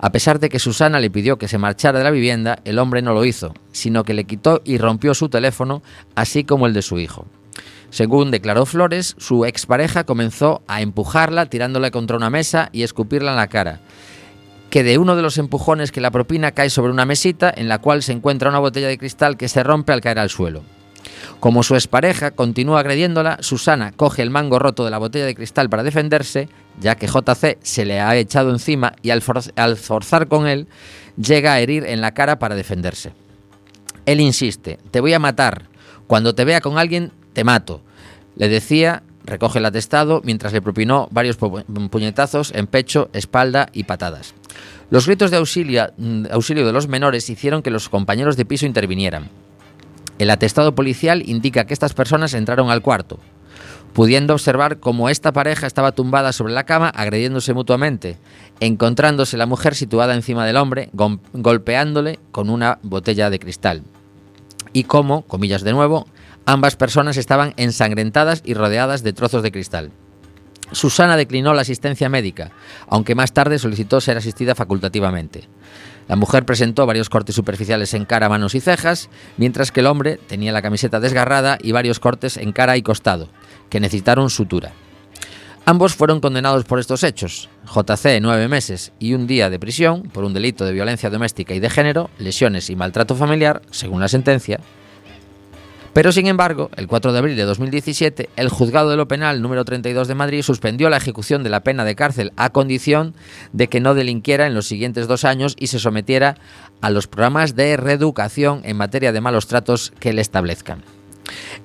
A 0.00 0.10
pesar 0.10 0.40
de 0.40 0.48
que 0.48 0.58
Susana 0.58 0.98
le 0.98 1.08
pidió 1.08 1.38
que 1.38 1.46
se 1.46 1.56
marchara 1.56 1.98
de 1.98 2.04
la 2.04 2.10
vivienda, 2.10 2.58
el 2.64 2.80
hombre 2.80 3.02
no 3.02 3.14
lo 3.14 3.24
hizo, 3.24 3.54
sino 3.70 4.02
que 4.02 4.14
le 4.14 4.24
quitó 4.24 4.62
y 4.64 4.78
rompió 4.78 5.14
su 5.14 5.28
teléfono, 5.28 5.80
así 6.16 6.42
como 6.42 6.66
el 6.66 6.74
de 6.74 6.82
su 6.82 6.98
hijo. 6.98 7.26
Según 7.96 8.30
declaró 8.30 8.66
Flores, 8.66 9.14
su 9.16 9.46
expareja 9.46 10.04
comenzó 10.04 10.60
a 10.68 10.82
empujarla 10.82 11.46
tirándola 11.46 11.90
contra 11.90 12.18
una 12.18 12.28
mesa 12.28 12.68
y 12.70 12.82
escupirla 12.82 13.30
en 13.30 13.38
la 13.38 13.46
cara. 13.46 13.80
Que 14.68 14.82
de 14.82 14.98
uno 14.98 15.16
de 15.16 15.22
los 15.22 15.38
empujones 15.38 15.92
que 15.92 16.02
la 16.02 16.10
propina 16.10 16.52
cae 16.52 16.68
sobre 16.68 16.92
una 16.92 17.06
mesita 17.06 17.50
en 17.56 17.70
la 17.70 17.78
cual 17.78 18.02
se 18.02 18.12
encuentra 18.12 18.50
una 18.50 18.58
botella 18.58 18.88
de 18.88 18.98
cristal 18.98 19.38
que 19.38 19.48
se 19.48 19.62
rompe 19.62 19.94
al 19.94 20.02
caer 20.02 20.18
al 20.18 20.28
suelo. 20.28 20.62
Como 21.40 21.62
su 21.62 21.74
expareja 21.74 22.32
continúa 22.32 22.80
agrediéndola, 22.80 23.38
Susana 23.40 23.92
coge 23.92 24.20
el 24.20 24.28
mango 24.28 24.58
roto 24.58 24.84
de 24.84 24.90
la 24.90 24.98
botella 24.98 25.24
de 25.24 25.34
cristal 25.34 25.70
para 25.70 25.82
defenderse, 25.82 26.50
ya 26.78 26.96
que 26.96 27.06
JC 27.06 27.56
se 27.62 27.86
le 27.86 28.02
ha 28.02 28.14
echado 28.14 28.50
encima 28.50 28.92
y 29.00 29.08
al, 29.08 29.22
al 29.56 29.76
forzar 29.78 30.28
con 30.28 30.46
él, 30.46 30.68
llega 31.16 31.54
a 31.54 31.60
herir 31.60 31.86
en 31.86 32.02
la 32.02 32.12
cara 32.12 32.38
para 32.38 32.56
defenderse. 32.56 33.14
Él 34.04 34.20
insiste, 34.20 34.78
te 34.90 35.00
voy 35.00 35.14
a 35.14 35.18
matar. 35.18 35.70
Cuando 36.06 36.34
te 36.34 36.44
vea 36.44 36.60
con 36.60 36.76
alguien, 36.76 37.10
te 37.32 37.42
mato. 37.42 37.85
Le 38.36 38.48
decía, 38.48 39.02
recoge 39.24 39.58
el 39.58 39.64
atestado, 39.66 40.20
mientras 40.24 40.52
le 40.52 40.62
propinó 40.62 41.08
varios 41.10 41.38
pu- 41.38 41.64
puñetazos 41.88 42.52
en 42.54 42.66
pecho, 42.66 43.08
espalda 43.12 43.68
y 43.72 43.84
patadas. 43.84 44.34
Los 44.90 45.06
gritos 45.06 45.30
de 45.30 45.38
auxilio, 45.38 45.90
mm, 45.96 46.26
auxilio 46.30 46.64
de 46.66 46.72
los 46.72 46.86
menores 46.88 47.28
hicieron 47.28 47.62
que 47.62 47.70
los 47.70 47.88
compañeros 47.88 48.36
de 48.36 48.44
piso 48.44 48.66
intervinieran. 48.66 49.28
El 50.18 50.30
atestado 50.30 50.74
policial 50.74 51.22
indica 51.28 51.64
que 51.66 51.74
estas 51.74 51.92
personas 51.92 52.34
entraron 52.34 52.70
al 52.70 52.82
cuarto, 52.82 53.18
pudiendo 53.92 54.34
observar 54.34 54.78
cómo 54.78 55.08
esta 55.08 55.32
pareja 55.32 55.66
estaba 55.66 55.92
tumbada 55.92 56.32
sobre 56.32 56.52
la 56.52 56.64
cama 56.64 56.88
agrediéndose 56.90 57.52
mutuamente, 57.54 58.18
encontrándose 58.60 59.36
la 59.36 59.46
mujer 59.46 59.74
situada 59.74 60.14
encima 60.14 60.46
del 60.46 60.56
hombre, 60.56 60.90
golpeándole 61.32 62.18
con 62.30 62.48
una 62.50 62.78
botella 62.82 63.28
de 63.30 63.38
cristal. 63.38 63.82
Y 64.72 64.84
cómo, 64.84 65.22
comillas 65.22 65.62
de 65.62 65.72
nuevo, 65.72 66.06
ambas 66.46 66.76
personas 66.76 67.16
estaban 67.16 67.52
ensangrentadas 67.56 68.42
y 68.44 68.54
rodeadas 68.54 69.02
de 69.02 69.12
trozos 69.12 69.42
de 69.42 69.52
cristal. 69.52 69.92
Susana 70.72 71.16
declinó 71.16 71.54
la 71.54 71.62
asistencia 71.62 72.08
médica, 72.08 72.50
aunque 72.88 73.14
más 73.14 73.32
tarde 73.32 73.58
solicitó 73.58 74.00
ser 74.00 74.16
asistida 74.16 74.54
facultativamente. 74.54 75.48
La 76.08 76.16
mujer 76.16 76.44
presentó 76.44 76.86
varios 76.86 77.08
cortes 77.08 77.34
superficiales 77.34 77.94
en 77.94 78.04
cara, 78.04 78.28
manos 78.28 78.54
y 78.54 78.60
cejas, 78.60 79.08
mientras 79.36 79.72
que 79.72 79.80
el 79.80 79.86
hombre 79.86 80.18
tenía 80.26 80.52
la 80.52 80.62
camiseta 80.62 81.00
desgarrada 81.00 81.58
y 81.60 81.72
varios 81.72 82.00
cortes 82.00 82.36
en 82.36 82.52
cara 82.52 82.76
y 82.76 82.82
costado, 82.82 83.28
que 83.70 83.80
necesitaron 83.80 84.30
sutura. 84.30 84.72
Ambos 85.64 85.96
fueron 85.96 86.20
condenados 86.20 86.64
por 86.64 86.78
estos 86.78 87.02
hechos. 87.02 87.48
JC 87.64 88.20
nueve 88.20 88.46
meses 88.46 88.92
y 89.00 89.14
un 89.14 89.26
día 89.26 89.50
de 89.50 89.58
prisión 89.58 90.04
por 90.04 90.22
un 90.22 90.32
delito 90.32 90.64
de 90.64 90.72
violencia 90.72 91.10
doméstica 91.10 91.54
y 91.54 91.60
de 91.60 91.70
género, 91.70 92.08
lesiones 92.18 92.70
y 92.70 92.76
maltrato 92.76 93.16
familiar, 93.16 93.62
según 93.72 94.00
la 94.00 94.06
sentencia. 94.06 94.60
Pero 95.96 96.12
sin 96.12 96.26
embargo, 96.26 96.68
el 96.76 96.88
4 96.88 97.14
de 97.14 97.18
abril 97.18 97.36
de 97.38 97.44
2017, 97.44 98.28
el 98.36 98.50
juzgado 98.50 98.90
de 98.90 98.98
lo 98.98 99.08
penal 99.08 99.40
número 99.40 99.64
32 99.64 100.06
de 100.06 100.14
Madrid 100.14 100.42
suspendió 100.42 100.90
la 100.90 100.98
ejecución 100.98 101.42
de 101.42 101.48
la 101.48 101.60
pena 101.60 101.86
de 101.86 101.96
cárcel 101.96 102.34
a 102.36 102.50
condición 102.50 103.14
de 103.54 103.68
que 103.68 103.80
no 103.80 103.94
delinquiera 103.94 104.46
en 104.46 104.52
los 104.52 104.66
siguientes 104.66 105.08
dos 105.08 105.24
años 105.24 105.56
y 105.58 105.68
se 105.68 105.78
sometiera 105.78 106.36
a 106.82 106.90
los 106.90 107.06
programas 107.06 107.56
de 107.56 107.78
reeducación 107.78 108.60
en 108.64 108.76
materia 108.76 109.10
de 109.10 109.22
malos 109.22 109.46
tratos 109.46 109.94
que 109.98 110.12
le 110.12 110.20
establezcan. 110.20 110.82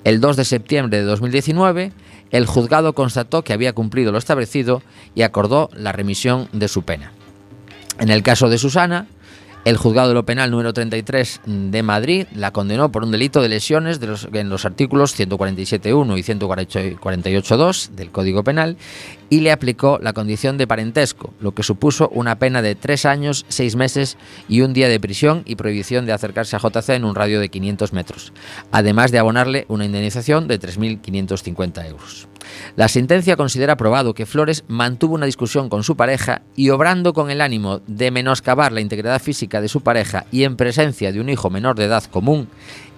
El 0.06 0.22
2 0.22 0.38
de 0.38 0.46
septiembre 0.46 1.00
de 1.00 1.04
2019, 1.04 1.92
el 2.30 2.46
juzgado 2.46 2.94
constató 2.94 3.44
que 3.44 3.52
había 3.52 3.74
cumplido 3.74 4.14
lo 4.14 4.18
establecido 4.18 4.82
y 5.14 5.24
acordó 5.24 5.70
la 5.74 5.92
remisión 5.92 6.48
de 6.54 6.70
su 6.70 6.84
pena. 6.84 7.12
En 8.00 8.10
el 8.10 8.24
caso 8.24 8.48
de 8.48 8.58
Susana, 8.58 9.08
el 9.66 9.78
juzgado 9.78 10.10
de 10.10 10.14
lo 10.16 10.26
penal 10.26 10.52
número 10.52 10.74
33 10.74 11.42
de 11.46 11.84
Madrid 11.84 12.26
la 12.36 12.52
condenó 12.52 12.92
por 12.92 13.04
un 13.04 13.12
delito 13.12 13.42
de 13.42 13.50
lesiones 13.50 14.00
de 14.00 14.08
los, 14.08 14.28
en 14.34 14.50
los 14.50 14.66
artículos 14.66 15.18
147.1 15.20 16.18
y 16.18 16.24
148.2 16.24 17.90
del 17.90 18.12
Código 18.12 18.44
Penal 18.44 18.78
y 19.32 19.40
le 19.40 19.54
aplicó 19.54 19.98
la 20.02 20.12
condición 20.12 20.58
de 20.58 20.68
parentesco, 20.68 21.34
lo 21.40 21.54
que 21.54 21.64
supuso 21.64 22.10
una 22.10 22.38
pena 22.38 22.62
de 22.62 22.76
tres 22.76 23.06
años, 23.06 23.46
seis 23.48 23.78
meses 23.78 24.18
y 24.50 24.60
un 24.60 24.74
día 24.74 24.90
de 24.90 25.00
prisión 25.00 25.44
y 25.46 25.56
prohibición 25.56 26.06
de 26.06 26.12
acercarse 26.12 26.58
a 26.58 26.60
JC 26.60 26.90
en 26.90 27.06
un 27.06 27.16
radio 27.16 27.40
de 27.40 27.48
500 27.48 27.94
metros, 27.94 28.34
además 28.74 29.10
de 29.10 29.20
abonarle 29.20 29.66
una 29.70 29.86
indemnización 29.86 30.50
de 30.50 30.60
3.550 30.60 31.88
euros. 31.88 32.28
La 32.76 32.90
sentencia 32.90 33.38
considera 33.38 33.78
probado 33.78 34.14
que 34.14 34.26
Flores 34.26 34.66
mantuvo 34.68 35.16
una 35.16 35.28
discusión 35.28 35.70
con 35.70 35.84
su 35.84 35.96
pareja 35.96 36.42
y 36.58 36.70
obrando 36.70 37.14
con 37.14 37.32
el 37.32 37.40
ánimo 37.40 37.80
de 37.88 38.12
menoscabar 38.12 38.74
la 38.74 38.82
integridad 38.82 39.22
física 39.22 39.62
de 39.62 39.70
su 39.70 39.80
pareja 39.80 40.26
y 40.34 40.44
en 40.44 40.58
presencia 40.58 41.14
de 41.14 41.22
un 41.22 41.30
hijo 41.30 41.50
menor 41.50 41.78
de 41.78 41.86
edad 41.86 42.04
común 42.04 42.50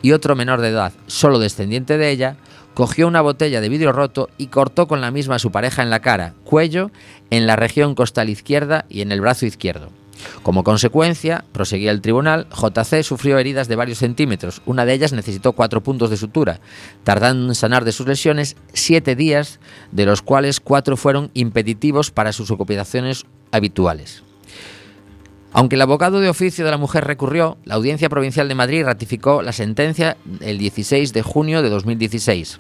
y 0.02 0.14
otro 0.14 0.36
menor 0.36 0.62
de 0.62 0.70
edad 0.70 0.94
solo 1.06 1.38
descendiente 1.38 2.00
de 2.00 2.10
ella, 2.10 2.38
cogió 2.74 3.08
una 3.08 3.22
botella 3.22 3.62
de 3.62 3.70
vidrio 3.70 3.92
roto 3.92 4.30
y 4.38 4.48
cortó 4.48 4.88
con 4.88 5.02
la 5.02 5.12
misma 5.12 5.36
a 5.36 5.40
su 5.40 5.52
pareja 5.52 5.84
en 5.84 5.90
la 5.90 6.02
cara, 6.02 6.34
cuello, 6.44 6.92
en 7.30 7.48
la 7.48 7.56
región 7.56 7.96
costal 7.96 8.30
izquierda 8.30 8.86
y 8.90 9.02
en 9.02 9.12
el 9.12 9.22
brazo 9.22 9.46
izquierdo. 9.46 9.90
Como 10.42 10.64
consecuencia, 10.64 11.44
proseguía 11.52 11.92
el 11.92 12.02
tribunal, 12.02 12.48
JC 12.50 13.04
sufrió 13.04 13.38
heridas 13.38 13.68
de 13.68 13.76
varios 13.76 13.98
centímetros. 13.98 14.62
Una 14.66 14.86
de 14.86 14.94
ellas 14.94 15.14
necesitó 15.14 15.54
cuatro 15.54 15.82
puntos 15.82 16.10
de 16.10 16.18
sutura, 16.18 16.60
tardando 17.04 17.48
en 17.48 17.56
sanar 17.56 17.84
de 17.84 17.92
sus 17.92 18.08
lesiones 18.08 18.56
siete 18.74 19.16
días, 19.16 19.60
de 19.92 20.06
los 20.06 20.22
cuales 20.22 20.60
cuatro 20.60 20.98
fueron 20.98 21.30
impeditivos 21.34 22.12
para 22.12 22.32
sus 22.32 22.52
ocupaciones 22.52 23.26
habituales. 23.52 24.24
Aunque 25.54 25.76
el 25.76 25.82
abogado 25.82 26.20
de 26.20 26.30
oficio 26.30 26.66
de 26.66 26.72
la 26.72 26.78
mujer 26.78 27.06
recurrió, 27.06 27.58
la 27.64 27.76
Audiencia 27.76 28.10
Provincial 28.10 28.48
de 28.48 28.56
Madrid 28.56 28.84
ratificó 28.84 29.44
la 29.44 29.54
sentencia 29.54 30.18
el 30.42 30.58
16 30.58 31.14
de 31.14 31.22
junio 31.22 31.62
de 31.62 31.70
2016. 31.70 32.60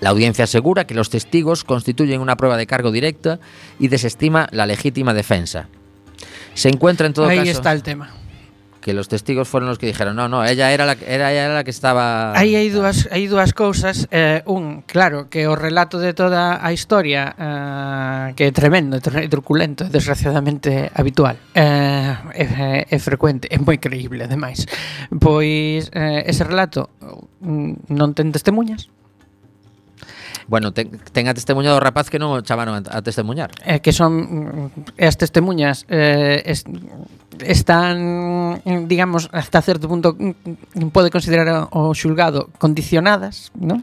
La 0.00 0.10
audiencia 0.10 0.44
asegura 0.44 0.86
que 0.86 0.94
los 0.94 1.08
testigos 1.08 1.64
constituyen 1.64 2.20
una 2.20 2.36
prueba 2.36 2.58
de 2.58 2.66
cargo 2.66 2.92
directa 2.92 3.40
y 3.78 3.88
desestima 3.88 4.48
la 4.50 4.66
legítima 4.66 5.14
defensa. 5.14 5.68
Se 6.52 6.68
encuentra 6.68 7.06
en 7.06 7.14
todo 7.14 7.26
Ahí 7.26 7.38
caso 7.38 7.50
está 7.50 7.72
el 7.72 7.82
tema. 7.82 8.12
que 8.84 8.92
los 8.92 9.08
testigos 9.08 9.48
fueron 9.48 9.70
los 9.70 9.78
que 9.78 9.86
dijeron 9.86 10.14
no, 10.14 10.28
no, 10.28 10.44
ella 10.44 10.70
era 10.70 10.84
la, 10.84 10.92
era, 10.92 11.32
ella 11.32 11.46
era 11.46 11.54
la 11.54 11.64
que 11.64 11.70
estaba... 11.70 12.36
Aí 12.36 12.52
hai 12.52 12.68
dúas, 12.68 13.08
hai 13.08 13.24
dúas 13.24 13.56
cousas. 13.56 14.04
Eh, 14.12 14.44
un, 14.44 14.84
claro, 14.84 15.32
que 15.32 15.48
o 15.48 15.56
relato 15.56 15.96
de 15.96 16.12
toda 16.12 16.60
a 16.60 16.68
historia, 16.68 17.32
eh, 17.32 18.36
que 18.36 18.44
é 18.44 18.52
tremendo, 18.52 19.00
é 19.00 19.28
truculento, 19.32 19.88
desgraciadamente 19.88 20.92
habitual, 20.92 21.40
eh, 21.56 22.12
é, 22.36 22.84
é 22.84 22.98
frecuente, 23.00 23.48
é 23.48 23.56
moi 23.56 23.80
creíble, 23.80 24.20
ademais. 24.20 24.68
Pois 25.16 25.88
eh, 25.88 26.28
ese 26.28 26.44
relato 26.44 26.92
mm, 27.40 27.88
non 27.88 28.12
ten 28.12 28.36
testemunhas, 28.36 28.92
Bueno, 30.46 30.72
ten, 30.72 31.00
ten 31.12 31.24
a 31.28 31.32
testemunha 31.32 31.72
do 31.72 31.80
rapaz 31.80 32.12
que 32.12 32.20
non 32.20 32.36
o 32.36 32.44
chamaron 32.44 32.76
a, 32.76 32.80
a 32.84 33.00
testemunhar. 33.00 33.48
É 33.64 33.76
eh, 33.76 33.78
que 33.80 33.96
son 33.96 34.12
mm, 34.12 35.00
as 35.00 35.16
testemunhas 35.16 35.88
eh, 35.88 36.44
es, 36.44 36.68
están, 37.40 38.62
digamos, 38.86 39.28
hasta 39.32 39.62
certo 39.62 39.88
punto 39.88 40.14
mm, 40.14 40.94
pode 40.94 41.10
considerar 41.10 41.68
o 41.72 41.94
xulgado 41.94 42.50
condicionadas, 42.58 43.50
non? 43.58 43.82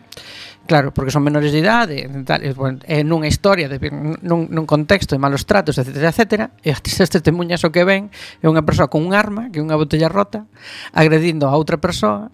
Claro, 0.69 0.93
porque 0.93 1.11
son 1.11 1.25
menores 1.25 1.51
de 1.51 1.59
idade, 1.59 2.07
tal, 2.23 2.45
e, 2.45 2.53
bueno, 2.53 2.79
e 2.87 3.03
nunha 3.03 3.27
historia, 3.27 3.67
de, 3.67 3.81
nun, 4.23 4.47
nun 4.47 4.63
contexto 4.69 5.17
de 5.17 5.19
malos 5.19 5.43
tratos, 5.43 5.75
etc, 5.81 5.99
etc, 6.07 6.53
e 6.63 6.71
estas 6.71 7.11
testemunhas 7.11 7.65
o 7.65 7.73
que 7.73 7.83
ven 7.83 8.13
é 8.39 8.47
unha 8.47 8.63
persoa 8.63 8.87
con 8.87 9.03
un 9.03 9.11
arma, 9.11 9.51
que 9.51 9.59
é 9.59 9.65
unha 9.65 9.75
botella 9.75 10.07
rota, 10.07 10.47
agredindo 10.95 11.49
a 11.49 11.57
outra 11.57 11.81
persoa, 11.81 12.31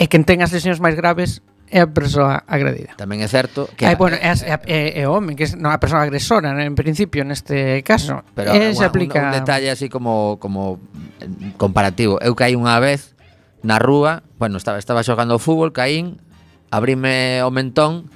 e 0.00 0.04
quen 0.10 0.24
ten 0.24 0.42
as 0.42 0.50
lesións 0.50 0.80
máis 0.80 0.96
graves 0.96 1.44
é 1.70 1.82
a 1.82 1.90
persoa 1.90 2.46
agredida. 2.46 2.94
Tamén 2.94 3.22
é 3.22 3.28
certo 3.28 3.66
que... 3.74 3.84
Eh, 3.84 3.92
Ai, 3.92 3.96
bueno, 3.98 4.16
é, 4.18 4.30
é, 4.30 4.56
é, 4.66 4.80
é 5.00 5.04
o 5.06 5.14
home, 5.14 5.34
que 5.34 5.46
é 5.46 5.58
non 5.58 5.74
a 5.74 5.78
persoa 5.82 6.06
agresora, 6.06 6.54
en 6.54 6.74
principio, 6.78 7.26
neste 7.26 7.82
caso. 7.82 8.22
Pero 8.34 8.54
eh, 8.54 8.70
é, 8.70 8.74
unha, 8.74 8.78
se 8.78 8.84
aplica... 8.86 9.18
Un, 9.18 9.26
un 9.30 9.36
detalle 9.42 9.68
así 9.70 9.90
como, 9.90 10.38
como 10.38 10.78
comparativo. 11.58 12.22
Eu 12.22 12.38
caí 12.38 12.54
unha 12.54 12.78
vez 12.78 13.18
na 13.66 13.82
rúa, 13.82 14.22
bueno, 14.38 14.58
estaba, 14.62 14.78
estaba 14.78 15.02
xogando 15.02 15.34
ao 15.34 15.42
fútbol, 15.42 15.74
caín, 15.74 16.22
abrime 16.70 17.42
o 17.42 17.50
mentón 17.50 18.10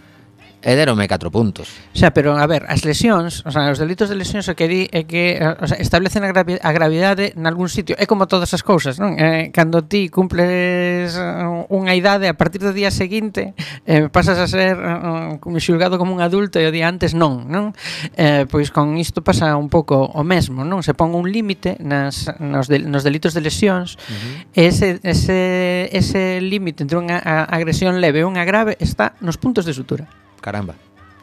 e 0.60 0.76
deronme 0.76 1.08
4 1.08 1.32
puntos. 1.32 1.72
O 1.94 1.98
sea, 1.98 2.12
pero 2.12 2.36
a 2.36 2.44
ver, 2.44 2.68
as 2.68 2.84
lesións, 2.84 3.40
o 3.48 3.50
sea, 3.50 3.72
os 3.72 3.80
delitos 3.80 4.12
de 4.12 4.16
lesións 4.16 4.44
o 4.52 4.54
que 4.54 4.68
di 4.68 4.92
é 4.92 5.08
que 5.08 5.40
o 5.40 5.66
sea, 5.66 5.80
establecen 5.80 6.20
a, 6.20 6.28
gravi 6.28 6.60
a 6.60 6.70
gravidade 6.76 7.32
nalgún 7.40 7.72
sitio. 7.72 7.96
É 7.96 8.04
como 8.04 8.28
todas 8.28 8.52
as 8.52 8.60
cousas, 8.60 9.00
non? 9.00 9.16
Eh, 9.16 9.48
cando 9.56 9.80
ti 9.88 10.12
cumples 10.12 11.16
eh, 11.16 11.66
unha 11.72 11.96
idade, 11.96 12.28
a 12.28 12.36
partir 12.36 12.60
do 12.60 12.76
día 12.76 12.92
seguinte 12.92 13.56
eh, 13.88 14.12
pasas 14.12 14.36
a 14.36 14.44
ser 14.44 14.76
eh, 14.76 15.40
como 15.40 15.56
xulgado 15.64 15.96
como 15.96 16.12
un 16.12 16.20
adulto 16.20 16.60
e 16.60 16.68
o 16.68 16.72
día 16.74 16.92
antes 16.92 17.16
non, 17.16 17.48
non? 17.48 17.72
Eh, 18.20 18.44
pois 18.44 18.68
con 18.68 19.00
isto 19.00 19.24
pasa 19.24 19.56
un 19.56 19.72
pouco 19.72 19.96
o 19.96 20.20
mesmo, 20.20 20.60
non? 20.60 20.84
Se 20.84 20.92
pon 20.92 21.16
un 21.16 21.24
límite 21.24 21.80
nas, 21.80 22.28
nos, 22.36 22.68
de, 22.68 22.84
nos 22.84 23.00
delitos 23.00 23.32
de 23.32 23.40
lesións 23.40 23.96
uh 23.96 24.12
-huh. 24.12 24.34
ese, 24.52 25.00
ese, 25.08 25.88
ese 25.88 26.44
límite 26.44 26.84
entre 26.84 27.00
unha 27.00 27.16
agresión 27.48 27.96
leve 28.04 28.20
e 28.20 28.28
unha 28.28 28.44
grave 28.44 28.76
está 28.76 29.16
nos 29.24 29.40
puntos 29.40 29.64
de 29.64 29.72
sutura 29.72 30.04
caramba. 30.40 30.74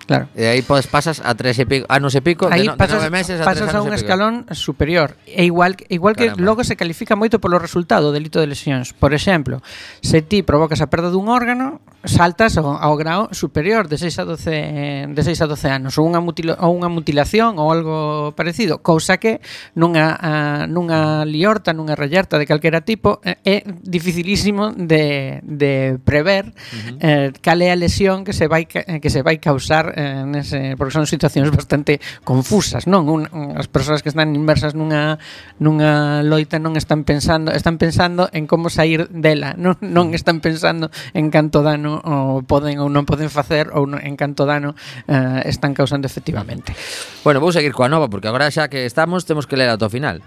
Claro. 0.07 0.29
E 0.39 0.47
aí 0.47 0.63
podes 0.63 0.87
pasas 0.87 1.19
a 1.19 1.35
tres 1.35 1.59
e 1.59 1.67
pico, 1.67 1.83
anos 1.91 2.15
e 2.15 2.23
pico, 2.23 2.47
aí 2.47 2.63
de, 2.63 2.67
no, 2.71 2.77
pasas, 2.79 3.03
de 3.03 3.11
nove 3.11 3.11
meses 3.11 3.41
a 3.41 3.43
pasas 3.43 3.67
tres 3.67 3.75
a 3.75 3.83
un 3.83 3.91
escalón 3.91 4.47
superior. 4.55 5.19
E 5.27 5.43
igual 5.43 5.75
igual 5.91 6.15
Caramba. 6.15 6.39
que 6.39 6.47
logo 6.47 6.63
se 6.63 6.79
califica 6.79 7.19
moito 7.19 7.43
polo 7.43 7.59
resultado 7.59 8.07
do 8.07 8.15
delito 8.15 8.39
de 8.39 8.47
lesións. 8.47 8.95
Por 8.95 9.11
exemplo, 9.11 9.59
se 9.99 10.23
ti 10.23 10.47
provocas 10.47 10.79
a 10.79 10.87
perda 10.87 11.11
dun 11.11 11.27
órgano, 11.27 11.83
saltas 12.07 12.57
ao, 12.57 12.75
ao 12.75 12.95
grau 12.95 13.29
superior 13.31 13.87
de 13.87 13.97
6 13.97 14.19
a 14.19 14.23
12 14.25 15.13
de 15.13 15.21
6 15.23 15.41
a 15.41 15.47
12 15.47 15.67
anos 15.67 15.93
ou 15.99 16.07
unha 16.07 16.19
ou 16.19 16.71
unha 16.73 16.89
mutilación 16.89 17.59
ou 17.59 17.69
algo 17.69 18.31
parecido, 18.33 18.79
cousa 18.79 19.19
que 19.19 19.39
nunha 19.75 20.15
a, 20.17 20.65
nunha 20.67 21.27
liorta, 21.27 21.75
nunha 21.75 21.95
rayerta 21.95 22.39
de 22.39 22.47
calquera 22.47 22.81
tipo 22.81 23.19
é 23.23 23.63
dificilísimo 23.67 24.71
de, 24.73 25.39
de 25.43 25.99
prever 26.03 26.47
uh 26.47 26.51
-huh. 26.51 26.97
eh, 27.01 27.29
cal 27.41 27.59
é 27.61 27.71
a 27.71 27.77
lesión 27.77 28.23
que 28.23 28.33
se 28.33 28.47
vai 28.47 28.65
que 28.65 29.09
se 29.09 29.21
vai 29.21 29.37
causar 29.37 29.93
eh, 29.95 30.23
nese, 30.25 30.75
porque 30.79 30.95
son 30.95 31.05
situacións 31.05 31.51
bastante 31.51 31.99
confusas, 32.23 32.87
non? 32.87 33.07
Un, 33.07 33.27
un, 33.31 33.57
as 33.59 33.67
persoas 33.67 34.01
que 34.01 34.09
están 34.09 34.33
inmersas 34.35 34.73
nunha 34.73 35.19
nunha 35.59 36.23
loita 36.23 36.59
non 36.59 36.79
están 36.79 37.03
pensando, 37.03 37.51
están 37.51 37.77
pensando 37.77 38.29
en 38.31 38.47
como 38.47 38.69
sair 38.71 39.07
dela, 39.11 39.53
non 39.57 39.75
non 39.81 40.15
están 40.15 40.39
pensando 40.39 40.89
en 41.13 41.29
canto 41.29 41.61
dano 41.63 41.96
ou 42.03 42.43
poden 42.43 42.77
ou 42.83 42.89
non 42.89 43.05
poden 43.05 43.31
facer 43.31 43.71
ou 43.73 43.87
en 43.87 44.15
canto 44.19 44.45
dano 44.45 44.75
eh, 45.07 45.45
están 45.49 45.73
causando 45.73 46.05
efectivamente. 46.05 46.75
Bueno, 47.23 47.39
vou 47.41 47.53
seguir 47.53 47.73
coa 47.73 47.89
nova 47.89 48.11
porque 48.11 48.27
agora 48.29 48.51
xa 48.53 48.69
que 48.69 48.85
estamos 48.85 49.25
temos 49.25 49.49
que 49.49 49.57
ler 49.57 49.69
ata 49.69 49.87
o 49.87 49.93
final. 49.93 50.21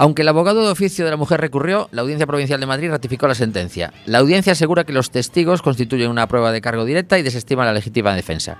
Aunque 0.00 0.22
el 0.22 0.28
abogado 0.28 0.62
de 0.62 0.70
oficio 0.70 1.04
de 1.04 1.10
la 1.10 1.16
mujer 1.16 1.40
recurrió, 1.40 1.88
la 1.90 2.02
Audiencia 2.02 2.26
Provincial 2.26 2.60
de 2.60 2.66
Madrid 2.66 2.88
ratificó 2.88 3.26
la 3.26 3.34
sentencia. 3.34 3.92
La 4.06 4.18
audiencia 4.18 4.52
asegura 4.52 4.84
que 4.84 4.92
los 4.92 5.10
testigos 5.10 5.60
constituyen 5.60 6.08
una 6.08 6.28
prueba 6.28 6.52
de 6.52 6.60
cargo 6.60 6.84
directa 6.84 7.18
y 7.18 7.22
desestima 7.22 7.64
la 7.64 7.72
legítima 7.72 8.14
defensa. 8.14 8.58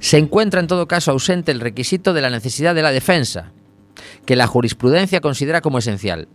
Se 0.00 0.18
encuentra 0.18 0.60
en 0.60 0.66
todo 0.66 0.86
caso 0.86 1.12
ausente 1.12 1.50
el 1.50 1.60
requisito 1.60 2.12
de 2.12 2.20
la 2.20 2.28
necesidad 2.28 2.74
de 2.74 2.82
la 2.82 2.92
defensa, 2.92 3.52
que 4.26 4.36
la 4.36 4.46
jurisprudencia 4.46 5.22
considera 5.22 5.62
como 5.62 5.78
esencial. 5.78 6.28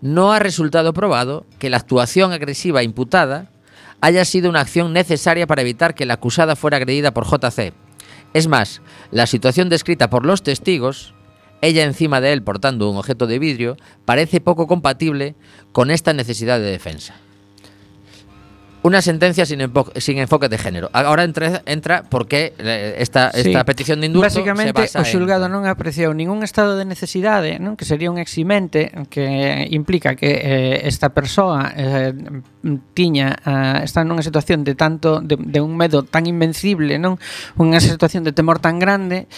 No 0.00 0.32
ha 0.32 0.38
resultado 0.38 0.92
probado 0.92 1.44
que 1.58 1.68
la 1.68 1.78
actuación 1.78 2.32
agresiva 2.32 2.84
imputada 2.84 3.50
haya 4.00 4.24
sido 4.24 4.48
una 4.48 4.60
acción 4.60 4.92
necesaria 4.92 5.46
para 5.46 5.62
evitar 5.62 5.94
que 5.94 6.06
la 6.06 6.14
acusada 6.14 6.56
fuera 6.56 6.76
agredida 6.76 7.12
por 7.12 7.26
JC. 7.26 7.72
Es 8.34 8.46
más, 8.46 8.82
la 9.10 9.26
situación 9.26 9.68
descrita 9.68 10.10
por 10.10 10.26
los 10.26 10.42
testigos, 10.42 11.14
ella 11.60 11.84
encima 11.84 12.20
de 12.20 12.32
él 12.32 12.42
portando 12.42 12.90
un 12.90 12.96
objeto 12.96 13.26
de 13.26 13.38
vidrio, 13.38 13.76
parece 14.04 14.40
poco 14.40 14.66
compatible 14.66 15.34
con 15.72 15.90
esta 15.90 16.12
necesidad 16.12 16.58
de 16.58 16.70
defensa. 16.70 17.16
Una 18.88 19.02
sentencia 19.02 19.44
sin, 19.44 19.60
sin 19.96 20.16
enfoque 20.16 20.48
de 20.48 20.56
género. 20.56 20.88
Ahora 20.94 21.22
entra, 21.22 21.60
entra 21.66 22.04
porque 22.08 22.54
esta, 22.96 23.28
eh, 23.28 23.42
esta 23.42 23.60
sí. 23.60 23.64
petición 23.66 24.00
de 24.00 24.06
indulto 24.06 24.24
Básicamente, 24.24 24.88
se 24.88 24.96
basa 24.96 25.00
o 25.00 25.04
xulgado 25.04 25.44
en... 25.44 25.52
non 25.52 25.68
apreciou 25.68 26.16
ningún 26.16 26.40
estado 26.40 26.80
de 26.80 26.88
necesidade, 26.88 27.60
non 27.60 27.76
que 27.76 27.84
sería 27.84 28.08
un 28.08 28.16
eximente 28.16 28.88
que 29.12 29.68
implica 29.68 30.16
que 30.16 30.40
eh, 30.40 30.88
esta 30.88 31.12
persoa 31.12 31.68
eh, 31.76 32.16
tiña 32.96 33.36
eh, 33.44 33.84
está 33.84 34.08
nunha 34.08 34.24
situación 34.24 34.64
de 34.64 34.72
tanto 34.72 35.20
de, 35.20 35.36
de 35.36 35.60
un 35.60 35.76
medo 35.76 36.00
tan 36.08 36.24
invencible, 36.24 36.96
non? 36.96 37.20
Unha 37.60 37.84
situación 37.84 38.24
de 38.24 38.32
temor 38.32 38.56
tan 38.56 38.80
grande 38.80 39.28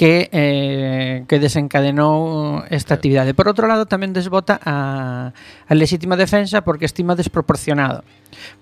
que 0.00 0.30
eh, 0.32 1.24
que 1.28 1.36
desencadenou 1.36 2.64
esta 2.72 2.96
actividade. 2.96 3.36
Por 3.36 3.52
outro 3.52 3.68
lado, 3.68 3.84
tamén 3.84 4.16
desbota 4.16 4.56
a, 4.56 5.36
a 5.36 5.72
legítima 5.76 6.16
defensa 6.16 6.64
porque 6.64 6.88
estima 6.88 7.12
desproporcionado. 7.12 8.00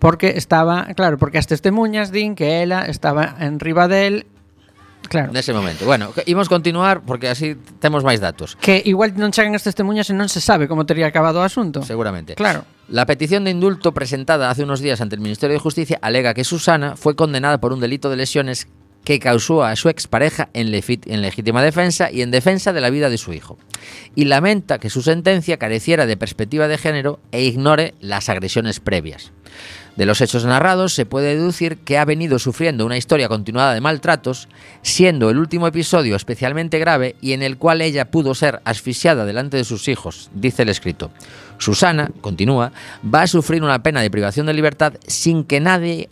Porque 0.02 0.34
estaba, 0.34 0.90
claro, 0.98 1.14
porque 1.14 1.38
as 1.38 1.46
testemunhas 1.46 2.10
din 2.10 2.34
que 2.34 2.66
ela 2.66 2.90
estaba 2.90 3.38
en 3.38 3.62
riba 3.62 3.86
del 3.86 4.26
Claro. 5.06 5.30
Nese 5.32 5.54
momento. 5.54 5.86
Bueno, 5.86 6.10
imos 6.26 6.50
continuar 6.50 7.06
porque 7.06 7.30
así 7.30 7.54
temos 7.78 8.02
máis 8.02 8.18
datos. 8.18 8.58
Que 8.58 8.82
igual 8.82 9.14
non 9.14 9.30
chegan 9.30 9.54
as 9.54 9.62
testemunhas 9.62 10.10
e 10.10 10.18
non 10.18 10.26
se 10.26 10.42
sabe 10.42 10.66
como 10.66 10.90
tería 10.90 11.06
acabado 11.06 11.38
o 11.38 11.46
asunto. 11.46 11.86
Seguramente. 11.86 12.34
Claro. 12.34 12.66
La 12.90 13.06
petición 13.06 13.46
de 13.46 13.54
indulto 13.54 13.94
presentada 13.94 14.50
hace 14.50 14.66
unos 14.66 14.82
días 14.82 15.00
ante 15.00 15.14
el 15.14 15.22
Ministerio 15.22 15.54
de 15.54 15.62
Justicia 15.62 16.02
alega 16.02 16.34
que 16.34 16.42
Susana 16.42 16.98
fue 16.98 17.14
condenada 17.14 17.62
por 17.62 17.72
un 17.72 17.78
delito 17.78 18.10
de 18.10 18.18
lesiones 18.18 18.66
que 19.08 19.20
causó 19.20 19.64
a 19.64 19.74
su 19.74 19.88
expareja 19.88 20.50
en, 20.52 20.66
en 20.66 21.22
legítima 21.22 21.62
defensa 21.62 22.10
y 22.12 22.20
en 22.20 22.30
defensa 22.30 22.74
de 22.74 22.82
la 22.82 22.90
vida 22.90 23.08
de 23.08 23.16
su 23.16 23.32
hijo. 23.32 23.56
Y 24.14 24.26
lamenta 24.26 24.78
que 24.78 24.90
su 24.90 25.00
sentencia 25.00 25.56
careciera 25.56 26.04
de 26.04 26.18
perspectiva 26.18 26.68
de 26.68 26.76
género 26.76 27.18
e 27.32 27.42
ignore 27.42 27.94
las 28.02 28.28
agresiones 28.28 28.80
previas. 28.80 29.32
De 29.96 30.04
los 30.04 30.20
hechos 30.20 30.44
narrados 30.44 30.92
se 30.92 31.06
puede 31.06 31.36
deducir 31.36 31.78
que 31.78 31.96
ha 31.96 32.04
venido 32.04 32.38
sufriendo 32.38 32.84
una 32.84 32.98
historia 32.98 33.28
continuada 33.28 33.72
de 33.72 33.80
maltratos, 33.80 34.46
siendo 34.82 35.30
el 35.30 35.38
último 35.38 35.66
episodio 35.66 36.14
especialmente 36.14 36.78
grave 36.78 37.16
y 37.22 37.32
en 37.32 37.42
el 37.42 37.56
cual 37.56 37.80
ella 37.80 38.10
pudo 38.10 38.34
ser 38.34 38.60
asfixiada 38.66 39.24
delante 39.24 39.56
de 39.56 39.64
sus 39.64 39.88
hijos, 39.88 40.28
dice 40.34 40.64
el 40.64 40.68
escrito. 40.68 41.10
Susana, 41.56 42.10
continúa, 42.20 42.72
va 43.02 43.22
a 43.22 43.26
sufrir 43.26 43.62
una 43.62 43.82
pena 43.82 44.02
de 44.02 44.10
privación 44.10 44.44
de 44.44 44.52
libertad 44.52 44.92
sin 45.06 45.44
que 45.44 45.60
nadie 45.60 46.10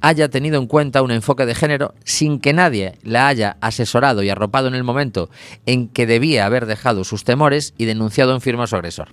haya 0.00 0.28
tenido 0.28 0.58
en 0.58 0.66
cuenta 0.66 1.02
un 1.02 1.10
enfoque 1.10 1.46
de 1.46 1.54
género, 1.54 1.94
sin 2.04 2.40
que 2.40 2.52
nadie 2.52 2.94
la 3.02 3.28
haya 3.28 3.56
asesorado 3.60 4.22
y 4.22 4.30
arropado 4.30 4.68
en 4.68 4.74
el 4.74 4.84
momento 4.84 5.30
en 5.66 5.88
que 5.88 6.06
debía 6.06 6.46
haber 6.46 6.66
dejado 6.66 7.04
sus 7.04 7.24
temores 7.24 7.74
y 7.78 7.84
denunciado 7.84 8.34
en 8.34 8.40
firma 8.40 8.64
a 8.64 8.66
su 8.66 8.76
agresor. 8.76 9.08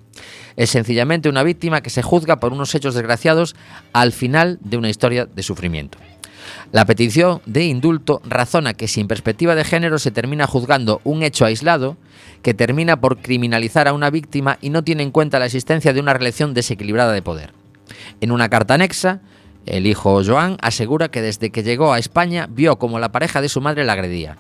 Es 0.56 0.69
sencillamente 0.69 1.30
una 1.30 1.43
víctima 1.43 1.82
que 1.82 1.89
se 1.89 2.02
juzga 2.02 2.39
por 2.39 2.54
unos 2.54 2.74
hechos 2.76 2.95
desgraciados 2.95 3.56
al 3.93 4.12
final 4.12 4.60
de 4.62 4.78
una 4.78 4.89
historia 4.89 5.26
de 5.26 5.43
sufrimiento. 5.43 5.98
La 6.71 6.86
petición 6.86 7.41
de 7.45 7.65
indulto 7.65 8.21
razona 8.26 8.74
que 8.74 8.88
sin 8.88 9.08
perspectiva 9.08 9.56
de 9.56 9.63
género 9.63 10.00
se 10.00 10.12
termina 10.12 10.48
juzgando 10.48 11.02
un 11.04 11.24
hecho 11.24 11.45
aislado 11.45 11.98
que 12.41 12.54
termina 12.54 13.00
por 13.00 13.17
criminalizar 13.17 13.88
a 13.88 13.93
una 13.93 14.10
víctima 14.10 14.58
y 14.62 14.69
no 14.69 14.84
tiene 14.84 15.04
en 15.04 15.12
cuenta 15.12 15.39
la 15.39 15.45
existencia 15.45 15.93
de 15.93 16.00
una 16.00 16.13
relación 16.13 16.54
desequilibrada 16.54 17.13
de 17.13 17.21
poder. 17.21 17.54
En 18.22 18.32
una 18.32 18.49
carta 18.49 18.74
anexa, 18.74 19.22
el 19.66 19.88
hijo 19.88 20.22
Joan 20.24 20.57
asegura 20.61 21.09
que 21.09 21.22
desde 21.22 21.49
que 21.49 21.63
llegó 21.63 21.93
a 21.93 21.99
España 21.99 22.47
vio 22.49 22.78
como 22.78 22.99
la 22.99 23.11
pareja 23.11 23.41
de 23.41 23.49
su 23.49 23.61
madre 23.61 23.84
la 23.86 23.93
agredía. 23.93 24.38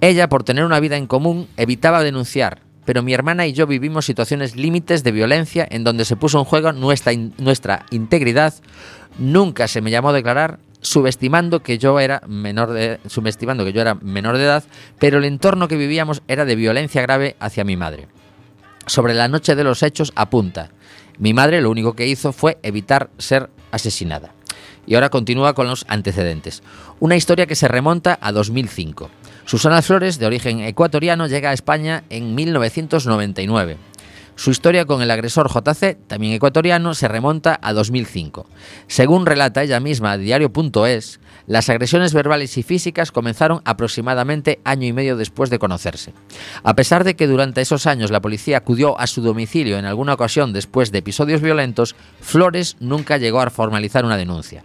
Ella, 0.00 0.28
por 0.28 0.44
tener 0.44 0.64
una 0.64 0.80
vida 0.80 0.96
en 0.96 1.06
común, 1.06 1.48
evitaba 1.56 2.02
denunciar, 2.02 2.60
pero 2.84 3.02
mi 3.02 3.14
hermana 3.14 3.46
y 3.46 3.52
yo 3.52 3.66
vivimos 3.66 4.04
situaciones 4.04 4.56
límites 4.56 5.04
de 5.04 5.12
violencia 5.12 5.66
en 5.70 5.84
donde 5.84 6.04
se 6.04 6.16
puso 6.16 6.38
en 6.38 6.44
juego 6.44 6.72
nuestra, 6.72 7.12
in- 7.12 7.32
nuestra 7.38 7.86
integridad. 7.90 8.54
Nunca 9.18 9.68
se 9.68 9.80
me 9.80 9.90
llamó 9.90 10.08
a 10.10 10.14
declarar 10.14 10.58
subestimando 10.80 11.62
que 11.62 11.78
yo 11.78 12.00
era 12.00 12.22
menor 12.26 12.72
de 12.72 12.98
subestimando 13.06 13.64
que 13.64 13.72
yo 13.72 13.80
era 13.80 13.94
menor 13.94 14.36
de 14.36 14.44
edad, 14.44 14.64
pero 14.98 15.18
el 15.18 15.24
entorno 15.24 15.68
que 15.68 15.76
vivíamos 15.76 16.22
era 16.26 16.44
de 16.44 16.56
violencia 16.56 17.02
grave 17.02 17.36
hacia 17.38 17.62
mi 17.62 17.76
madre. 17.76 18.08
Sobre 18.86 19.14
la 19.14 19.28
noche 19.28 19.54
de 19.54 19.62
los 19.62 19.84
hechos 19.84 20.12
apunta. 20.16 20.70
Mi 21.18 21.34
madre 21.34 21.60
lo 21.60 21.70
único 21.70 21.92
que 21.92 22.08
hizo 22.08 22.32
fue 22.32 22.58
evitar 22.64 23.10
ser 23.18 23.48
asesinada. 23.70 24.32
Y 24.86 24.94
ahora 24.94 25.10
continúa 25.10 25.54
con 25.54 25.66
los 25.66 25.84
antecedentes. 25.88 26.62
Una 27.00 27.16
historia 27.16 27.46
que 27.46 27.54
se 27.54 27.68
remonta 27.68 28.18
a 28.20 28.32
2005. 28.32 29.10
Susana 29.44 29.82
Flores, 29.82 30.18
de 30.18 30.26
origen 30.26 30.60
ecuatoriano, 30.60 31.26
llega 31.26 31.50
a 31.50 31.52
España 31.54 32.04
en 32.10 32.34
1999. 32.34 33.76
Su 34.34 34.50
historia 34.50 34.86
con 34.86 35.02
el 35.02 35.10
agresor 35.10 35.50
JC, 35.50 35.98
también 36.06 36.32
ecuatoriano, 36.32 36.94
se 36.94 37.06
remonta 37.06 37.58
a 37.62 37.72
2005. 37.72 38.46
Según 38.86 39.26
relata 39.26 39.62
ella 39.62 39.78
misma 39.78 40.12
a 40.12 40.18
diario.es, 40.18 41.20
las 41.46 41.68
agresiones 41.68 42.14
verbales 42.14 42.56
y 42.58 42.62
físicas 42.62 43.12
comenzaron 43.12 43.62
aproximadamente 43.64 44.60
año 44.64 44.86
y 44.86 44.92
medio 44.92 45.16
después 45.16 45.50
de 45.50 45.58
conocerse. 45.58 46.12
A 46.62 46.74
pesar 46.74 47.04
de 47.04 47.16
que 47.16 47.26
durante 47.26 47.60
esos 47.60 47.86
años 47.86 48.10
la 48.10 48.20
policía 48.20 48.58
acudió 48.58 48.98
a 48.98 49.06
su 49.06 49.22
domicilio 49.22 49.78
en 49.78 49.84
alguna 49.84 50.14
ocasión 50.14 50.52
después 50.52 50.92
de 50.92 50.98
episodios 50.98 51.40
violentos, 51.40 51.96
Flores 52.20 52.76
nunca 52.80 53.18
llegó 53.18 53.40
a 53.40 53.50
formalizar 53.50 54.04
una 54.04 54.16
denuncia. 54.16 54.62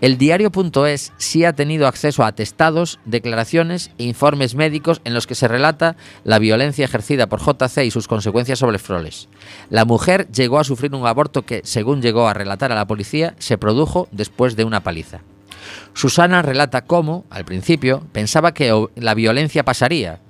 El 0.00 0.18
diario.es 0.18 1.12
sí 1.16 1.44
ha 1.44 1.54
tenido 1.54 1.86
acceso 1.86 2.24
a 2.24 2.26
atestados, 2.26 2.98
declaraciones 3.04 3.90
e 3.96 4.04
informes 4.04 4.54
médicos 4.54 5.00
en 5.04 5.14
los 5.14 5.26
que 5.26 5.34
se 5.34 5.48
relata 5.48 5.96
la 6.24 6.38
violencia 6.38 6.84
ejercida 6.84 7.28
por 7.28 7.40
JC 7.40 7.84
y 7.84 7.90
sus 7.90 8.08
consecuencias 8.08 8.58
sobre 8.58 8.78
Flores. 8.78 9.28
La 9.70 9.84
mujer 9.84 10.28
llegó 10.30 10.58
a 10.58 10.64
sufrir 10.64 10.94
un 10.94 11.06
aborto 11.06 11.42
que, 11.42 11.62
según 11.64 12.02
llegó 12.02 12.28
a 12.28 12.34
relatar 12.34 12.72
a 12.72 12.74
la 12.74 12.86
policía, 12.86 13.34
se 13.38 13.56
produjo 13.56 14.08
después 14.10 14.56
de 14.56 14.64
una 14.64 14.82
paliza. 14.82 15.22
Susana 15.94 16.42
relata 16.42 16.84
cómo, 16.84 17.24
al 17.30 17.44
principio, 17.44 18.02
pensaba 18.12 18.52
que 18.52 18.88
la 18.96 19.14
violencia 19.14 19.64
pasaría, 19.64 20.20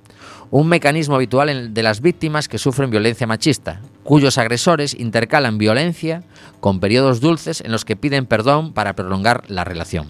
un 0.51 0.67
mecanismo 0.67 1.15
habitual 1.15 1.73
de 1.73 1.83
las 1.83 2.01
víctimas 2.01 2.47
que 2.47 2.59
sufren 2.59 2.91
violencia 2.91 3.27
machista, 3.27 3.81
cuyos 4.03 4.37
agresores 4.37 4.93
intercalan 4.93 5.57
violencia 5.57 6.23
con 6.59 6.79
periodos 6.79 7.19
dulces 7.19 7.61
en 7.61 7.71
los 7.71 7.83
que 7.83 7.95
piden 7.95 8.25
perdón 8.25 8.73
para 8.73 8.93
prolongar 8.93 9.43
la 9.49 9.63
relación. 9.63 10.07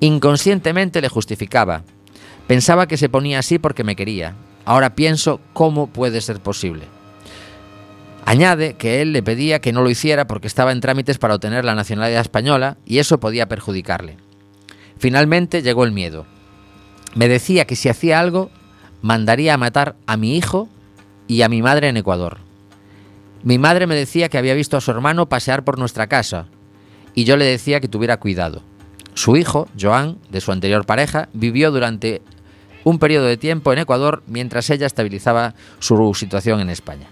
Inconscientemente 0.00 1.00
le 1.00 1.08
justificaba. 1.08 1.82
Pensaba 2.46 2.86
que 2.86 2.96
se 2.96 3.08
ponía 3.08 3.38
así 3.38 3.58
porque 3.58 3.84
me 3.84 3.96
quería. 3.96 4.34
Ahora 4.64 4.94
pienso 4.94 5.40
cómo 5.54 5.88
puede 5.88 6.20
ser 6.20 6.40
posible. 6.40 6.84
Añade 8.26 8.74
que 8.74 9.00
él 9.00 9.14
le 9.14 9.22
pedía 9.22 9.60
que 9.60 9.72
no 9.72 9.82
lo 9.82 9.88
hiciera 9.88 10.26
porque 10.26 10.46
estaba 10.46 10.72
en 10.72 10.80
trámites 10.80 11.16
para 11.16 11.34
obtener 11.34 11.64
la 11.64 11.74
nacionalidad 11.74 12.20
española 12.20 12.76
y 12.84 12.98
eso 12.98 13.18
podía 13.18 13.48
perjudicarle. 13.48 14.27
Finalmente 14.98 15.62
llegó 15.62 15.84
el 15.84 15.92
miedo. 15.92 16.26
Me 17.14 17.28
decía 17.28 17.66
que 17.66 17.76
si 17.76 17.88
hacía 17.88 18.20
algo, 18.20 18.50
mandaría 19.00 19.54
a 19.54 19.58
matar 19.58 19.96
a 20.06 20.16
mi 20.16 20.36
hijo 20.36 20.68
y 21.26 21.42
a 21.42 21.48
mi 21.48 21.62
madre 21.62 21.88
en 21.88 21.96
Ecuador. 21.96 22.38
Mi 23.42 23.58
madre 23.58 23.86
me 23.86 23.94
decía 23.94 24.28
que 24.28 24.38
había 24.38 24.54
visto 24.54 24.76
a 24.76 24.80
su 24.80 24.90
hermano 24.90 25.28
pasear 25.28 25.64
por 25.64 25.78
nuestra 25.78 26.08
casa 26.08 26.46
y 27.14 27.24
yo 27.24 27.36
le 27.36 27.44
decía 27.44 27.80
que 27.80 27.88
tuviera 27.88 28.18
cuidado. 28.18 28.62
Su 29.14 29.36
hijo, 29.36 29.68
Joan, 29.80 30.18
de 30.30 30.40
su 30.40 30.52
anterior 30.52 30.86
pareja, 30.86 31.28
vivió 31.32 31.70
durante 31.70 32.22
un 32.84 32.98
periodo 32.98 33.26
de 33.26 33.36
tiempo 33.36 33.72
en 33.72 33.80
Ecuador 33.80 34.22
mientras 34.26 34.70
ella 34.70 34.86
estabilizaba 34.86 35.54
su 35.78 36.14
situación 36.14 36.60
en 36.60 36.70
España. 36.70 37.08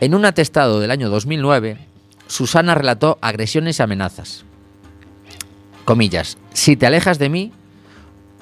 En 0.00 0.14
un 0.14 0.24
atestado 0.24 0.80
del 0.80 0.90
año 0.90 1.10
2009, 1.10 1.78
Susana 2.26 2.74
relató 2.74 3.18
agresiones 3.20 3.78
y 3.78 3.82
amenazas. 3.82 4.44
Comillas, 5.88 6.36
si 6.52 6.76
te 6.76 6.84
alejas 6.84 7.18
de 7.18 7.30
mí, 7.30 7.50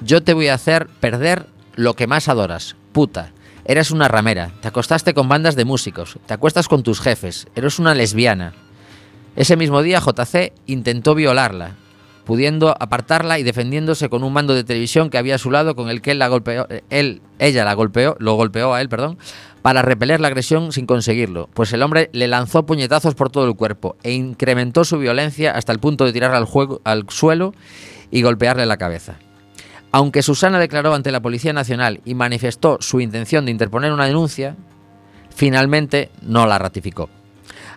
yo 0.01 0.21
te 0.21 0.33
voy 0.33 0.49
a 0.49 0.53
hacer 0.53 0.87
perder 0.99 1.47
lo 1.75 1.93
que 1.93 2.05
más 2.05 2.27
adoras, 2.27 2.75
puta. 2.91 3.31
Eres 3.63 3.89
una 3.89 4.09
ramera, 4.09 4.51
te 4.61 4.67
acostaste 4.67 5.13
con 5.13 5.29
bandas 5.29 5.55
de 5.55 5.63
músicos, 5.63 6.19
te 6.25 6.33
acuestas 6.33 6.67
con 6.67 6.83
tus 6.83 6.99
jefes, 6.99 7.47
eres 7.55 7.79
una 7.79 7.95
lesbiana. 7.95 8.51
Ese 9.37 9.55
mismo 9.55 9.81
día 9.81 10.01
JC 10.01 10.51
intentó 10.65 11.15
violarla, 11.15 11.77
pudiendo 12.25 12.75
apartarla 12.77 13.39
y 13.39 13.43
defendiéndose 13.43 14.09
con 14.09 14.25
un 14.25 14.33
mando 14.33 14.53
de 14.53 14.65
televisión 14.65 15.09
que 15.09 15.17
había 15.17 15.35
a 15.35 15.37
su 15.37 15.49
lado 15.49 15.73
con 15.73 15.89
el 15.89 16.01
que 16.01 16.11
él 16.11 16.19
la 16.19 16.27
golpeó, 16.27 16.67
eh, 16.69 16.83
él, 16.89 17.21
ella 17.39 17.63
la 17.63 17.75
golpeó, 17.75 18.17
lo 18.19 18.33
golpeó 18.33 18.73
a 18.73 18.81
él, 18.81 18.89
perdón, 18.89 19.17
para 19.67 19.81
repeler 19.81 20.21
la 20.21 20.29
agresión 20.29 20.71
sin 20.71 20.85
conseguirlo, 20.85 21.49
pues 21.53 21.73
el 21.73 21.83
hombre 21.83 22.09
le 22.13 22.29
lanzó 22.29 22.65
puñetazos 22.65 23.15
por 23.15 23.29
todo 23.29 23.45
el 23.45 23.57
cuerpo 23.57 23.97
e 24.01 24.13
incrementó 24.13 24.85
su 24.85 24.97
violencia 24.97 25.51
hasta 25.51 25.73
el 25.73 25.79
punto 25.79 26.05
de 26.05 26.13
tirarla 26.13 26.37
al, 26.37 26.45
juego, 26.45 26.79
al 26.85 27.03
suelo 27.09 27.53
y 28.09 28.21
golpearle 28.21 28.65
la 28.65 28.77
cabeza. 28.77 29.15
Aunque 29.91 30.23
Susana 30.23 30.57
declaró 30.57 30.93
ante 30.93 31.11
la 31.11 31.21
Policía 31.21 31.51
Nacional 31.51 31.99
y 32.05 32.15
manifestó 32.15 32.77
su 32.79 33.01
intención 33.01 33.43
de 33.43 33.51
interponer 33.51 33.91
una 33.91 34.05
denuncia, 34.05 34.55
finalmente 35.35 36.11
no 36.21 36.47
la 36.47 36.59
ratificó. 36.59 37.09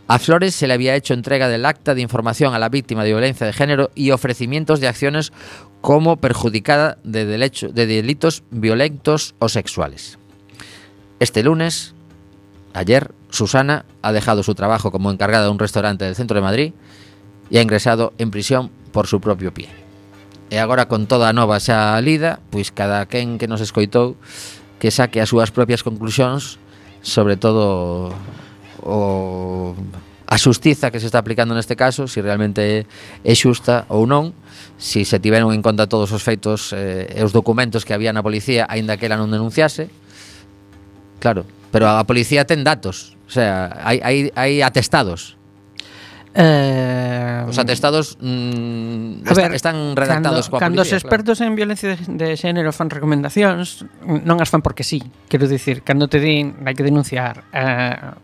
A 0.06 0.20
Flores 0.20 0.54
se 0.54 0.68
le 0.68 0.74
había 0.74 0.94
hecho 0.94 1.12
entrega 1.12 1.48
del 1.48 1.66
acta 1.66 1.96
de 1.96 2.02
información 2.02 2.54
a 2.54 2.60
la 2.60 2.68
víctima 2.68 3.02
de 3.02 3.10
violencia 3.10 3.48
de 3.48 3.52
género 3.52 3.90
y 3.96 4.12
ofrecimientos 4.12 4.78
de 4.78 4.86
acciones 4.86 5.32
como 5.80 6.18
perjudicada 6.18 6.98
de, 7.02 7.26
de 7.26 7.86
delitos 7.86 8.44
violentos 8.52 9.34
o 9.40 9.48
sexuales. 9.48 10.19
Este 11.20 11.42
lunes, 11.42 11.92
ayer, 12.72 13.12
Susana 13.28 13.84
ha 14.00 14.10
dejado 14.10 14.42
su 14.42 14.54
trabajo 14.54 14.90
como 14.90 15.10
encargada 15.10 15.44
de 15.44 15.50
un 15.50 15.58
restaurante 15.58 16.06
del 16.06 16.16
centro 16.16 16.34
de 16.34 16.40
Madrid 16.40 16.72
y 17.50 17.58
ha 17.58 17.62
ingresado 17.62 18.14
en 18.16 18.30
prisión 18.30 18.70
por 18.90 19.06
su 19.06 19.20
propio 19.20 19.52
pie. 19.52 19.68
E 20.48 20.58
agora 20.58 20.88
con 20.88 21.06
toda 21.06 21.28
a 21.28 21.36
nova 21.36 21.60
xa 21.60 21.94
lida, 22.00 22.40
pois 22.48 22.72
cada 22.72 23.04
quen 23.04 23.36
que 23.36 23.46
nos 23.46 23.60
escoitou 23.60 24.16
que 24.80 24.88
saque 24.88 25.20
as 25.20 25.28
súas 25.28 25.52
propias 25.52 25.84
conclusións 25.84 26.56
sobre 27.04 27.36
todo 27.36 28.16
o 28.80 29.76
a 30.24 30.36
xustiza 30.40 30.88
que 30.88 31.04
se 31.04 31.06
está 31.06 31.20
aplicando 31.20 31.52
neste 31.52 31.76
caso, 31.76 32.08
se 32.08 32.18
si 32.18 32.24
realmente 32.24 32.88
é 33.22 33.34
xusta 33.36 33.84
ou 33.92 34.08
non, 34.08 34.32
se 34.80 35.04
si 35.04 35.14
se 35.14 35.20
tiveron 35.20 35.52
en 35.52 35.60
conta 35.60 35.84
todos 35.84 36.10
os 36.16 36.24
feitos 36.24 36.72
eh, 36.72 37.12
e 37.12 37.20
os 37.20 37.36
documentos 37.36 37.84
que 37.84 37.92
había 37.92 38.10
na 38.10 38.24
policía, 38.24 38.64
aínda 38.72 38.96
que 38.96 39.04
ela 39.04 39.20
non 39.20 39.28
denunciase, 39.28 39.92
Claro, 41.20 41.44
pero 41.70 41.86
a 41.86 42.02
policía 42.08 42.48
ten 42.48 42.64
datos, 42.66 43.14
o 43.28 43.30
sea, 43.30 43.78
hai, 43.84 44.00
hai, 44.02 44.32
hai 44.34 44.64
atestados. 44.64 45.38
Eh, 46.34 47.42
Os 47.50 47.58
atestados 47.58 48.14
mm, 48.22 49.26
a 49.26 49.34
ver, 49.34 49.50
están 49.50 49.98
redactados 49.98 50.46
cando, 50.46 50.50
coa 50.54 50.60
cando 50.62 50.78
policía, 50.78 50.94
os 50.94 51.02
expertos 51.02 51.36
claro. 51.42 51.50
en 51.50 51.54
violencia 51.58 51.88
de, 51.90 51.98
de 52.06 52.28
xénero 52.38 52.70
fan 52.70 52.86
recomendacións 52.86 53.82
non 54.06 54.38
as 54.38 54.46
fan 54.46 54.62
porque 54.62 54.86
sí 54.86 55.02
quero 55.26 55.50
dicir, 55.50 55.82
cando 55.82 56.06
te 56.06 56.22
din 56.22 56.54
hai 56.62 56.78
que 56.78 56.86
denunciar 56.86 57.50
eh, 57.50 58.14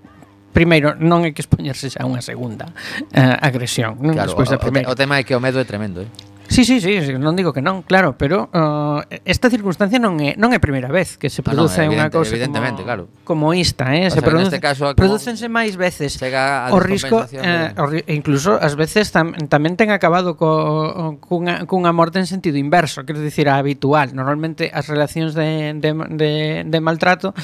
primeiro 0.54 0.94
non 0.94 1.26
hai 1.26 1.34
que 1.34 1.42
expoñerse 1.42 1.90
xa 1.90 2.00
a 2.00 2.06
unha 2.06 2.22
segunda 2.22 2.70
eh, 3.10 3.36
agresión 3.42 3.98
non? 3.98 4.14
Claro, 4.14 4.38
Despois 4.38 4.54
da 4.54 4.62
primeira. 4.62 4.86
O, 4.86 4.94
o 4.94 4.98
tema 4.98 5.18
é 5.18 5.26
que 5.26 5.34
o 5.34 5.42
medo 5.42 5.58
é 5.58 5.66
tremendo 5.66 6.06
eh? 6.06 6.10
Sí, 6.48 6.64
sí, 6.64 6.80
sí, 6.80 6.94
non 7.18 7.34
digo 7.34 7.50
que 7.50 7.60
non, 7.60 7.82
claro, 7.82 8.14
pero 8.14 8.46
uh, 8.54 9.02
esta 9.26 9.50
circunstancia 9.50 9.98
non 9.98 10.22
é 10.22 10.38
non 10.38 10.54
é 10.54 10.56
a 10.56 10.62
primeira 10.62 10.86
vez 10.86 11.18
que 11.18 11.26
se 11.26 11.42
ah, 11.42 11.46
produce 11.50 11.82
no, 11.82 11.90
no, 11.90 11.98
unha 11.98 12.06
cousa 12.08 12.38
evidentemente, 12.38 12.86
como, 12.86 12.86
claro. 12.86 13.02
como 13.26 13.44
esta, 13.50 13.90
eh, 13.98 14.06
o 14.06 14.14
se 14.14 14.22
sea, 14.22 14.22
produce, 14.22 14.54
este 14.54 14.62
caso 14.62 14.94
prodúcense 14.94 15.50
máis 15.50 15.74
veces. 15.74 16.14
Chega 16.14 16.70
a 16.70 16.74
o 16.74 16.78
risco 16.78 17.26
eh, 17.34 17.74
o, 17.74 17.90
incluso 18.06 18.54
ás 18.62 18.78
veces 18.78 19.10
tam, 19.10 19.34
tamén 19.50 19.74
ten 19.74 19.90
acabado 19.90 20.38
co, 20.38 21.18
cunha, 21.18 21.66
cunha 21.66 21.90
morte 21.90 22.22
en 22.22 22.30
sentido 22.30 22.56
inverso, 22.56 23.02
quero 23.02 23.18
dicir 23.18 23.50
a 23.50 23.58
habitual. 23.58 24.14
Normalmente 24.14 24.70
as 24.70 24.86
relacións 24.86 25.34
de, 25.34 25.74
de, 25.74 25.90
de, 26.14 26.32
de 26.62 26.78
maltrato 26.78 27.34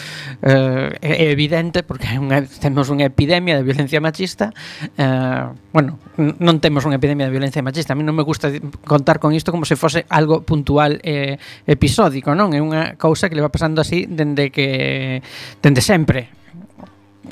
eh, 0.47 0.95
é 1.03 1.27
evidente 1.35 1.83
porque 1.83 2.07
unha, 2.15 2.47
temos 2.63 2.87
unha 2.87 3.11
epidemia 3.11 3.59
de 3.59 3.67
violencia 3.67 3.99
machista, 3.99 4.55
eh, 4.95 5.51
bueno, 5.75 5.99
non 6.17 6.63
temos 6.63 6.87
unha 6.87 7.03
epidemia 7.03 7.27
de 7.27 7.35
violencia 7.35 7.67
machista, 7.67 7.93
a 7.93 7.99
mí 7.99 8.07
non 8.07 8.15
me 8.15 8.23
gusta 8.23 8.53
contar 8.93 9.17
con 9.17 9.33
isto 9.33 9.49
como 9.49 9.65
se 9.65 9.81
fose 9.81 10.05
algo 10.13 10.45
puntual 10.45 11.01
eh, 11.01 11.41
episódico, 11.65 12.37
non? 12.37 12.53
É 12.53 12.61
unha 12.61 13.01
cousa 13.01 13.33
que 13.33 13.37
le 13.37 13.45
va 13.45 13.49
pasando 13.49 13.81
así 13.81 14.05
dende 14.05 14.53
que 14.53 15.25
dende 15.65 15.81
sempre 15.81 16.29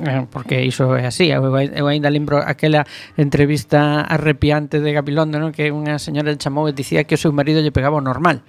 eh, 0.00 0.26
porque 0.30 0.64
iso 0.64 0.96
é 0.96 1.06
así 1.06 1.28
eu, 1.30 1.44
eu 1.44 1.86
ainda 1.86 2.08
lembro 2.08 2.38
aquela 2.38 2.86
entrevista 3.16 4.00
arrepiante 4.02 4.80
de 4.80 4.90
Gabilondo 4.92 5.36
non? 5.36 5.52
que 5.52 5.68
unha 5.68 6.00
señora 6.00 6.32
el 6.32 6.40
chamou 6.40 6.70
e 6.70 6.72
dicía 6.72 7.04
que 7.04 7.14
o 7.16 7.20
seu 7.20 7.34
marido 7.34 7.60
lle 7.60 7.74
pegaba 7.74 8.00
o 8.00 8.04
normal 8.04 8.40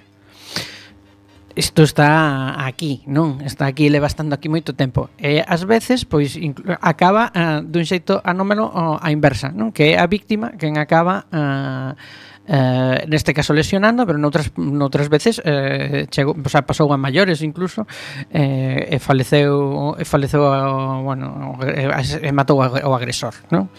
isto 1.55 1.83
está 1.83 2.65
aquí, 2.65 3.03
non? 3.07 3.43
Está 3.43 3.67
aquí, 3.67 3.91
leva 3.91 4.07
estando 4.07 4.31
aquí 4.31 4.47
moito 4.47 4.71
tempo. 4.71 5.11
E 5.19 5.43
ás 5.43 5.67
veces, 5.67 6.07
pois, 6.07 6.39
acaba 6.79 7.27
uh, 7.35 7.59
dun 7.59 7.83
xeito 7.83 8.23
anómalo 8.23 8.71
uh, 8.71 8.95
a 9.03 9.11
inversa, 9.11 9.51
non? 9.51 9.75
Que 9.75 9.95
é 9.95 9.99
a 9.99 10.07
víctima 10.07 10.55
quen 10.55 10.79
acaba 10.79 11.27
uh, 11.27 11.91
eh, 12.47 13.05
neste 13.07 13.33
caso 13.33 13.53
lesionando, 13.53 14.05
pero 14.05 14.17
noutras, 14.17 14.51
noutras 14.57 15.09
veces 15.09 15.41
eh, 15.45 16.07
chegou, 16.09 16.33
o 16.33 16.49
sea, 16.49 16.65
pasou 16.65 16.89
a 16.93 16.97
maiores 16.97 17.41
incluso 17.41 17.85
eh, 18.33 18.89
e 18.91 18.97
faleceu 18.97 19.95
e 19.97 20.05
faleceu 20.05 20.45
a, 20.49 21.01
bueno, 21.01 21.57
e 21.61 22.31
matou 22.33 22.61
o 22.61 22.91
agresor, 22.93 23.35
non? 23.53 23.69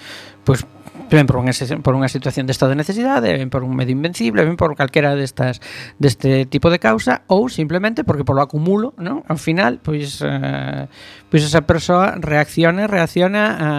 Pois 0.47 0.67
ben 1.13 1.29
por 1.29 1.37
unha, 1.37 1.53
por 1.85 1.93
unha 1.93 2.09
situación 2.09 2.49
de 2.49 2.57
estado 2.57 2.73
de 2.73 2.81
necesidade, 2.81 3.37
ben 3.37 3.53
por 3.53 3.61
un 3.65 3.77
medio 3.77 3.93
invencible, 3.93 4.45
ben 4.49 4.57
por 4.57 4.73
calquera 4.77 5.13
destas 5.13 5.61
deste 6.01 6.49
tipo 6.49 6.73
de 6.73 6.81
causa 6.81 7.25
ou 7.29 7.53
simplemente 7.53 8.05
porque 8.05 8.25
polo 8.25 8.41
acumulo, 8.41 8.97
non? 8.97 9.21
Ao 9.29 9.37
final, 9.37 9.81
pois 9.85 10.25
eh, 10.25 10.89
pois 11.29 11.43
esa 11.45 11.65
persoa 11.69 12.17
reacciona, 12.17 12.89
reacciona 12.89 13.43
a 13.61 13.71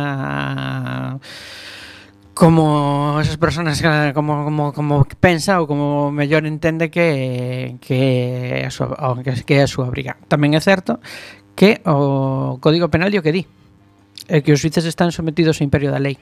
como 2.34 3.20
esas 3.22 3.38
personas 3.38 3.82
como, 4.14 4.44
como, 4.44 4.74
como 4.74 5.06
pensa 5.22 5.62
ou 5.62 5.70
como 5.70 6.10
mellor 6.10 6.50
entende 6.50 6.90
que 6.90 7.78
que 7.78 8.66
é 8.66 8.66
a 8.66 8.72
súa, 8.74 8.98
que 9.22 9.54
é 9.54 9.62
a 9.62 9.70
súa 9.70 9.86
briga. 9.94 10.18
Tamén 10.26 10.58
é 10.58 10.62
certo 10.62 10.98
que 11.54 11.86
o 11.86 12.58
Código 12.58 12.90
Penal 12.90 13.14
dio 13.14 13.22
que 13.22 13.30
di 13.30 13.44
é 14.26 14.42
que 14.42 14.50
os 14.50 14.60
suíces 14.66 14.90
están 14.90 15.14
sometidos 15.14 15.62
ao 15.62 15.66
imperio 15.66 15.94
da 15.94 16.02
lei. 16.02 16.18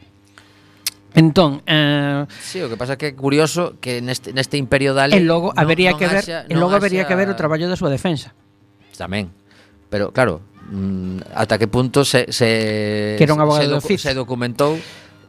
Entón, 1.12 1.64
eh, 1.68 2.24
sí, 2.40 2.64
o 2.64 2.72
que 2.72 2.80
pasa 2.80 2.96
é 2.96 3.00
que 3.00 3.12
é 3.12 3.14
curioso 3.16 3.80
que 3.80 4.00
neste, 4.04 4.32
neste 4.36 4.56
imperio 4.60 4.92
da 4.92 5.08
lei 5.08 5.20
e 5.20 5.24
logo 5.24 5.56
habería 5.56 5.96
non, 5.96 6.00
non 6.00 6.02
que 6.04 6.08
ver, 6.12 6.24
haxa, 6.24 6.40
e 6.48 6.56
logo 6.60 6.76
habería 6.76 7.08
haxa... 7.08 7.12
que 7.12 7.20
ver 7.20 7.28
o 7.32 7.36
traballo 7.40 7.72
da 7.72 7.80
súa 7.80 7.92
defensa. 7.92 8.36
Tamén. 9.00 9.32
Pero 9.88 10.12
claro, 10.12 10.44
mm, 10.72 11.36
ata 11.36 11.56
que 11.56 11.72
punto 11.72 12.04
se 12.04 12.32
se 12.36 13.16
que 13.16 13.24
era 13.24 13.32
un 13.32 13.44
abogado 13.44 13.80
se, 13.80 13.96
docu 13.96 13.96
se 13.96 14.12
documentou 14.12 14.76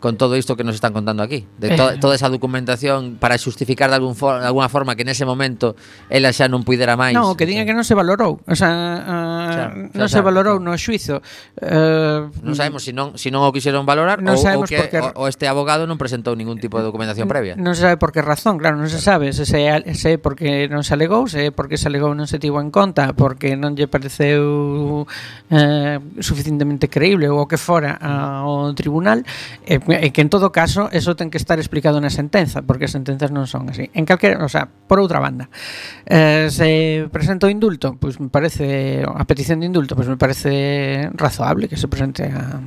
con 0.02 0.18
todo 0.18 0.34
isto 0.34 0.58
que 0.58 0.64
nos 0.64 0.74
están 0.74 0.92
contando 0.92 1.22
aquí. 1.22 1.46
De 1.62 1.78
to 1.78 1.94
eh. 1.94 1.98
toda 2.02 2.18
esa 2.18 2.28
documentación 2.28 3.16
para 3.22 3.38
xustificar 3.38 3.88
de, 3.88 4.02
algún 4.02 4.18
for 4.18 4.42
de 4.42 4.50
alguna 4.50 4.68
forma 4.68 4.98
que 4.98 5.06
nese 5.06 5.22
momento 5.22 5.78
ela 6.10 6.34
xa 6.34 6.50
non 6.50 6.66
puidera 6.66 6.98
máis. 6.98 7.14
Non, 7.14 7.38
que 7.38 7.46
diga 7.46 7.62
que 7.62 7.70
non 7.70 7.86
se 7.86 7.94
valorou. 7.94 8.42
O 8.44 8.56
sea, 8.58 8.74
uh, 8.74 9.46
xa, 9.46 9.54
xa, 9.54 9.64
non 9.94 10.10
xa, 10.10 10.18
se 10.18 10.20
valorou 10.20 10.58
no 10.58 10.74
xuizo. 10.74 11.22
Uh, 11.62 12.34
non 12.42 12.58
sabemos 12.58 12.82
se 12.82 12.90
si 12.90 12.92
non, 12.92 13.14
si 13.14 13.30
non 13.30 13.46
o 13.46 13.54
quixeron 13.54 13.86
valorar 13.86 14.18
non 14.18 14.34
ou, 14.34 14.42
sabemos 14.42 14.66
ou, 14.66 14.74
que, 14.74 14.82
porque... 14.82 14.98
o, 14.98 15.22
o 15.22 15.30
este 15.30 15.46
abogado 15.46 15.86
non 15.86 15.94
presentou 15.94 16.34
ningún 16.34 16.58
tipo 16.58 16.82
de 16.82 16.84
documentación 16.90 17.30
previa. 17.30 17.54
Non 17.54 17.78
se 17.78 17.86
sabe 17.86 17.94
por 17.94 18.10
que 18.10 18.26
razón, 18.26 18.58
claro, 18.58 18.74
non 18.74 18.90
se 18.90 18.98
sabe. 18.98 19.30
Se, 19.30 19.46
se, 19.46 19.62
se 19.94 20.18
porque 20.18 20.66
non 20.66 20.82
se 20.82 20.98
alegou, 20.98 21.30
se 21.30 21.54
porque 21.54 21.78
se 21.78 21.86
alegou 21.86 22.10
non 22.18 22.26
se 22.26 22.42
tivo 22.42 22.58
en 22.58 22.74
conta, 22.74 23.14
porque 23.14 23.54
non 23.54 23.78
lle 23.78 23.86
pareceu 23.86 25.06
eh, 25.46 26.02
suficientemente 26.18 26.90
creíble 26.90 27.30
ou 27.30 27.38
o 27.38 27.46
que 27.46 27.54
fora 27.54 28.02
ah, 28.02 28.42
ao 28.42 28.74
tribunal, 28.74 29.22
eh, 29.62 29.78
E 30.00 30.08
que 30.14 30.22
en 30.24 30.30
todo 30.30 30.48
caso, 30.54 30.88
eso 30.92 31.12
ten 31.18 31.28
que 31.28 31.36
estar 31.36 31.58
explicado 31.58 32.00
na 32.00 32.08
sentenza, 32.08 32.62
porque 32.64 32.88
as 32.88 32.94
sentenzas 32.94 33.28
non 33.34 33.44
son 33.44 33.68
así. 33.68 33.90
En 33.92 34.06
calquera, 34.08 34.40
o 34.40 34.48
sea, 34.48 34.64
por 34.64 35.02
outra 35.02 35.20
banda, 35.20 35.52
eh, 36.06 36.48
se 36.48 37.08
presenta 37.12 37.46
o 37.46 37.52
indulto, 37.52 37.98
pois 38.00 38.16
pues 38.16 38.22
me 38.22 38.30
parece, 38.30 39.02
a 39.04 39.24
petición 39.26 39.60
de 39.60 39.68
indulto, 39.68 39.92
pois 39.98 40.06
pues 40.06 40.14
me 40.14 40.20
parece 40.20 41.10
razoable 41.12 41.68
que 41.68 41.76
se 41.76 41.88
presente 41.88 42.30
a, 42.30 42.60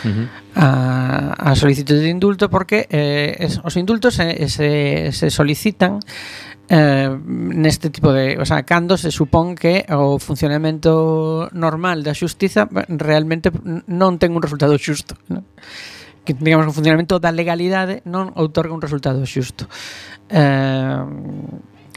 Uh 0.00 0.08
-huh. 0.08 0.28
a, 0.54 1.50
a 1.50 1.54
solicitude 1.56 2.00
de 2.00 2.08
indulto 2.08 2.48
porque 2.48 2.86
eh, 2.88 3.36
es, 3.40 3.60
os 3.62 3.76
indultos 3.76 4.14
se, 4.14 4.48
se, 4.48 5.10
se 5.12 5.28
solicitan 5.30 5.98
eh, 6.70 7.10
neste 7.26 7.90
tipo 7.90 8.12
de, 8.12 8.38
o 8.38 8.46
sea, 8.46 8.62
cando 8.62 8.96
se 8.96 9.10
supón 9.10 9.58
que 9.58 9.84
o 9.90 10.22
funcionamento 10.22 11.50
normal 11.52 12.06
da 12.06 12.14
xustiza 12.14 12.70
realmente 12.86 13.50
non 13.90 14.22
ten 14.22 14.30
un 14.30 14.40
resultado 14.40 14.78
xusto, 14.78 15.18
non? 15.26 15.42
que 16.24 16.34
digamos 16.34 16.66
que 16.68 16.72
o 16.72 16.76
funcionamento 16.76 17.18
da 17.18 17.32
legalidade 17.32 18.04
non 18.04 18.32
outorga 18.36 18.76
un 18.76 18.84
resultado 18.84 19.24
xusto. 19.24 19.66
Eh, 20.28 21.04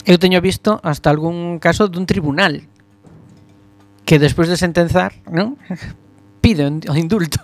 eu 0.04 0.18
teño 0.20 0.40
visto 0.44 0.80
hasta 0.84 1.10
algún 1.12 1.60
caso 1.60 1.88
dun 1.88 2.04
tribunal 2.04 2.64
que 4.04 4.20
despois 4.20 4.52
de 4.52 4.60
sentenzar, 4.60 5.16
non? 5.32 5.56
pide 6.44 6.68
o 6.68 6.96
indulto. 7.00 7.40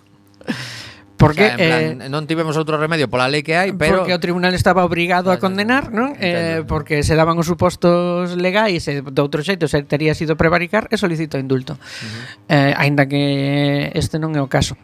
Porque 1.19 1.43
o 1.43 1.47
sea, 1.47 1.57
plan, 1.57 1.99
eh, 1.99 2.07
non 2.07 2.23
tivemos 2.31 2.55
outro 2.55 2.79
remedio 2.79 3.11
pola 3.11 3.27
lei 3.27 3.43
que 3.43 3.59
hai, 3.59 3.75
pero 3.75 4.07
porque 4.07 4.15
o 4.15 4.23
tribunal 4.23 4.55
estaba 4.55 4.87
obrigado 4.87 5.35
a 5.35 5.39
condenar, 5.39 5.91
non? 5.91 6.15
Eh, 6.15 6.63
porque 6.63 7.03
se 7.03 7.11
daban 7.11 7.35
os 7.35 7.43
supostos 7.43 8.39
legais 8.39 8.87
e 8.87 9.03
de 9.03 9.19
outro 9.19 9.43
xeito 9.43 9.67
se 9.67 9.83
tería 9.83 10.15
sido 10.15 10.39
prevaricar 10.39 10.87
e 10.87 10.95
solicito 10.95 11.35
indulto. 11.35 11.75
Uh 11.75 11.83
-huh. 11.83 12.71
Eh, 12.71 12.71
aínda 12.71 13.03
que 13.03 13.91
este 13.99 14.15
non 14.15 14.31
é 14.31 14.39
o 14.39 14.47
caso. 14.47 14.79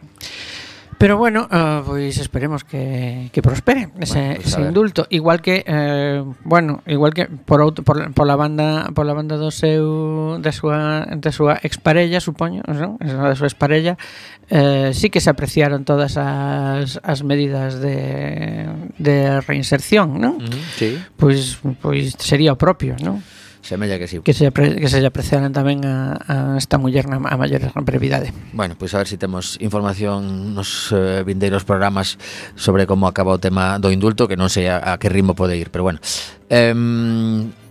Pero 0.98 1.18
bueno, 1.18 1.46
uh, 1.52 1.84
pois 1.84 2.16
esperemos 2.16 2.64
que, 2.64 3.28
que 3.28 3.42
prospere 3.42 3.92
ese, 4.00 4.18
bueno, 4.18 4.34
pues 4.36 4.46
ese 4.48 4.60
indulto, 4.62 5.06
igual 5.10 5.42
que 5.42 5.62
eh, 5.66 6.24
bueno, 6.42 6.82
igual 6.86 7.12
que 7.12 7.26
por, 7.26 7.60
outro, 7.60 7.84
por 7.84 8.26
la 8.26 8.36
banda 8.36 8.88
por 8.96 9.04
la 9.04 9.12
banda 9.12 9.36
do 9.36 9.52
seu 9.52 10.40
da 10.40 10.56
súa 10.56 11.04
da 11.04 11.28
súa 11.28 11.60
exparella, 11.60 12.16
supoño, 12.16 12.64
non? 12.64 12.96
Da 12.96 13.36
súa 13.36 13.44
exparella, 13.44 14.00
eh, 14.48 14.96
sí 14.96 15.12
que 15.12 15.20
se 15.20 15.28
apreciaron 15.28 15.84
todas 15.84 16.16
as, 16.16 16.96
as 17.04 17.20
medidas 17.20 17.76
de, 17.84 18.64
de 18.96 19.44
reinserción, 19.44 20.16
non? 20.16 20.40
Mm, 20.40 20.64
sí. 20.80 20.96
Pois 21.20 21.60
pois 21.84 22.16
sería 22.16 22.56
o 22.56 22.58
propio, 22.58 22.96
non? 23.04 23.20
Semella 23.66 23.98
que 23.98 24.06
sí. 24.06 24.22
Que 24.22 24.30
se, 24.30 24.46
apre, 24.46 24.78
que 24.78 24.86
se 24.86 25.02
apreciaran 25.02 25.50
tamén 25.50 25.82
a, 25.82 26.14
a 26.22 26.34
esta 26.54 26.78
muller 26.78 27.10
na, 27.10 27.18
a 27.18 27.34
maior 27.34 27.66
brevidade. 27.82 28.30
Bueno, 28.54 28.78
pois 28.78 28.94
pues 28.94 28.94
a 28.94 29.02
ver 29.02 29.10
se 29.10 29.18
si 29.18 29.18
temos 29.18 29.58
información 29.58 30.54
nos 30.54 30.94
eh, 30.94 31.26
vindeiros 31.26 31.66
programas 31.66 32.14
sobre 32.54 32.86
como 32.86 33.10
acaba 33.10 33.34
o 33.34 33.42
tema 33.42 33.82
do 33.82 33.90
indulto, 33.90 34.30
que 34.30 34.38
non 34.38 34.46
sei 34.46 34.70
a, 34.70 34.94
a 34.94 35.02
que 35.02 35.10
ritmo 35.10 35.34
pode 35.34 35.58
ir, 35.58 35.74
pero 35.74 35.82
bueno. 35.82 35.98
Eh, 36.46 36.70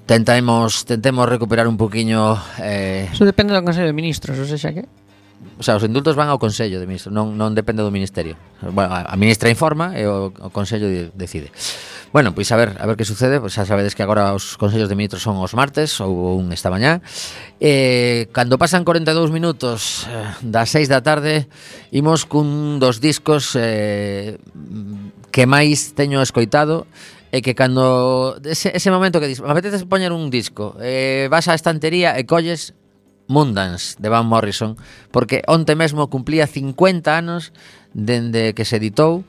tentamos 0.04 0.84
tentemos 0.84 1.32
recuperar 1.32 1.64
un 1.64 1.80
poquinho... 1.80 2.36
Eh... 2.60 3.08
Eso 3.08 3.24
depende 3.24 3.56
do 3.56 3.64
Consello 3.64 3.88
de 3.88 3.96
Ministros, 3.96 4.36
ou 4.36 4.44
seja 4.44 4.76
que... 4.76 4.84
O 5.56 5.64
sea, 5.64 5.80
os 5.80 5.84
indultos 5.88 6.20
van 6.20 6.28
ao 6.28 6.36
Consello 6.36 6.84
de 6.84 6.88
Ministros, 6.92 7.16
non, 7.16 7.40
non 7.40 7.56
depende 7.56 7.80
do 7.80 7.92
Ministerio. 7.94 8.36
Bueno, 8.60 8.92
a, 8.92 9.08
a 9.08 9.16
Ministra 9.16 9.48
informa 9.48 9.96
e 9.96 10.04
o, 10.04 10.36
o 10.36 10.52
Consello 10.52 10.92
decide. 11.16 11.56
Bueno, 12.16 12.34
pois 12.34 12.50
a 12.54 12.56
ver, 12.56 12.78
a 12.80 12.86
ver 12.88 12.96
que 12.96 13.04
sucede, 13.04 13.44
pois 13.44 13.60
xa 13.60 13.68
sabedes 13.68 13.92
que 13.92 14.00
agora 14.00 14.32
os 14.32 14.56
consellos 14.56 14.88
de 14.88 14.96
ministros 14.96 15.20
son 15.20 15.36
os 15.44 15.52
martes 15.52 16.00
ou 16.00 16.40
un 16.40 16.56
esta 16.56 16.72
mañá. 16.72 17.04
Eh, 17.60 18.32
cando 18.32 18.56
pasan 18.56 18.88
42 18.88 19.36
minutos 19.36 20.08
eh, 20.08 20.24
das 20.40 20.72
6 20.72 20.88
da 20.88 21.04
tarde, 21.04 21.52
imos 21.92 22.24
cun 22.24 22.80
dos 22.80 23.04
discos 23.04 23.52
eh, 23.60 24.40
que 25.28 25.44
máis 25.44 25.92
teño 25.92 26.24
escoitado 26.24 26.88
e 27.36 27.44
que 27.44 27.52
cando 27.52 28.40
ese, 28.48 28.72
ese 28.72 28.96
momento 28.96 29.20
que 29.20 29.28
dis, 29.28 29.44
me 29.44 29.52
apetece 29.52 29.84
poñer 29.84 30.16
un 30.16 30.32
disco, 30.32 30.80
eh, 30.80 31.28
vas 31.28 31.52
á 31.52 31.54
estantería 31.60 32.16
e 32.16 32.24
colles 32.24 32.72
Mundans 33.28 34.00
de 34.00 34.08
Van 34.08 34.24
Morrison, 34.24 34.80
porque 35.12 35.44
onte 35.52 35.76
mesmo 35.76 36.08
cumplía 36.08 36.48
50 36.48 37.12
anos 37.12 37.52
dende 37.92 38.56
que 38.56 38.64
se 38.64 38.80
editou 38.80 39.28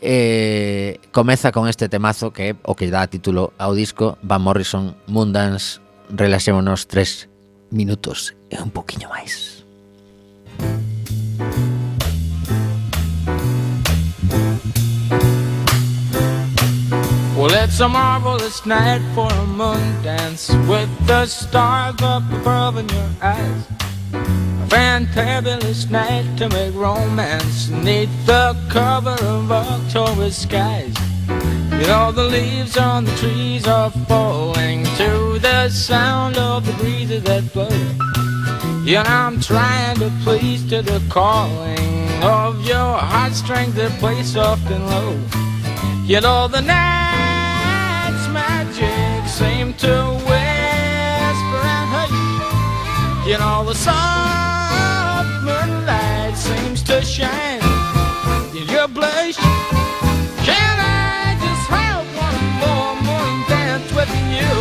eh, 0.00 1.00
comeza 1.12 1.52
con 1.52 1.68
este 1.68 1.88
temazo 1.88 2.32
que 2.32 2.50
é 2.50 2.56
o 2.64 2.74
que 2.74 2.90
dá 2.90 3.06
título 3.06 3.52
ao 3.58 3.74
disco 3.74 4.18
Van 4.22 4.42
Morrison 4.42 4.94
Mundans 5.06 5.80
Relaxémonos 6.10 6.86
tres 6.86 7.28
minutos 7.70 8.36
e 8.50 8.56
un 8.60 8.70
poquinho 8.70 9.08
máis 9.08 9.64
Well, 17.36 17.52
it's 17.52 17.80
a 17.80 17.88
marvelous 17.88 18.64
night 18.64 19.02
for 19.14 19.30
a 19.30 19.44
moon 19.44 20.02
dance 20.02 20.48
with 20.66 20.88
the 21.06 21.26
stars 21.26 22.00
up 22.00 22.24
above 22.32 22.78
in 22.78 22.88
your 22.88 23.10
eyes. 23.20 23.66
A 24.12 24.66
fantabulous 24.68 25.90
night 25.90 26.26
to 26.38 26.48
make 26.48 26.74
romance 26.74 27.68
neath 27.68 28.10
the 28.26 28.56
cover 28.68 29.16
of 29.24 29.50
October 29.50 30.30
skies. 30.30 30.94
You 31.28 31.86
know, 31.86 32.12
the 32.12 32.24
leaves 32.24 32.76
on 32.76 33.04
the 33.04 33.14
trees 33.16 33.66
are 33.66 33.90
falling 34.08 34.84
to 34.96 35.38
the 35.40 35.68
sound 35.68 36.36
of 36.36 36.66
the 36.66 36.72
breezes 36.74 37.22
that 37.24 37.52
blow. 37.52 37.68
Know, 38.86 39.02
I'm 39.04 39.40
trying 39.40 39.96
to 39.98 40.12
please 40.22 40.62
to 40.70 40.80
the 40.80 41.02
calling 41.08 42.08
of 42.22 42.64
your 42.66 42.98
heartstrings 42.98 43.74
that 43.74 43.90
play 43.98 44.22
soft 44.22 44.70
and 44.70 44.86
low. 44.86 45.18
You 46.04 46.20
know 46.20 46.46
the 46.46 46.60
night's 46.60 48.28
magic 48.28 49.28
seemed 49.28 49.76
to 49.80 50.15
You 53.26 53.36
know 53.38 53.64
the 53.64 53.74
soft 53.74 55.42
moonlight 55.42 56.36
seems 56.36 56.80
to 56.84 57.02
shine 57.02 57.60
in 58.56 58.68
your 58.68 58.86
blush. 58.86 59.34
Can 60.46 60.76
I 60.78 61.34
just 61.42 61.66
have 61.68 62.06
one 62.14 62.44
more 62.62 62.94
morning 63.02 63.42
dance 63.48 63.92
with 63.92 64.12
you, 64.30 64.54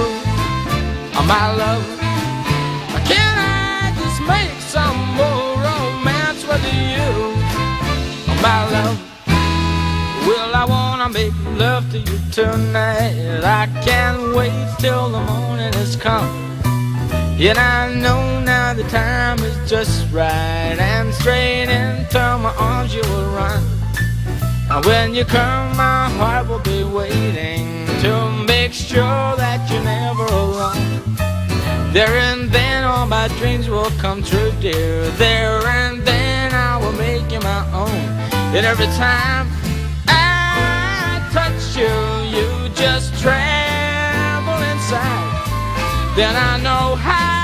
oh, 1.13 1.25
my 1.27 1.53
love? 1.53 1.85
Can 3.05 3.37
I 3.37 3.93
just 4.01 4.19
make 4.25 4.59
some 4.61 4.97
more 5.13 5.61
romance 5.61 6.41
with 6.47 6.65
you, 6.65 7.05
oh, 8.25 8.39
my 8.41 8.65
love? 8.71 8.97
Well, 10.25 10.55
I 10.55 10.65
wanna 10.65 11.09
make 11.09 11.33
love 11.55 11.91
to 11.91 11.99
you 11.99 12.17
tonight. 12.31 13.43
I 13.43 13.67
can't 13.85 14.35
wait 14.35 14.57
till 14.79 15.09
the 15.09 15.19
morning 15.19 15.71
has 15.73 15.95
come. 15.95 16.54
Yet 17.37 17.57
I 17.57 17.93
know 17.93 18.39
now 18.39 18.73
the 18.73 18.83
time 18.83 19.39
is 19.39 19.69
just 19.69 20.09
right, 20.13 20.77
and 20.79 21.13
straight 21.13 21.67
into 21.67 22.17
my 22.41 22.55
arms 22.57 22.95
you 22.95 23.01
will 23.01 23.29
run. 23.35 23.61
And 24.71 24.85
when 24.85 25.13
you 25.13 25.25
come, 25.25 25.75
my 25.75 26.09
heart 26.11 26.47
will 26.47 26.59
be 26.59 26.85
waiting 26.85 27.85
to 28.01 28.31
make 28.47 28.71
sure 28.71 29.35
that 29.35 29.69
you're 29.69 29.83
never 29.83 30.23
alone. 30.23 31.13
There 31.91 32.17
and 32.29 32.49
then 32.51 32.85
all 32.85 33.05
my 33.05 33.27
dreams 33.39 33.67
will 33.67 33.91
come 33.99 34.23
true, 34.23 34.53
dear. 34.61 35.09
There 35.11 35.59
and 35.67 36.03
then 36.03 36.53
I 36.53 36.77
will 36.77 36.93
make 36.93 37.29
you 37.29 37.41
my 37.41 37.69
own. 37.73 38.05
And 38.55 38.65
every 38.65 38.87
time 38.95 39.54
Then 46.15 46.33
I 46.33 46.55
know 46.61 46.95
how 46.95 47.34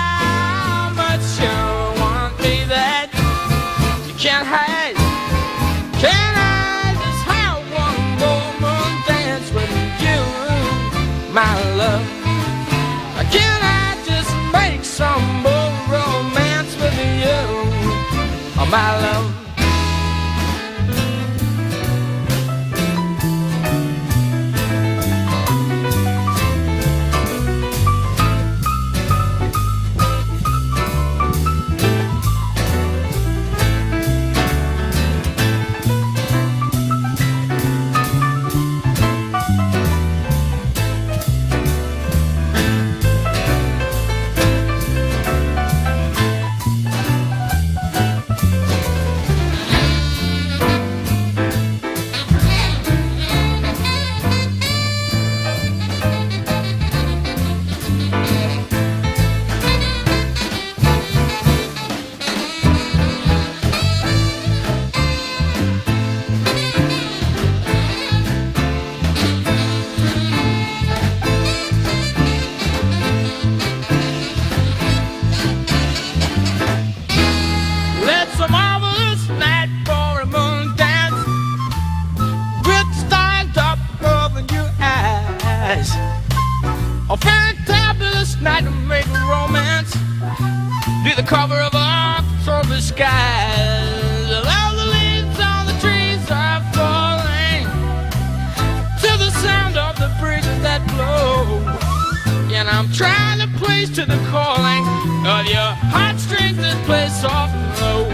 trying 103.85 103.95
to 103.95 104.05
the 104.05 104.29
calling 104.29 104.85
of 105.25 105.45
your 105.45 105.71
heartstrings 105.89 106.57
that 106.57 106.77
play 106.85 107.07
soft 107.09 107.53
and 107.55 107.73
low. 107.81 108.05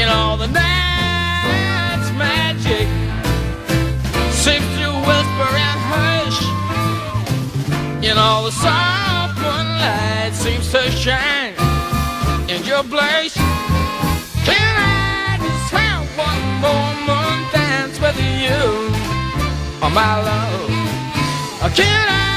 In 0.00 0.08
all 0.08 0.36
the 0.36 0.46
night's 0.46 2.10
magic 2.16 2.88
seems 4.32 4.64
to 4.80 4.88
whisper 5.04 5.50
and 5.52 5.80
hush. 5.92 6.40
In 8.04 8.16
all 8.16 8.44
the 8.44 8.52
soft 8.52 9.36
moonlight 9.36 10.32
seems 10.34 10.70
to 10.72 10.90
shine 10.92 11.54
in 12.48 12.64
your 12.64 12.82
place. 12.84 13.34
Can 14.44 14.74
I 14.80 15.36
just 15.40 15.70
have 15.72 16.06
one 16.16 16.42
more 16.64 16.92
moon 17.04 17.52
dance 17.52 18.00
with 18.00 18.16
you, 18.16 18.64
oh 19.82 19.90
my 19.92 20.22
love? 20.22 21.74
Can 21.74 22.08
I 22.08 22.29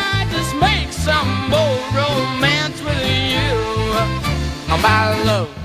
my 4.84 5.23
love? 5.23 5.62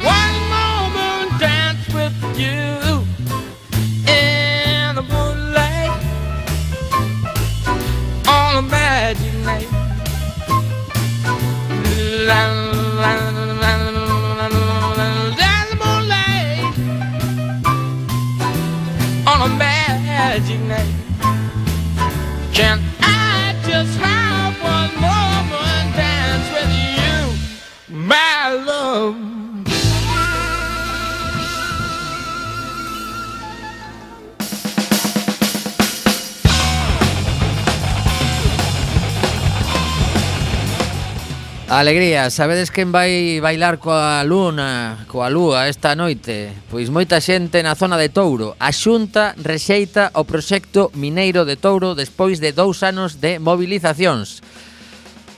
Alegría, 41.78 42.28
sabedes 42.34 42.74
quen 42.74 42.90
vai 42.90 43.38
bailar 43.38 43.78
coa 43.78 44.18
luna, 44.26 45.06
coa 45.06 45.30
lúa 45.30 45.70
esta 45.70 45.94
noite? 45.94 46.50
Pois 46.74 46.90
moita 46.90 47.22
xente 47.22 47.62
na 47.62 47.78
zona 47.78 47.94
de 47.94 48.10
Touro. 48.10 48.58
A 48.58 48.74
Xunta 48.74 49.38
rexeita 49.38 50.10
o 50.18 50.26
proxecto 50.26 50.90
mineiro 50.98 51.46
de 51.46 51.54
Touro 51.54 51.94
despois 51.94 52.42
de 52.42 52.50
dous 52.50 52.82
anos 52.82 53.22
de 53.22 53.38
movilizacións. 53.38 54.42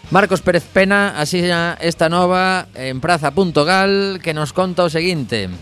Marcos 0.08 0.40
Pérez 0.40 0.64
Pena, 0.64 1.12
asina 1.20 1.76
esta 1.76 2.08
nova 2.08 2.72
en 2.72 3.04
Praza.gal, 3.04 4.16
que 4.24 4.32
nos 4.32 4.56
conta 4.56 4.88
o 4.88 4.88
seguinte. 4.88 5.52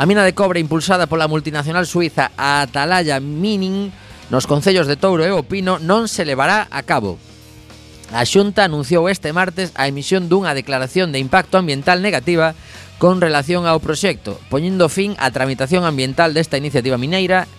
A 0.00 0.08
mina 0.08 0.24
de 0.24 0.32
cobre 0.32 0.56
impulsada 0.56 1.04
pola 1.04 1.28
multinacional 1.28 1.84
suiza 1.84 2.32
Atalaya 2.40 3.20
Mining 3.20 3.92
nos 4.32 4.48
concellos 4.48 4.88
de 4.88 4.96
Touro 4.96 5.20
e 5.20 5.36
O 5.36 5.44
Pino 5.44 5.76
non 5.76 6.08
se 6.08 6.24
levará 6.24 6.64
a 6.72 6.80
cabo. 6.80 7.20
A 8.14 8.22
Xunta 8.22 8.62
anunciou 8.62 9.10
este 9.10 9.34
martes 9.34 9.74
a 9.74 9.90
emisión 9.90 10.30
dunha 10.30 10.54
declaración 10.54 11.10
de 11.10 11.18
impacto 11.18 11.58
ambiental 11.58 12.06
negativa 12.06 12.54
con 13.02 13.18
relación 13.18 13.66
ao 13.66 13.82
proxecto, 13.82 14.38
poñendo 14.46 14.86
fin 14.86 15.18
á 15.18 15.26
tramitación 15.34 15.82
ambiental 15.82 16.30
desta 16.30 16.54
iniciativa 16.54 16.96
mineira 17.02 17.50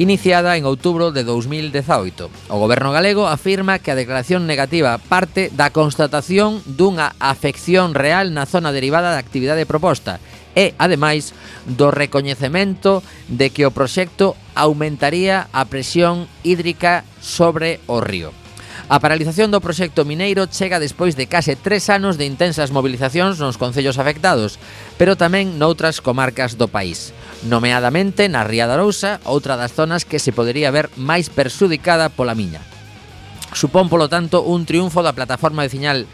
iniciada 0.00 0.56
en 0.56 0.64
outubro 0.64 1.12
de 1.12 1.20
2018. 1.28 2.32
O 2.48 2.56
goberno 2.56 2.96
galego 2.96 3.28
afirma 3.28 3.76
que 3.84 3.92
a 3.92 3.98
declaración 3.98 4.48
negativa 4.48 4.96
parte 4.96 5.52
da 5.52 5.68
constatación 5.68 6.64
dunha 6.64 7.12
afección 7.20 7.92
real 7.92 8.32
na 8.32 8.48
zona 8.48 8.72
derivada 8.72 9.12
da 9.12 9.20
actividade 9.20 9.68
proposta 9.68 10.24
e, 10.56 10.72
ademais, 10.80 11.36
do 11.68 11.92
recoñecemento 11.92 13.04
de 13.28 13.52
que 13.52 13.68
o 13.68 13.74
proxecto 13.76 14.40
aumentaría 14.56 15.52
a 15.52 15.68
presión 15.68 16.28
hídrica 16.40 17.04
sobre 17.20 17.84
o 17.84 18.00
río. 18.00 18.41
A 18.92 19.00
paralización 19.00 19.48
do 19.48 19.64
proxecto 19.64 20.04
mineiro 20.04 20.44
chega 20.52 20.76
despois 20.76 21.16
de 21.16 21.24
case 21.24 21.56
tres 21.56 21.88
anos 21.88 22.20
de 22.20 22.28
intensas 22.28 22.76
mobilizacións 22.76 23.40
nos 23.40 23.56
concellos 23.56 23.96
afectados, 23.96 24.60
pero 25.00 25.16
tamén 25.16 25.56
noutras 25.56 26.04
comarcas 26.04 26.60
do 26.60 26.68
país. 26.68 27.16
Nomeadamente 27.40 28.28
na 28.28 28.44
Ría 28.44 28.68
da 28.68 28.76
Rousa, 28.76 29.16
outra 29.24 29.56
das 29.56 29.72
zonas 29.72 30.04
que 30.04 30.20
se 30.20 30.36
podería 30.36 30.68
ver 30.68 30.92
máis 31.00 31.32
persudicada 31.32 32.12
pola 32.12 32.36
miña. 32.36 32.60
Supón, 33.56 33.88
polo 33.88 34.12
tanto, 34.12 34.44
un 34.44 34.68
triunfo 34.68 35.00
da 35.00 35.16
plataforma 35.16 35.64
veciñal 35.64 36.04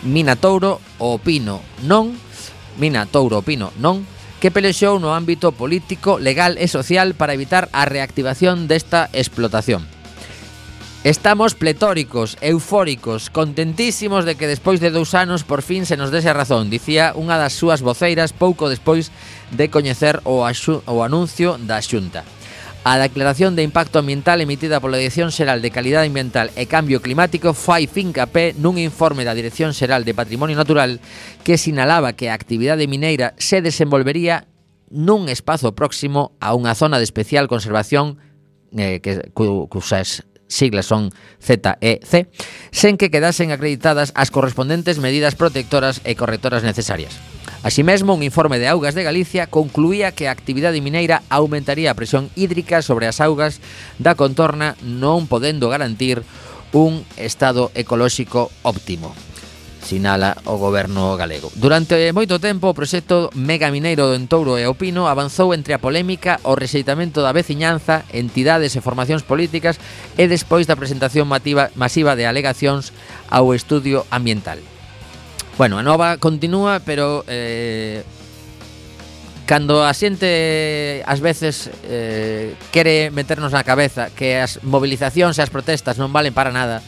Mina 0.00 0.32
Touro 0.40 0.80
o 0.96 1.20
Pino 1.20 1.60
non 1.84 2.16
Mina 2.80 3.04
Touro 3.04 3.40
o 3.40 3.44
Pino 3.44 3.68
non 3.76 4.08
que 4.40 4.48
pelexou 4.48 4.96
no 4.96 5.12
ámbito 5.12 5.52
político, 5.52 6.16
legal 6.16 6.56
e 6.56 6.72
social 6.72 7.12
para 7.12 7.36
evitar 7.36 7.68
a 7.76 7.84
reactivación 7.84 8.64
desta 8.64 9.12
explotación. 9.12 9.93
Estamos 11.04 11.54
pletóricos, 11.54 12.38
eufóricos, 12.40 13.28
contentísimos 13.28 14.24
de 14.24 14.36
que 14.36 14.46
despois 14.46 14.80
de 14.80 14.88
dous 14.88 15.12
anos 15.12 15.44
por 15.44 15.60
fin 15.60 15.84
se 15.84 16.00
nos 16.00 16.08
dese 16.08 16.32
a 16.32 16.32
razón, 16.32 16.72
dicía 16.72 17.12
unha 17.12 17.36
das 17.36 17.52
súas 17.52 17.84
voceiras 17.84 18.32
pouco 18.32 18.72
despois 18.72 19.12
de 19.52 19.68
coñecer 19.68 20.24
o, 20.24 20.48
o 20.48 20.96
anuncio 21.04 21.60
da 21.60 21.84
Xunta. 21.84 22.24
A 22.88 22.96
declaración 22.96 23.52
de 23.52 23.68
impacto 23.68 24.00
ambiental 24.00 24.40
emitida 24.40 24.80
pola 24.80 24.96
Dirección 24.96 25.28
Xeral 25.28 25.60
de 25.60 25.68
Calidade 25.68 26.08
Ambiental 26.08 26.48
e 26.56 26.64
Cambio 26.64 27.04
Climático 27.04 27.52
fai 27.52 27.84
fincapé 27.84 28.56
nun 28.56 28.80
informe 28.80 29.28
da 29.28 29.36
Dirección 29.36 29.76
Xeral 29.76 30.08
de 30.08 30.16
Patrimonio 30.16 30.56
Natural 30.56 31.04
que 31.44 31.60
sinalaba 31.60 32.16
que 32.16 32.32
a 32.32 32.36
actividade 32.40 32.88
mineira 32.88 33.36
se 33.36 33.60
desenvolvería 33.60 34.48
nun 34.88 35.28
espazo 35.28 35.76
próximo 35.76 36.32
a 36.40 36.56
unha 36.56 36.72
zona 36.72 36.96
de 36.96 37.04
especial 37.04 37.44
conservación 37.44 38.16
eh, 38.72 39.04
que, 39.04 39.20
cu, 39.36 39.68
cusas 39.68 40.24
siglas 40.48 40.86
son 40.86 41.10
ZEC, 41.40 42.28
sen 42.70 42.96
que 42.96 43.10
quedasen 43.10 43.52
acreditadas 43.52 44.12
as 44.14 44.30
correspondentes 44.30 44.98
medidas 44.98 45.34
protectoras 45.34 46.00
e 46.04 46.14
correctoras 46.14 46.62
necesarias. 46.62 47.16
Así 47.64 47.82
mesmo, 47.82 48.12
un 48.12 48.22
informe 48.22 48.58
de 48.58 48.68
Augas 48.68 48.94
de 48.94 49.04
Galicia 49.04 49.46
concluía 49.48 50.12
que 50.12 50.28
a 50.28 50.36
actividade 50.36 50.84
mineira 50.84 51.24
aumentaría 51.32 51.90
a 51.90 51.96
presión 51.96 52.28
hídrica 52.36 52.84
sobre 52.84 53.08
as 53.08 53.24
augas 53.24 53.64
da 53.96 54.12
contorna 54.12 54.76
non 54.84 55.24
podendo 55.24 55.72
garantir 55.72 56.20
un 56.76 57.08
estado 57.16 57.72
ecolóxico 57.72 58.52
óptimo 58.60 59.16
sinala 59.84 60.40
o 60.48 60.56
goberno 60.56 61.14
galego. 61.14 61.52
Durante 61.54 62.10
moito 62.16 62.40
tempo 62.40 62.72
o 62.72 62.76
proxecto 62.76 63.28
Mega 63.36 63.70
Mineiro 63.70 64.08
do 64.08 64.16
Entouro 64.16 64.56
e 64.56 64.64
Opino 64.66 65.06
avanzou 65.06 65.52
entre 65.52 65.76
a 65.76 65.78
polémica, 65.78 66.40
o 66.42 66.56
rexeitamento 66.56 67.20
da 67.20 67.36
veciñanza, 67.36 68.08
entidades 68.10 68.74
e 68.74 68.82
formacións 68.82 69.22
políticas 69.22 69.76
e 70.16 70.24
despois 70.26 70.64
da 70.64 70.80
presentación 70.80 71.28
mativa, 71.28 71.68
masiva 71.76 72.16
de 72.16 72.24
alegacións 72.24 72.90
ao 73.28 73.52
estudio 73.52 74.08
ambiental. 74.08 74.58
Bueno, 75.54 75.78
a 75.78 75.86
nova 75.86 76.18
continúa, 76.18 76.82
pero 76.82 77.22
eh, 77.30 78.02
cando 79.46 79.84
a 79.84 79.92
xente 79.92 81.04
ás 81.04 81.20
veces 81.20 81.68
eh, 81.84 82.56
quere 82.72 83.12
meternos 83.12 83.52
na 83.52 83.62
cabeza 83.62 84.08
que 84.10 84.40
as 84.40 84.58
movilizacións 84.64 85.36
e 85.36 85.44
as 85.44 85.52
protestas 85.52 86.00
non 86.00 86.10
valen 86.10 86.32
para 86.32 86.50
nada, 86.50 86.80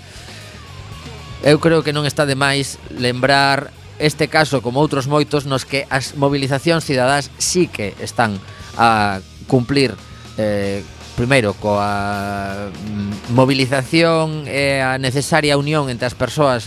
eu 1.47 1.63
creo 1.63 1.87
que 1.87 1.95
non 1.95 2.11
está 2.11 2.27
de 2.27 2.35
máis 2.35 2.83
lembrar 2.91 3.71
este 4.03 4.27
caso 4.27 4.67
como 4.67 4.83
outros 4.83 5.07
moitos 5.07 5.47
nos 5.47 5.63
que 5.63 5.87
as 5.95 6.19
movilizacións 6.19 6.83
cidadás 6.83 7.31
sí 7.39 7.71
que 7.71 7.95
están 8.03 8.43
a 8.75 9.23
cumplir 9.47 9.95
eh, 10.43 10.83
primeiro 11.15 11.55
coa 11.55 12.67
mm, 12.75 13.31
movilización 13.31 14.51
e 14.51 14.83
a 14.83 14.99
necesaria 14.99 15.55
unión 15.55 15.87
entre 15.87 16.11
as 16.11 16.19
persoas 16.19 16.67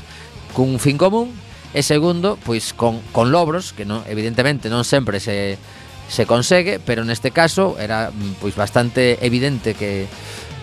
cun 0.55 0.79
fin 0.79 0.95
común 0.95 1.35
e 1.75 1.83
segundo, 1.83 2.39
pois 2.39 2.71
con, 2.71 3.03
con 3.11 3.35
logros 3.35 3.75
que 3.75 3.83
non, 3.83 4.07
evidentemente 4.07 4.71
non 4.71 4.87
sempre 4.87 5.19
se, 5.19 5.59
se 6.07 6.23
consegue, 6.23 6.79
pero 6.79 7.03
neste 7.03 7.35
caso 7.35 7.75
era 7.75 8.15
mm, 8.15 8.39
pois 8.39 8.55
bastante 8.55 9.19
evidente 9.19 9.75
que, 9.75 10.07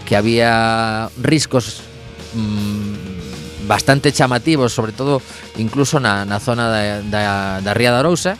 que 0.08 0.16
había 0.16 1.12
riscos 1.20 1.84
mmm, 2.32 3.35
bastante 3.66 4.14
chamativos, 4.14 4.72
sobre 4.72 4.92
todo 4.92 5.20
incluso 5.58 6.00
na, 6.00 6.24
na 6.24 6.40
zona 6.40 6.70
da, 6.70 7.02
da, 7.02 7.22
da 7.60 7.72
Ría 7.74 7.92
da 7.92 8.00
Arousa, 8.00 8.38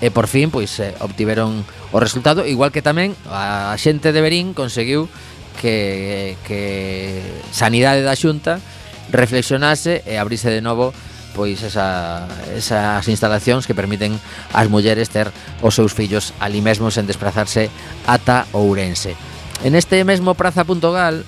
e 0.00 0.12
por 0.12 0.28
fin 0.28 0.52
pois 0.52 0.76
eh, 0.78 0.92
obtiveron 1.00 1.64
o 1.92 1.98
resultado, 1.98 2.44
igual 2.44 2.70
que 2.70 2.84
tamén 2.84 3.16
a 3.32 3.72
xente 3.80 4.12
de 4.12 4.20
Berín 4.20 4.52
conseguiu 4.52 5.08
que, 5.56 6.36
que 6.44 7.22
Sanidade 7.48 8.04
da 8.04 8.12
Xunta 8.12 8.60
reflexionase 9.08 10.04
e 10.04 10.20
abrise 10.20 10.52
de 10.52 10.60
novo 10.60 10.92
pois 11.32 11.60
esa, 11.60 12.24
esas 12.56 13.04
instalacións 13.08 13.68
que 13.68 13.76
permiten 13.76 14.16
ás 14.52 14.68
mulleres 14.72 15.12
ter 15.12 15.28
os 15.60 15.76
seus 15.76 15.92
fillos 15.92 16.32
ali 16.40 16.64
mesmo 16.64 16.88
sen 16.92 17.08
desplazarse 17.08 17.68
ata 18.08 18.48
Ourense. 18.56 19.16
En 19.64 19.76
este 19.76 20.00
mesmo 20.04 20.36
praza.gal 20.36 21.24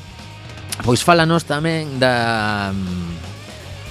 Pois 0.85 1.03
fálanos 1.03 1.45
tamén 1.45 1.99
da 1.99 2.71
mm, 2.71 3.19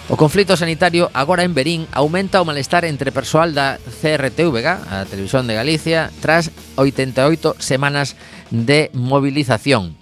O 0.07 0.15
conflito 0.15 0.55
sanitario 0.55 1.11
agora 1.11 1.43
en 1.43 1.51
Berín 1.51 1.83
aumenta 1.91 2.39
o 2.39 2.47
malestar 2.47 2.87
entre 2.87 3.11
persoal 3.11 3.51
da 3.51 3.75
CRTVG, 3.75 4.67
a 4.87 5.03
Televisión 5.03 5.51
de 5.51 5.59
Galicia, 5.59 6.15
tras 6.23 6.47
88 6.79 7.59
semanas 7.59 8.15
de 8.47 8.87
movilización. 8.95 9.99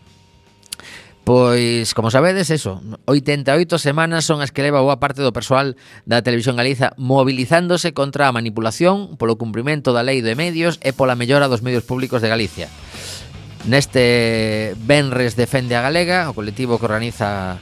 Pois, 1.26 1.98
como 1.98 2.14
sabedes, 2.14 2.54
eso, 2.54 2.86
88 3.10 3.82
semanas 3.82 4.30
son 4.30 4.46
as 4.46 4.54
que 4.54 4.62
leva 4.62 4.86
boa 4.86 5.02
parte 5.02 5.26
do 5.26 5.34
persoal 5.34 5.74
da 6.06 6.22
Televisión 6.22 6.54
Galiza 6.54 6.94
movilizándose 7.02 7.98
contra 7.98 8.30
a 8.30 8.36
manipulación 8.36 9.18
polo 9.18 9.42
cumprimento 9.42 9.90
da 9.90 10.06
Lei 10.06 10.22
de 10.22 10.38
Medios 10.38 10.78
e 10.86 10.94
pola 10.94 11.18
mellora 11.18 11.50
dos 11.50 11.66
medios 11.66 11.82
públicos 11.82 12.22
de 12.22 12.30
Galicia. 12.30 12.70
Neste 13.66 14.78
Benres 14.86 15.36
defende 15.36 15.74
a 15.74 15.82
Galega, 15.82 16.30
o 16.30 16.38
colectivo 16.38 16.78
que 16.78 16.86
organiza 16.86 17.58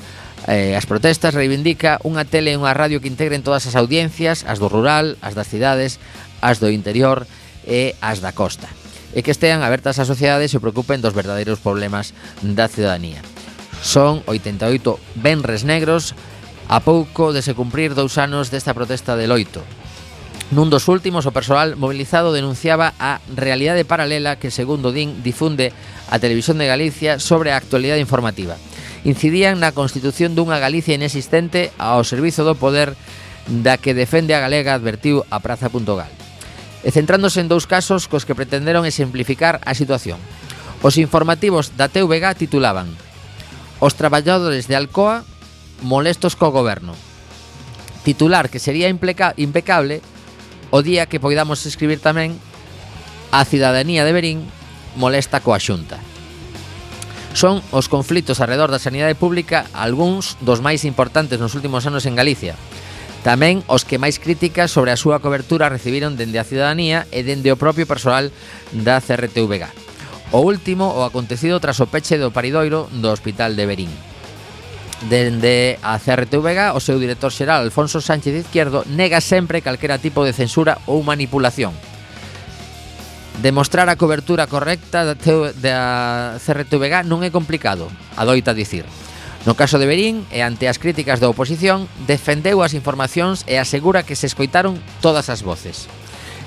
eh, 0.51 0.75
as 0.75 0.83
protestas, 0.83 1.31
reivindica 1.31 1.99
unha 2.03 2.27
tele 2.27 2.51
e 2.51 2.59
unha 2.59 2.75
radio 2.75 2.99
que 2.99 3.07
integren 3.07 3.41
todas 3.41 3.63
as 3.63 3.79
audiencias, 3.79 4.43
as 4.43 4.59
do 4.59 4.67
rural, 4.67 5.15
as 5.23 5.31
das 5.31 5.47
cidades, 5.47 6.03
as 6.43 6.59
do 6.59 6.67
interior 6.67 7.23
e 7.63 7.95
as 8.03 8.19
da 8.19 8.35
costa 8.35 8.67
e 9.13 9.21
que 9.21 9.31
estean 9.31 9.61
abertas 9.61 10.01
á 10.01 10.03
sociedade 10.09 10.49
e 10.49 10.51
se 10.51 10.59
preocupen 10.59 10.99
dos 10.99 11.13
verdadeiros 11.13 11.61
problemas 11.61 12.17
da 12.41 12.65
ciudadanía. 12.65 13.21
Son 13.79 14.25
88 14.25 14.97
benres 15.21 15.63
negros 15.63 16.17
a 16.67 16.81
pouco 16.81 17.31
de 17.31 17.45
se 17.45 17.53
cumprir 17.53 17.93
dous 17.93 18.17
anos 18.17 18.49
desta 18.49 18.73
protesta 18.73 19.13
de 19.13 19.29
loito, 19.29 19.61
Nun 20.53 20.69
dos 20.69 20.85
últimos, 20.85 21.25
o 21.25 21.33
persoal 21.33 21.73
mobilizado 21.73 22.29
denunciaba 22.29 22.93
a 23.01 23.17
realidade 23.33 23.89
paralela 23.89 24.37
que, 24.37 24.53
segundo 24.53 24.93
DIN, 24.93 25.25
difunde 25.25 25.73
a 26.13 26.21
Televisión 26.21 26.61
de 26.61 26.69
Galicia 26.69 27.17
sobre 27.17 27.49
a 27.49 27.57
actualidade 27.57 28.03
informativa. 28.03 28.53
Incidían 29.01 29.57
na 29.57 29.73
constitución 29.73 30.37
dunha 30.37 30.61
Galicia 30.61 30.93
inexistente 30.93 31.73
ao 31.81 32.05
servizo 32.05 32.45
do 32.45 32.53
poder 32.53 32.93
da 33.49 33.81
que 33.81 33.97
defende 33.97 34.37
a 34.37 34.43
galega 34.45 34.77
advertiu 34.77 35.25
a 35.33 35.41
Praza.gal. 35.41 36.07
E 36.85 36.89
centrándose 36.93 37.41
en 37.41 37.49
dous 37.49 37.65
casos 37.65 38.05
cos 38.05 38.23
que 38.23 38.37
pretenderon 38.37 38.85
exemplificar 38.85 39.57
a 39.65 39.73
situación. 39.73 40.21
Os 40.85 41.01
informativos 41.01 41.73
da 41.79 41.89
TVG 41.89 42.35
titulaban 42.35 42.91
Os 43.83 43.95
traballadores 43.95 44.69
de 44.69 44.77
Alcoa 44.77 45.27
molestos 45.81 46.37
co 46.39 46.53
goberno. 46.53 46.95
Titular 48.07 48.47
que 48.47 48.59
sería 48.59 48.87
impecable 48.87 49.99
o 50.73 50.81
día 50.81 51.05
que 51.05 51.21
poidamos 51.21 51.69
escribir 51.69 52.01
tamén 52.01 52.33
a 53.29 53.45
cidadanía 53.45 54.01
de 54.01 54.09
Berín 54.09 54.39
molesta 54.97 55.37
coa 55.37 55.61
xunta. 55.61 56.01
Son 57.37 57.61
os 57.69 57.85
conflitos 57.85 58.41
alrededor 58.41 58.73
da 58.73 58.81
sanidade 58.81 59.13
pública 59.13 59.69
algúns 59.77 60.33
dos 60.41 60.65
máis 60.65 60.81
importantes 60.81 61.37
nos 61.37 61.53
últimos 61.53 61.85
anos 61.85 62.09
en 62.09 62.17
Galicia. 62.17 62.57
Tamén 63.21 63.61
os 63.69 63.85
que 63.85 64.01
máis 64.01 64.17
críticas 64.17 64.73
sobre 64.73 64.89
a 64.89 64.97
súa 64.97 65.21
cobertura 65.21 65.69
recibiron 65.69 66.17
dende 66.17 66.41
a 66.41 66.49
cidadanía 66.49 67.05
e 67.13 67.21
dende 67.21 67.53
o 67.53 67.61
propio 67.61 67.85
persoal 67.85 68.33
da 68.73 68.97
CRTVG. 68.97 69.69
O 70.33 70.41
último 70.41 70.89
o 70.89 71.05
acontecido 71.05 71.61
tras 71.61 71.77
o 71.77 71.85
peche 71.85 72.17
do 72.17 72.33
paridoiro 72.33 72.89
do 72.89 73.13
Hospital 73.13 73.53
de 73.53 73.69
Berín. 73.69 73.93
Dende 75.09 75.79
a 75.83 75.99
CRTVG, 75.99 76.71
o 76.71 76.79
seu 76.79 76.95
director 76.95 77.27
xeral 77.27 77.67
Alfonso 77.67 77.99
Sánchez 77.99 78.47
Izquierdo 78.47 78.87
nega 78.87 79.19
sempre 79.19 79.59
calquera 79.59 79.99
tipo 79.99 80.23
de 80.23 80.31
censura 80.31 80.79
ou 80.87 81.03
manipulación. 81.03 81.75
Demostrar 83.43 83.91
a 83.91 83.99
cobertura 83.99 84.47
correcta 84.47 85.03
da, 85.03 85.15
da 85.59 85.79
CRTVG 86.39 87.03
non 87.03 87.19
é 87.19 87.33
complicado, 87.33 87.91
adoita 88.15 88.55
dicir. 88.55 88.87
No 89.43 89.59
caso 89.59 89.75
de 89.75 89.83
Berín, 89.83 90.23
e 90.31 90.39
ante 90.39 90.71
as 90.71 90.79
críticas 90.79 91.19
da 91.19 91.27
oposición, 91.27 91.91
defendeu 92.07 92.63
as 92.63 92.71
informacións 92.71 93.43
e 93.43 93.59
asegura 93.59 94.07
que 94.07 94.15
se 94.15 94.31
escoitaron 94.31 94.79
todas 95.03 95.27
as 95.27 95.43
voces. 95.43 95.91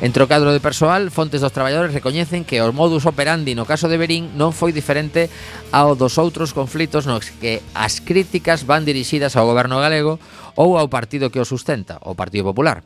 Entre 0.00 0.22
o 0.22 0.28
cadro 0.28 0.52
de 0.52 0.60
persoal, 0.60 1.08
fontes 1.08 1.40
dos 1.40 1.56
traballadores 1.56 1.96
recoñecen 1.96 2.44
que 2.44 2.60
o 2.60 2.68
modus 2.68 3.08
operandi 3.08 3.56
no 3.56 3.64
caso 3.64 3.88
de 3.88 3.96
Berín 3.96 4.28
non 4.36 4.52
foi 4.52 4.76
diferente 4.76 5.32
ao 5.72 5.96
dos 5.96 6.20
outros 6.20 6.52
conflitos 6.52 7.08
nos 7.08 7.32
que 7.40 7.64
as 7.72 8.04
críticas 8.04 8.68
van 8.68 8.84
dirixidas 8.84 9.40
ao 9.40 9.48
goberno 9.48 9.80
galego 9.80 10.20
ou 10.52 10.76
ao 10.76 10.92
partido 10.92 11.32
que 11.32 11.40
o 11.40 11.48
sustenta, 11.48 11.96
o 12.04 12.12
Partido 12.12 12.52
Popular. 12.52 12.84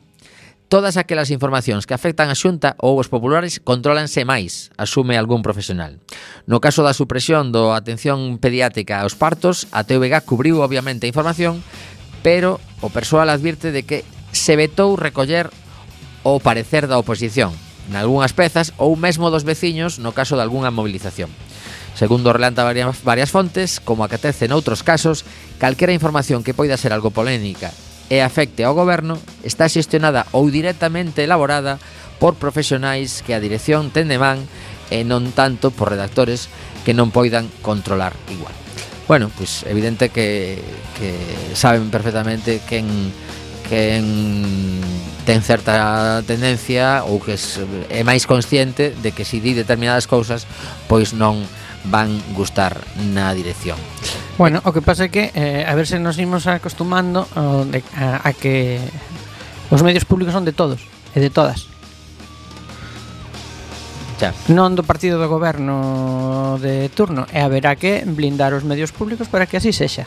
Todas 0.71 0.95
aquelas 0.95 1.35
informacións 1.35 1.83
que 1.83 1.91
afectan 1.91 2.31
a 2.31 2.39
Xunta 2.39 2.79
ou 2.79 2.95
os 2.95 3.11
populares 3.11 3.59
controlanse 3.59 4.23
máis, 4.23 4.71
asume 4.79 5.19
algún 5.19 5.43
profesional. 5.43 5.99
No 6.47 6.63
caso 6.63 6.79
da 6.79 6.95
supresión 6.95 7.51
do 7.51 7.75
atención 7.75 8.39
pediátrica 8.39 9.03
aos 9.03 9.19
partos, 9.19 9.67
a 9.75 9.83
TVG 9.83 10.23
cubriu 10.23 10.63
obviamente 10.63 11.03
a 11.03 11.11
información, 11.11 11.59
pero 12.23 12.63
o 12.79 12.87
persoal 12.87 13.27
advirte 13.27 13.75
de 13.75 13.83
que 13.83 14.07
se 14.31 14.55
vetou 14.55 14.95
recoller 14.95 15.51
o 16.23 16.39
parecer 16.39 16.85
da 16.87 17.01
oposición, 17.01 17.53
nalgúnas 17.89 18.33
pezas 18.33 18.73
ou 18.77 18.93
mesmo 18.95 19.33
dos 19.33 19.43
veciños 19.45 19.97
no 19.97 20.13
caso 20.13 20.37
de 20.37 20.43
algunha 20.45 20.69
movilización. 20.69 21.29
Segundo 21.95 22.31
relanta 22.31 22.63
varias, 22.63 23.03
varias 23.03 23.29
fontes, 23.29 23.83
como 23.83 24.07
acatece 24.07 24.47
noutros 24.47 24.81
casos, 24.81 25.27
calquera 25.59 25.93
información 25.93 26.41
que 26.41 26.55
poida 26.55 26.79
ser 26.79 26.93
algo 26.93 27.11
polémica 27.11 27.73
e 28.11 28.19
afecte 28.19 28.67
ao 28.67 28.75
goberno 28.75 29.15
está 29.47 29.71
xestionada 29.71 30.27
ou 30.35 30.51
directamente 30.51 31.23
elaborada 31.23 31.79
por 32.19 32.35
profesionais 32.35 33.23
que 33.23 33.31
a 33.31 33.39
dirección 33.39 33.89
ten 33.89 34.11
de 34.11 34.19
man 34.19 34.43
e 34.91 35.07
non 35.07 35.31
tanto 35.31 35.71
por 35.71 35.89
redactores 35.89 36.51
que 36.83 36.91
non 36.91 37.09
poidan 37.09 37.47
controlar 37.63 38.11
igual. 38.27 38.51
Bueno, 39.07 39.31
pois 39.31 39.63
pues 39.63 39.71
evidente 39.71 40.11
que, 40.11 40.59
que 40.99 41.11
saben 41.55 41.87
perfectamente 41.87 42.59
quen, 42.67 42.87
quen 43.67 44.83
ten 45.25 45.41
certa 45.45 46.23
tendencia 46.25 47.05
ou 47.05 47.21
que 47.21 47.37
é 47.89 48.01
máis 48.01 48.25
consciente 48.25 48.93
de 48.93 49.13
que 49.13 49.25
se 49.25 49.37
di 49.37 49.53
determinadas 49.53 50.09
cousas 50.09 50.49
pois 50.89 51.13
non 51.13 51.45
van 51.89 52.13
gustar 52.37 52.77
na 53.13 53.33
dirección. 53.33 53.77
Bueno, 54.37 54.61
o 54.65 54.73
que 54.73 54.81
pasa 54.81 55.05
é 55.05 55.09
que 55.09 55.33
eh, 55.33 55.65
a 55.65 55.73
ver 55.73 55.89
se 55.89 55.97
nos 55.97 56.17
imos 56.21 56.45
acostumando 56.45 57.25
eh, 57.73 57.81
a, 57.97 58.25
a, 58.25 58.29
a 58.29 58.31
que 58.33 58.77
os 59.69 59.81
medios 59.81 60.05
públicos 60.05 60.33
son 60.33 60.45
de 60.45 60.53
todos 60.53 60.81
e 61.13 61.19
de 61.21 61.29
todas. 61.29 61.71
Xa. 64.21 64.37
Non 64.53 64.77
do 64.77 64.85
partido 64.85 65.17
do 65.17 65.25
goberno 65.25 66.61
de 66.61 66.93
turno 66.93 67.25
e 67.33 67.41
haberá 67.41 67.73
que 67.73 68.05
blindar 68.05 68.53
os 68.53 68.61
medios 68.61 68.93
públicos 68.93 69.25
para 69.25 69.49
que 69.49 69.57
así 69.57 69.73
sexa 69.73 70.05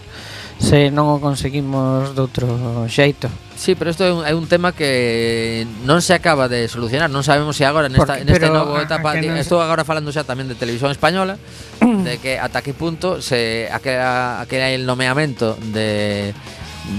se 0.64 0.88
non 0.88 1.12
o 1.12 1.20
conseguimos 1.20 2.16
doutro 2.16 2.48
xeito. 2.88 3.28
Sí, 3.54 3.76
pero 3.76 3.92
isto 3.92 4.02
é 4.02 4.10
un, 4.10 4.24
é 4.24 4.32
un 4.32 4.48
tema 4.48 4.72
que 4.72 5.68
non 5.84 6.00
se 6.00 6.16
acaba 6.16 6.48
de 6.48 6.66
solucionar, 6.66 7.12
non 7.12 7.20
sabemos 7.20 7.54
se 7.54 7.68
agora 7.68 7.92
nesta, 7.92 8.16
Porque, 8.16 8.24
nesta 8.24 8.48
novo 8.48 8.80
etapa, 8.80 9.12
di, 9.20 9.28
estou 9.36 9.60
agora 9.60 9.84
falando 9.84 10.08
xa 10.08 10.24
tamén 10.24 10.48
de 10.48 10.56
televisión 10.56 10.88
española, 10.88 11.36
de 11.78 12.16
que 12.16 12.40
ata 12.40 12.64
que 12.64 12.72
punto 12.72 13.20
se 13.20 13.68
aquela, 13.68 14.40
aquela 14.40 14.72
el 14.72 14.88
nomeamento 14.88 15.54
de 15.70 16.32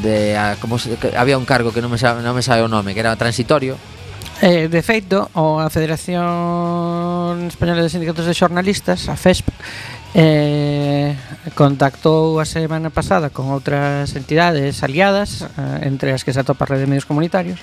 de 0.05 0.38
a, 0.38 0.57
como 0.61 0.78
se, 0.78 0.97
que 0.97 1.18
había 1.18 1.38
un 1.38 1.45
cargo 1.45 1.74
que 1.74 1.82
non 1.82 1.89
me 1.89 1.97
sabe, 1.97 2.22
non 2.22 2.38
me 2.38 2.45
sabe 2.45 2.61
o 2.61 2.70
nome, 2.70 2.93
que 2.93 3.01
era 3.01 3.18
transitorio, 3.18 3.76
Eh, 4.41 4.68
de 4.68 4.82
feito, 4.84 5.32
o 5.32 5.63
a 5.63 5.72
Federación 5.72 7.47
Española 7.47 7.80
de 7.80 7.88
Sindicatos 7.88 8.28
de 8.28 8.36
Xornalistas, 8.36 9.07
a 9.07 9.16
FESP, 9.16 9.47
Eh, 10.16 11.11
contactou 11.59 12.39
a 12.39 12.47
semana 12.47 12.88
pasada 12.88 13.36
con 13.36 13.51
outras 13.51 14.16
entidades 14.16 14.80
aliadas, 14.80 15.43
eh, 15.43 15.91
entre 15.91 16.16
as 16.16 16.24
que 16.24 16.32
se 16.32 16.39
atopa 16.39 16.63
a 16.63 16.72
Rede 16.72 16.88
de 16.88 16.91
Medios 16.95 17.03
Comunitarios, 17.03 17.59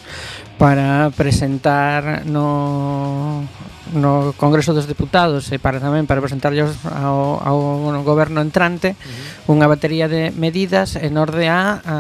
para 0.61 1.09
presentar 1.16 2.28
no, 2.28 3.48
no 3.96 4.36
Congreso 4.36 4.76
dos 4.76 4.84
Deputados 4.84 5.48
e 5.48 5.57
para 5.57 5.80
tamén 5.80 6.05
para 6.05 6.20
presentarlles 6.20 6.76
ao, 6.92 7.40
ao, 7.40 7.88
ao 7.88 8.05
goberno 8.05 8.44
entrante 8.44 8.92
uh 8.92 9.48
-huh. 9.48 9.57
unha 9.57 9.64
batería 9.64 10.05
de 10.05 10.28
medidas 10.36 11.00
en 11.00 11.16
orde 11.16 11.48
a, 11.48 11.80
a 11.80 11.96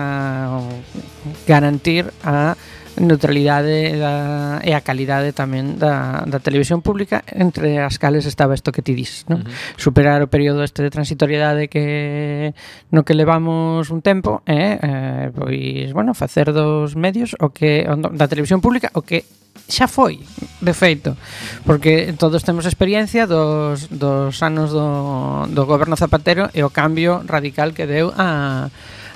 garantir 1.48 2.12
a 2.28 2.60
neutralidade 2.96 3.96
da, 3.96 4.60
e 4.60 4.76
a 4.76 4.84
calidade 4.84 5.32
tamén 5.32 5.80
da, 5.80 6.24
da 6.28 6.38
televisión 6.44 6.84
pública 6.84 7.24
entre 7.32 7.80
as 7.80 7.96
cales 7.96 8.28
estaba 8.28 8.52
isto 8.52 8.74
que 8.74 8.84
ti 8.84 8.92
dis 8.92 9.24
non? 9.28 9.42
Uh 9.42 9.48
-huh. 9.48 9.80
superar 9.80 10.20
o 10.20 10.28
período 10.28 10.60
este 10.60 10.84
de 10.84 10.92
transitoriedade 10.92 11.72
que 11.72 12.52
no 12.92 13.04
que 13.06 13.16
levamos 13.16 13.88
un 13.88 14.04
tempo 14.04 14.44
eh, 14.44 14.76
eh, 14.76 15.26
pois, 15.32 15.92
bueno, 15.96 16.12
facer 16.12 16.52
dos 16.52 16.96
medios 16.96 17.32
o 17.40 17.48
que 17.50 17.88
da 17.88 18.28
televisión 18.28 18.60
pública 18.60 18.92
o 18.92 19.00
que 19.00 19.24
xa 19.68 19.88
foi, 19.88 20.20
de 20.60 20.72
feito, 20.72 21.16
porque 21.64 22.12
todos 22.18 22.44
temos 22.44 22.66
experiencia 22.66 23.26
dos, 23.26 23.88
dos 23.88 24.36
anos 24.42 24.72
do, 24.72 25.48
do 25.48 25.64
goberno 25.64 25.96
Zapatero 25.96 26.48
e 26.52 26.60
o 26.64 26.72
cambio 26.72 27.24
radical 27.24 27.72
que 27.72 27.88
deu 27.88 28.12
a, 28.16 28.68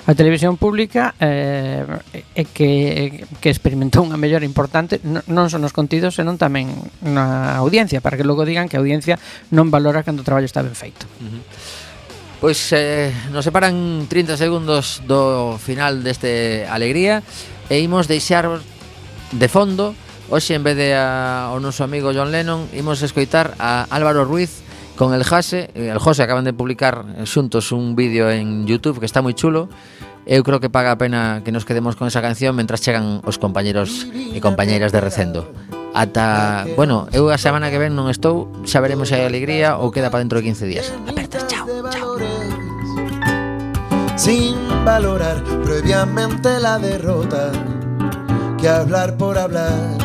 A 0.07 0.15
televisión 0.15 0.55
pública 0.55 1.19
eh, 1.19 1.83
é 2.31 2.43
que, 2.47 3.27
que 3.43 3.51
experimentou 3.51 4.07
unha 4.07 4.15
mellora 4.15 4.47
importante 4.47 5.03
non 5.03 5.51
son 5.51 5.67
nos 5.67 5.75
contidos, 5.75 6.15
senón 6.15 6.39
tamén 6.39 6.71
na 7.03 7.59
audiencia, 7.59 7.99
para 7.99 8.15
que 8.15 8.23
logo 8.23 8.47
digan 8.47 8.71
que 8.71 8.79
a 8.79 8.81
audiencia 8.81 9.19
non 9.51 9.67
valora 9.67 10.07
cando 10.07 10.23
o 10.23 10.27
traballo 10.27 10.47
está 10.47 10.63
ben 10.63 10.79
feito. 10.79 11.03
Uh 11.19 11.27
-huh. 11.27 11.43
Pois 12.39 12.71
eh, 12.71 13.11
nos 13.35 13.43
separan 13.43 14.07
30 14.07 14.39
segundos 14.39 15.03
do 15.03 15.59
final 15.59 15.99
deste 15.99 16.63
Alegría 16.71 17.19
e 17.67 17.83
imos 17.83 18.07
deixar 18.07 18.47
de 18.47 19.47
fondo 19.51 19.91
Hoxe, 20.29 20.55
en 20.55 20.63
vez 20.63 20.75
de 20.75 20.91
a, 20.91 21.55
o 21.55 21.59
noso 21.63 21.87
amigo 21.87 22.11
John 22.11 22.35
Lennon, 22.35 22.67
imos 22.75 22.99
escoitar 22.99 23.55
a 23.63 23.87
Álvaro 23.87 24.27
Ruiz 24.27 24.59
con 24.97 25.13
el 25.13 25.23
Jase, 25.23 25.69
eh, 25.75 25.89
el 25.89 25.99
Jose 25.99 26.23
acaban 26.23 26.43
de 26.43 26.51
publicar 26.51 27.05
eh, 27.15 27.25
xuntos 27.25 27.71
un 27.71 27.95
vídeo 27.95 28.29
en 28.29 28.67
YouTube 28.67 28.99
que 28.99 29.05
está 29.05 29.21
moi 29.21 29.31
chulo. 29.31 29.69
Eu 30.27 30.43
creo 30.43 30.59
que 30.59 30.67
paga 30.67 30.91
a 30.91 30.99
pena 30.99 31.39
que 31.47 31.55
nos 31.55 31.63
quedemos 31.63 31.95
con 31.95 32.11
esa 32.11 32.19
canción 32.19 32.51
mentras 32.51 32.83
chegan 32.83 33.23
os 33.23 33.39
compañeros 33.39 34.11
e 34.11 34.43
compañeiras 34.43 34.91
de 34.91 34.99
Recendo. 34.99 35.47
Ata, 35.95 36.67
bueno, 36.75 37.07
eu 37.15 37.31
a 37.31 37.39
semana 37.39 37.71
que 37.71 37.79
ven 37.79 37.95
non 37.95 38.11
estou, 38.11 38.51
xa 38.67 38.83
veremos 38.83 39.07
se 39.07 39.15
hai 39.15 39.23
alegría 39.23 39.79
ou 39.79 39.87
queda 39.95 40.11
para 40.11 40.19
dentro 40.19 40.43
de 40.43 40.51
15 40.51 40.67
días. 40.67 40.91
Apertas, 41.07 41.47
chao, 41.47 41.63
chao. 41.87 42.19
Sin 44.19 44.57
valorar 44.83 45.39
previamente 45.63 46.59
la 46.59 46.75
derrota 46.75 47.53
que 48.59 48.67
hablar 48.67 49.15
por 49.15 49.37
hablar 49.37 49.95